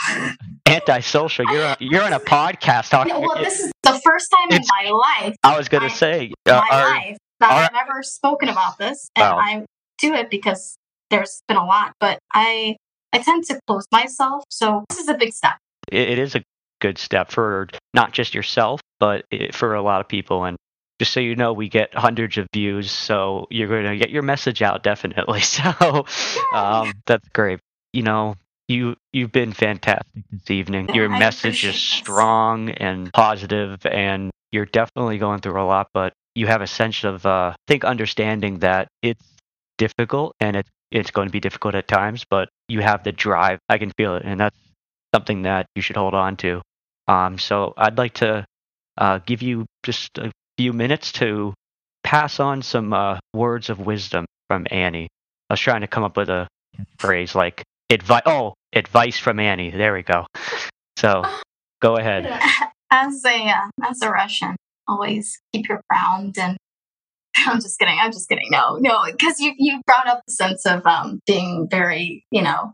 antisocial. 0.67 1.45
You're 1.51 1.65
on- 1.67 1.77
you're 1.79 2.03
on 2.03 2.13
a 2.13 2.19
podcast 2.35 2.89
talking. 2.89 3.13
well, 3.19 3.35
this 3.35 3.59
is 3.59 3.71
the 3.83 3.99
first 4.03 4.31
time 4.31 4.57
in 4.57 4.63
my 4.67 4.89
life, 4.89 5.35
I 5.43 5.57
was 5.57 5.67
to 5.69 5.89
say, 5.89 6.31
uh, 6.47 6.61
our- 6.71 6.89
life, 6.95 7.17
I've 7.49 7.73
never 7.73 8.03
spoken 8.03 8.49
about 8.49 8.77
this, 8.77 9.09
and 9.15 9.23
Wow. 9.23 9.37
I 9.39 9.65
do 9.97 10.13
it 10.13 10.29
because 10.29 10.75
there's 11.09 11.41
been 11.47 11.57
a 11.57 11.65
lot, 11.65 11.93
but 11.99 12.19
I 12.33 12.77
I 13.13 13.19
tend 13.19 13.43
to 13.45 13.59
close 13.67 13.85
myself, 13.91 14.43
so 14.49 14.85
this 14.89 14.99
is 14.99 15.07
a 15.09 15.13
big 15.15 15.33
step. 15.33 15.57
it, 15.91 16.17
is 16.17 16.35
a 16.35 16.43
good 16.79 16.97
step 16.97 17.29
for 17.31 17.67
not 17.93 18.11
just 18.13 18.33
yourself, 18.33 18.79
but 18.99 19.25
for 19.53 19.75
a 19.75 19.81
lot 19.81 19.99
of 20.01 20.07
people. 20.07 20.45
And 20.45 20.57
just 20.99 21.11
so 21.13 21.19
you 21.19 21.35
know, 21.35 21.51
we 21.53 21.67
get 21.67 21.93
hundreds 21.93 22.37
of 22.37 22.47
views, 22.53 22.89
so 22.91 23.47
you're 23.49 23.67
going 23.67 23.85
to 23.85 23.97
get 23.97 24.09
your 24.11 24.21
message 24.23 24.61
out 24.61 24.83
definitely. 24.83 25.41
So 25.43 26.05
um, 26.53 26.93
that's 27.05 27.27
great. 27.29 27.59
You 27.93 28.03
know, 28.03 28.35
you 28.67 28.95
you've 29.11 29.31
been 29.33 29.51
fantastic 29.51 30.23
this 30.31 30.49
evening. 30.49 30.93
Your 30.95 31.11
I 31.11 31.19
message 31.19 31.65
is 31.65 31.75
strong 31.75 32.69
and 32.69 33.11
positive, 33.11 33.85
and 33.85 34.31
you're 34.51 34.65
definitely 34.65 35.17
going 35.17 35.41
through 35.41 35.61
a 35.61 35.65
lot. 35.65 35.89
But 35.93 36.13
you 36.35 36.47
have 36.47 36.61
a 36.61 36.67
sense 36.67 37.03
of, 37.03 37.25
uh, 37.25 37.53
I 37.53 37.55
think, 37.67 37.83
understanding 37.83 38.59
that 38.59 38.87
it's 39.01 39.23
difficult 39.77 40.35
and 40.39 40.55
it's 40.55 40.69
it's 40.91 41.11
going 41.11 41.27
to 41.27 41.31
be 41.31 41.39
difficult 41.39 41.73
at 41.73 41.87
times, 41.87 42.25
but 42.29 42.49
you 42.67 42.81
have 42.81 43.03
the 43.03 43.13
drive. 43.13 43.59
I 43.69 43.77
can 43.77 43.91
feel 43.97 44.15
it, 44.15 44.23
and 44.25 44.39
that's 44.39 44.57
something 45.15 45.43
that 45.43 45.65
you 45.75 45.81
should 45.81 45.95
hold 45.95 46.13
on 46.13 46.35
to. 46.37 46.61
Um, 47.07 47.39
so 47.39 47.73
I'd 47.77 47.97
like 47.97 48.15
to 48.15 48.45
uh, 48.97 49.19
give 49.25 49.41
you 49.41 49.65
just 49.83 50.17
a 50.17 50.31
few 50.57 50.73
minutes 50.73 51.13
to 51.13 51.53
pass 52.03 52.39
on 52.39 52.61
some 52.61 52.93
uh, 52.93 53.19
words 53.33 53.69
of 53.69 53.79
wisdom 53.79 54.25
from 54.49 54.67
Annie. 54.69 55.07
I 55.49 55.53
was 55.53 55.59
trying 55.61 55.81
to 55.81 55.87
come 55.87 56.03
up 56.03 56.17
with 56.17 56.29
a 56.29 56.47
phrase 56.99 57.35
like 57.35 57.63
advice. 57.89 58.23
Oh, 58.25 58.53
advice 58.73 59.17
from 59.17 59.39
Annie. 59.39 59.71
There 59.71 59.93
we 59.93 60.03
go. 60.03 60.25
So 60.97 61.23
go 61.81 61.95
ahead. 61.97 62.25
As 62.91 63.23
a 63.25 63.47
uh, 63.47 63.89
as 63.89 64.01
a 64.01 64.09
Russian, 64.11 64.57
always 64.91 65.39
keep 65.53 65.67
your 65.67 65.81
ground 65.89 66.37
and. 66.37 66.57
I'm 67.47 67.61
just 67.61 67.79
kidding. 67.79 67.97
I'm 67.99 68.11
just 68.11 68.27
kidding. 68.27 68.49
No, 68.51 68.75
no, 68.75 69.05
because 69.09 69.39
you 69.39 69.53
you 69.57 69.79
brought 69.87 70.05
up 70.05 70.21
the 70.27 70.33
sense 70.33 70.65
of 70.65 70.85
um, 70.85 71.21
being 71.25 71.65
very, 71.71 72.25
you 72.29 72.41
know, 72.41 72.73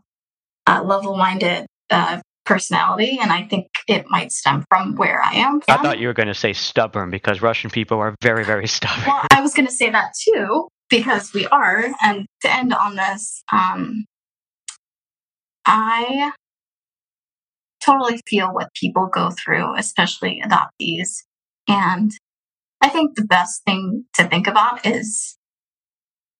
uh, 0.66 0.82
level-minded 0.82 1.66
uh, 1.90 2.20
personality, 2.44 3.20
and 3.22 3.30
I 3.30 3.44
think 3.44 3.68
it 3.86 4.06
might 4.08 4.32
stem 4.32 4.64
from 4.68 4.96
where 4.96 5.22
I 5.22 5.34
am. 5.34 5.60
From. 5.60 5.78
I 5.78 5.82
thought 5.82 6.00
you 6.00 6.08
were 6.08 6.12
going 6.12 6.26
to 6.26 6.34
say 6.34 6.52
stubborn 6.54 7.10
because 7.10 7.40
Russian 7.40 7.70
people 7.70 7.98
are 8.00 8.16
very, 8.20 8.44
very 8.44 8.66
stubborn. 8.76 9.04
Well, 9.06 9.26
I 9.30 9.40
was 9.40 9.54
going 9.54 9.68
to 9.68 9.72
say 9.72 9.90
that 9.90 10.12
too 10.20 10.68
because 10.88 11.32
we 11.32 11.46
are. 11.46 11.84
And 12.02 12.26
to 12.42 12.52
end 12.54 12.72
on 12.72 12.96
this, 12.96 13.42
um, 13.52 14.04
I 15.66 16.32
totally 17.84 18.20
feel 18.26 18.48
what 18.48 18.72
people 18.74 19.08
go 19.12 19.30
through, 19.30 19.76
especially 19.76 20.42
adoptees. 20.44 21.22
And 21.68 22.10
I 22.80 22.88
think 22.88 23.14
the 23.14 23.24
best 23.24 23.62
thing 23.64 24.04
to 24.14 24.24
think 24.24 24.46
about 24.46 24.86
is 24.86 25.36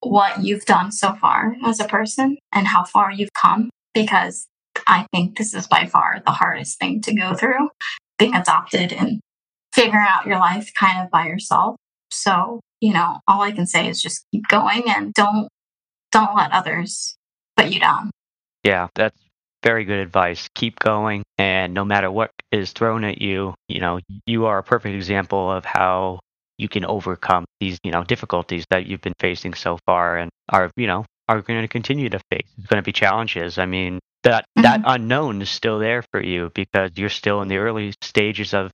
what 0.01 0.43
you've 0.43 0.65
done 0.65 0.93
so 0.93 1.15
far 1.15 1.57
as 1.65 1.81
a 1.81 1.85
person 1.85 2.39
and 2.53 2.67
how 2.67 2.85
far 2.85 3.13
you've 3.13 3.33
come, 3.41 3.71
because 3.95 4.47
I 4.87 5.07
think 5.13 5.37
this 5.37 5.55
is 5.55 5.67
by 5.67 5.87
far 5.87 6.23
the 6.25 6.33
hardest 6.33 6.79
thing 6.79 7.03
to 7.03 7.15
go 7.15 7.35
through 7.35 7.69
being 8.19 8.35
adopted 8.35 8.93
and 8.93 9.21
figuring 9.73 10.07
out 10.09 10.27
your 10.27 10.39
life 10.39 10.73
kind 10.79 11.05
of 11.05 11.11
by 11.11 11.27
yourself. 11.27 11.77
So, 12.11 12.61
you 12.81 12.93
know, 12.93 13.19
all 13.27 13.43
I 13.43 13.53
can 13.53 13.67
say 13.67 13.89
is 13.89 14.01
just 14.01 14.25
keep 14.33 14.49
going 14.49 14.85
and 14.89 15.13
don't 15.13 15.49
don't 16.11 16.35
let 16.35 16.53
others 16.53 17.17
put 17.57 17.69
you 17.69 17.81
down. 17.81 18.11
Yeah, 18.65 18.89
that's 18.95 19.19
very 19.63 19.85
good 19.85 19.99
advice. 20.01 20.49
Keep 20.55 20.79
going, 20.81 21.23
and 21.39 21.75
no 21.75 21.85
matter 21.85 22.11
what 22.11 22.31
is 22.53 22.73
thrown 22.73 23.05
at 23.05 23.21
you, 23.21 23.55
you 23.69 23.81
know, 23.81 24.01
you 24.27 24.47
are 24.47 24.59
a 24.59 24.63
perfect 24.63 24.95
example 24.95 25.51
of 25.51 25.65
how 25.65 26.21
you 26.59 26.69
can 26.69 26.85
overcome 26.85 27.45
these, 27.61 27.79
you 27.85 27.91
know, 27.93 28.05
difficulties 28.05 28.65
that 28.71 28.87
you've 28.87 29.01
been 29.01 29.15
facing 29.21 29.55
so 29.55 29.79
far 29.87 30.17
and 30.17 30.31
are, 30.49 30.71
you 30.77 30.87
know, 30.87 31.05
are 31.29 31.41
going 31.43 31.63
to 31.63 31.69
continue 31.69 32.09
to 32.09 32.19
face. 32.31 32.47
It's 32.59 32.67
going 32.67 32.83
to 32.83 32.87
be 32.87 32.93
challenges. 32.93 33.59
I 33.59 33.67
mean, 33.67 34.01
that 34.25 34.45
that 34.63 34.81
unknown 34.85 35.41
is 35.43 35.51
still 35.51 35.79
there 35.79 36.03
for 36.11 36.23
you 36.23 36.51
because 36.55 36.91
you're 36.97 37.09
still 37.09 37.43
in 37.43 37.49
the 37.49 37.59
early 37.59 37.95
stages 38.03 38.55
of 38.55 38.71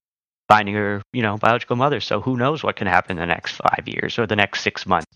finding 0.49 0.75
your, 0.75 1.03
you 1.13 1.23
know, 1.23 1.37
biological 1.39 1.77
mother. 1.77 2.01
So 2.01 2.21
who 2.21 2.37
knows 2.37 2.63
what 2.63 2.77
can 2.77 2.87
happen 2.87 3.13
in 3.13 3.21
the 3.21 3.27
next 3.27 3.53
five 3.57 3.87
years 3.87 4.19
or 4.19 4.27
the 4.27 4.37
next 4.37 4.63
six 4.63 4.87
months, 4.87 5.07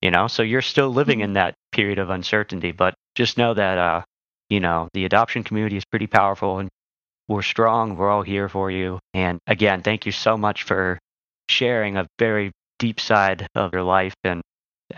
you 0.00 0.10
know? 0.10 0.26
So 0.28 0.42
you're 0.42 0.62
still 0.62 0.90
living 0.90 1.20
Mhm. 1.20 1.24
in 1.24 1.32
that 1.34 1.54
period 1.72 1.98
of 1.98 2.10
uncertainty, 2.10 2.72
but 2.72 2.94
just 3.14 3.38
know 3.38 3.54
that, 3.54 3.78
uh, 3.78 4.02
you 4.52 4.60
know, 4.60 4.86
the 4.92 5.06
adoption 5.06 5.42
community 5.42 5.78
is 5.78 5.84
pretty 5.86 6.06
powerful 6.06 6.58
and 6.58 6.68
we're 7.26 7.40
strong. 7.40 7.96
We're 7.96 8.10
all 8.10 8.20
here 8.20 8.50
for 8.50 8.70
you. 8.70 8.98
And 9.14 9.38
again, 9.46 9.80
thank 9.80 10.04
you 10.04 10.12
so 10.12 10.36
much 10.36 10.64
for 10.64 10.98
sharing 11.48 11.96
a 11.96 12.06
very 12.18 12.52
deep 12.78 13.00
side 13.00 13.46
of 13.54 13.72
your 13.72 13.82
life. 13.82 14.12
And 14.24 14.42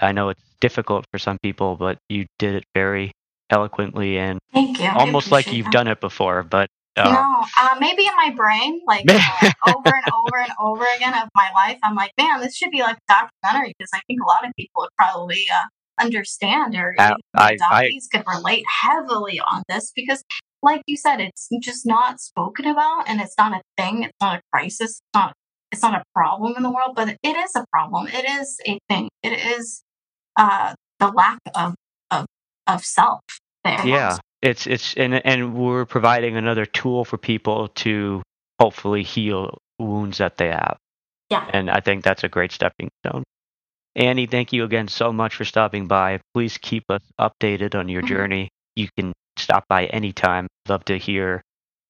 I 0.03 0.11
know 0.11 0.31
it's 0.31 0.43
difficult 0.61 1.05
for 1.13 1.19
some 1.21 1.39
people, 1.41 1.77
but 1.77 1.99
you 2.09 2.27
did 2.41 2.57
it 2.57 2.65
very 2.75 3.13
eloquently 3.49 4.19
and 4.19 4.41
Thank 4.53 4.81
you. 4.81 4.89
Almost 4.89 5.31
like 5.31 5.53
you've 5.53 5.67
that. 5.67 5.73
done 5.73 5.87
it 5.87 6.01
before. 6.01 6.43
But 6.43 6.67
uh, 6.97 7.13
no, 7.13 7.47
uh, 7.61 7.77
maybe 7.79 8.03
in 8.07 8.17
my 8.17 8.31
brain, 8.31 8.81
like 8.89 9.05
uh, 9.09 9.51
over 9.69 9.95
and 9.95 10.05
over 10.13 10.43
and 10.43 10.53
over 10.61 10.85
again 10.97 11.15
of 11.15 11.29
my 11.37 11.49
life, 11.55 11.79
I'm 11.85 11.95
like, 11.95 12.11
man, 12.19 12.41
this 12.41 12.57
should 12.57 12.73
be 12.73 12.81
like 12.83 12.97
a 12.97 13.13
documentary 13.45 13.73
because 13.79 13.91
I 13.95 14.01
think 14.09 14.21
a 14.21 14.27
lot 14.27 14.45
of 14.45 14.53
people 14.59 14.83
would 14.83 14.91
probably 14.99 15.47
uh, 15.49 15.67
understand 16.01 16.75
or 16.75 16.95
I- 16.99 17.07
even 17.07 17.17
I- 17.35 17.57
I- 17.71 17.91
could 18.13 18.25
relate 18.27 18.65
heavily 18.83 19.41
on 19.41 19.63
this 19.69 19.93
because, 19.95 20.23
like 20.63 20.83
you 20.87 20.97
said, 20.97 21.21
it's 21.21 21.49
just 21.63 21.87
not 21.87 22.21
spoken 22.21 22.67
about 22.67 23.09
and 23.09 23.21
it's 23.21 23.37
not 23.39 23.53
a 23.53 23.63
thing. 23.77 24.05
It's 24.05 24.13
not 24.21 24.39
a 24.39 24.43
crisis. 24.53 24.91
It's 24.91 25.01
not. 25.15 25.35
It's 25.73 25.83
not 25.83 26.01
a 26.01 26.05
problem 26.15 26.55
in 26.57 26.63
the 26.63 26.71
world, 26.71 26.95
but 26.95 27.09
it 27.09 27.37
is 27.37 27.57
a 27.57 27.65
problem. 27.73 28.07
It 28.07 28.25
is 28.29 28.61
a 28.67 28.79
thing. 28.89 29.09
It 29.25 29.33
is 29.33 29.83
uh, 30.37 30.75
the 31.01 31.09
lack 31.09 31.39
of 31.55 31.75
of 32.11 32.27
of 32.67 32.85
self. 32.85 33.21
There. 33.65 33.85
yeah, 33.87 34.19
it's 34.43 34.67
it's 34.67 34.95
and 34.95 35.15
and 35.27 35.55
we're 35.55 35.85
providing 35.87 36.37
another 36.37 36.67
tool 36.67 37.05
for 37.05 37.17
people 37.17 37.69
to 37.69 38.23
hopefully 38.61 39.03
heal 39.03 39.59
wounds 39.79 40.19
that 40.19 40.37
they 40.37 40.49
have. 40.49 40.77
Yeah. 41.31 41.49
And 41.53 41.71
I 41.71 41.81
think 41.81 42.05
that's 42.05 42.23
a 42.25 42.29
great 42.29 42.53
stepping 42.53 42.91
stone. 43.05 43.25
Annie, 43.97 44.27
thank 44.27 44.53
you 44.53 44.65
again 44.65 44.89
so 44.89 45.13
much 45.13 45.37
for 45.37 45.45
stopping 45.45 45.87
by. 45.87 46.21
Please 46.35 46.59
keep 46.59 46.85
us 46.91 47.03
updated 47.21 47.75
on 47.75 47.89
your 47.89 48.03
Mhm. 48.03 48.09
journey. 48.09 48.49
You 48.75 48.89
can 48.97 49.13
stop 49.39 49.65
by 49.69 49.87
anytime. 49.87 50.49
Love 50.69 50.85
to 50.87 50.99
hear 50.99 51.43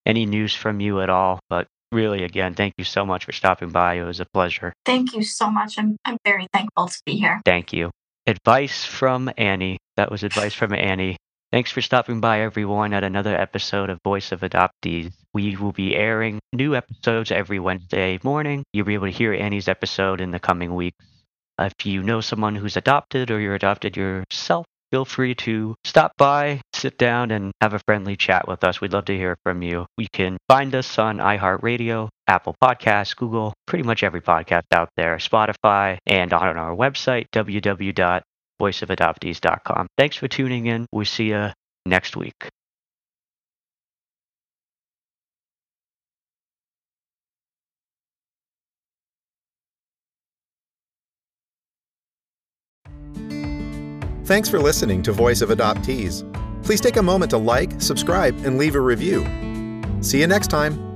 any 0.04 0.26
news 0.26 0.54
from 0.54 0.80
you 0.80 1.00
at 1.00 1.08
all. 1.08 1.40
But 1.48 1.66
really, 1.92 2.22
again, 2.24 2.54
thank 2.54 2.74
you 2.76 2.84
so 2.84 3.06
much 3.06 3.24
for 3.24 3.32
stopping 3.32 3.70
by. 3.70 3.94
It 3.94 4.04
was 4.04 4.20
a 4.20 4.26
pleasure. 4.34 4.72
Thank 4.84 5.14
you 5.14 5.22
so 5.22 5.50
much. 5.50 5.78
I'm 5.78 5.96
I'm 6.04 6.18
very 6.24 6.46
thankful 6.52 6.88
to 6.88 7.00
be 7.06 7.16
here. 7.16 7.40
Thank 7.44 7.72
you. 7.72 7.90
Advice 8.26 8.84
from 8.84 9.30
Annie. 9.38 9.78
That 9.96 10.10
was 10.10 10.22
advice 10.24 10.54
from 10.54 10.74
Annie. 10.74 11.16
Thanks 11.52 11.70
for 11.70 11.80
stopping 11.82 12.20
by, 12.20 12.40
everyone, 12.40 12.92
at 12.92 13.04
another 13.04 13.36
episode 13.36 13.88
of 13.88 13.98
Voice 14.02 14.32
of 14.32 14.40
Adoptees. 14.40 15.12
We 15.32 15.54
will 15.56 15.72
be 15.72 15.94
airing 15.94 16.40
new 16.52 16.74
episodes 16.74 17.30
every 17.30 17.60
Wednesday 17.60 18.18
morning. 18.24 18.64
You'll 18.72 18.86
be 18.86 18.94
able 18.94 19.06
to 19.06 19.12
hear 19.12 19.32
Annie's 19.32 19.68
episode 19.68 20.20
in 20.20 20.32
the 20.32 20.40
coming 20.40 20.74
weeks. 20.74 21.04
If 21.58 21.72
you 21.84 22.02
know 22.02 22.20
someone 22.20 22.56
who's 22.56 22.76
adopted 22.76 23.30
or 23.30 23.40
you're 23.40 23.54
adopted 23.54 23.96
yourself, 23.96 24.66
feel 24.90 25.04
free 25.04 25.34
to 25.34 25.74
stop 25.84 26.12
by, 26.16 26.60
sit 26.72 26.98
down 26.98 27.30
and 27.30 27.52
have 27.60 27.74
a 27.74 27.78
friendly 27.80 28.16
chat 28.16 28.48
with 28.48 28.64
us. 28.64 28.80
We'd 28.80 28.92
love 28.92 29.04
to 29.06 29.16
hear 29.16 29.36
from 29.42 29.62
you. 29.62 29.86
You 29.96 30.06
can 30.12 30.36
find 30.48 30.74
us 30.74 30.98
on 30.98 31.18
iHeartRadio, 31.18 32.08
Apple 32.26 32.56
Podcasts, 32.62 33.16
Google, 33.16 33.54
pretty 33.66 33.84
much 33.84 34.02
every 34.02 34.20
podcast 34.20 34.64
out 34.72 34.90
there, 34.96 35.16
Spotify, 35.16 35.96
and 36.06 36.32
on 36.32 36.56
our 36.56 36.74
website, 36.76 37.26
www.voiceofadoptees.com. 37.32 39.86
Thanks 39.98 40.16
for 40.16 40.28
tuning 40.28 40.66
in. 40.66 40.86
We'll 40.92 41.04
see 41.04 41.30
you 41.30 41.50
next 41.86 42.16
week. 42.16 42.48
Thanks 54.24 54.48
for 54.48 54.58
listening 54.58 55.02
to 55.02 55.12
Voice 55.12 55.42
of 55.42 55.50
Adoptees. 55.50 56.24
Please 56.62 56.80
take 56.80 56.96
a 56.96 57.02
moment 57.02 57.30
to 57.32 57.36
like, 57.36 57.78
subscribe, 57.78 58.34
and 58.46 58.56
leave 58.56 58.74
a 58.74 58.80
review. 58.80 59.22
See 60.00 60.20
you 60.20 60.26
next 60.26 60.48
time. 60.48 60.93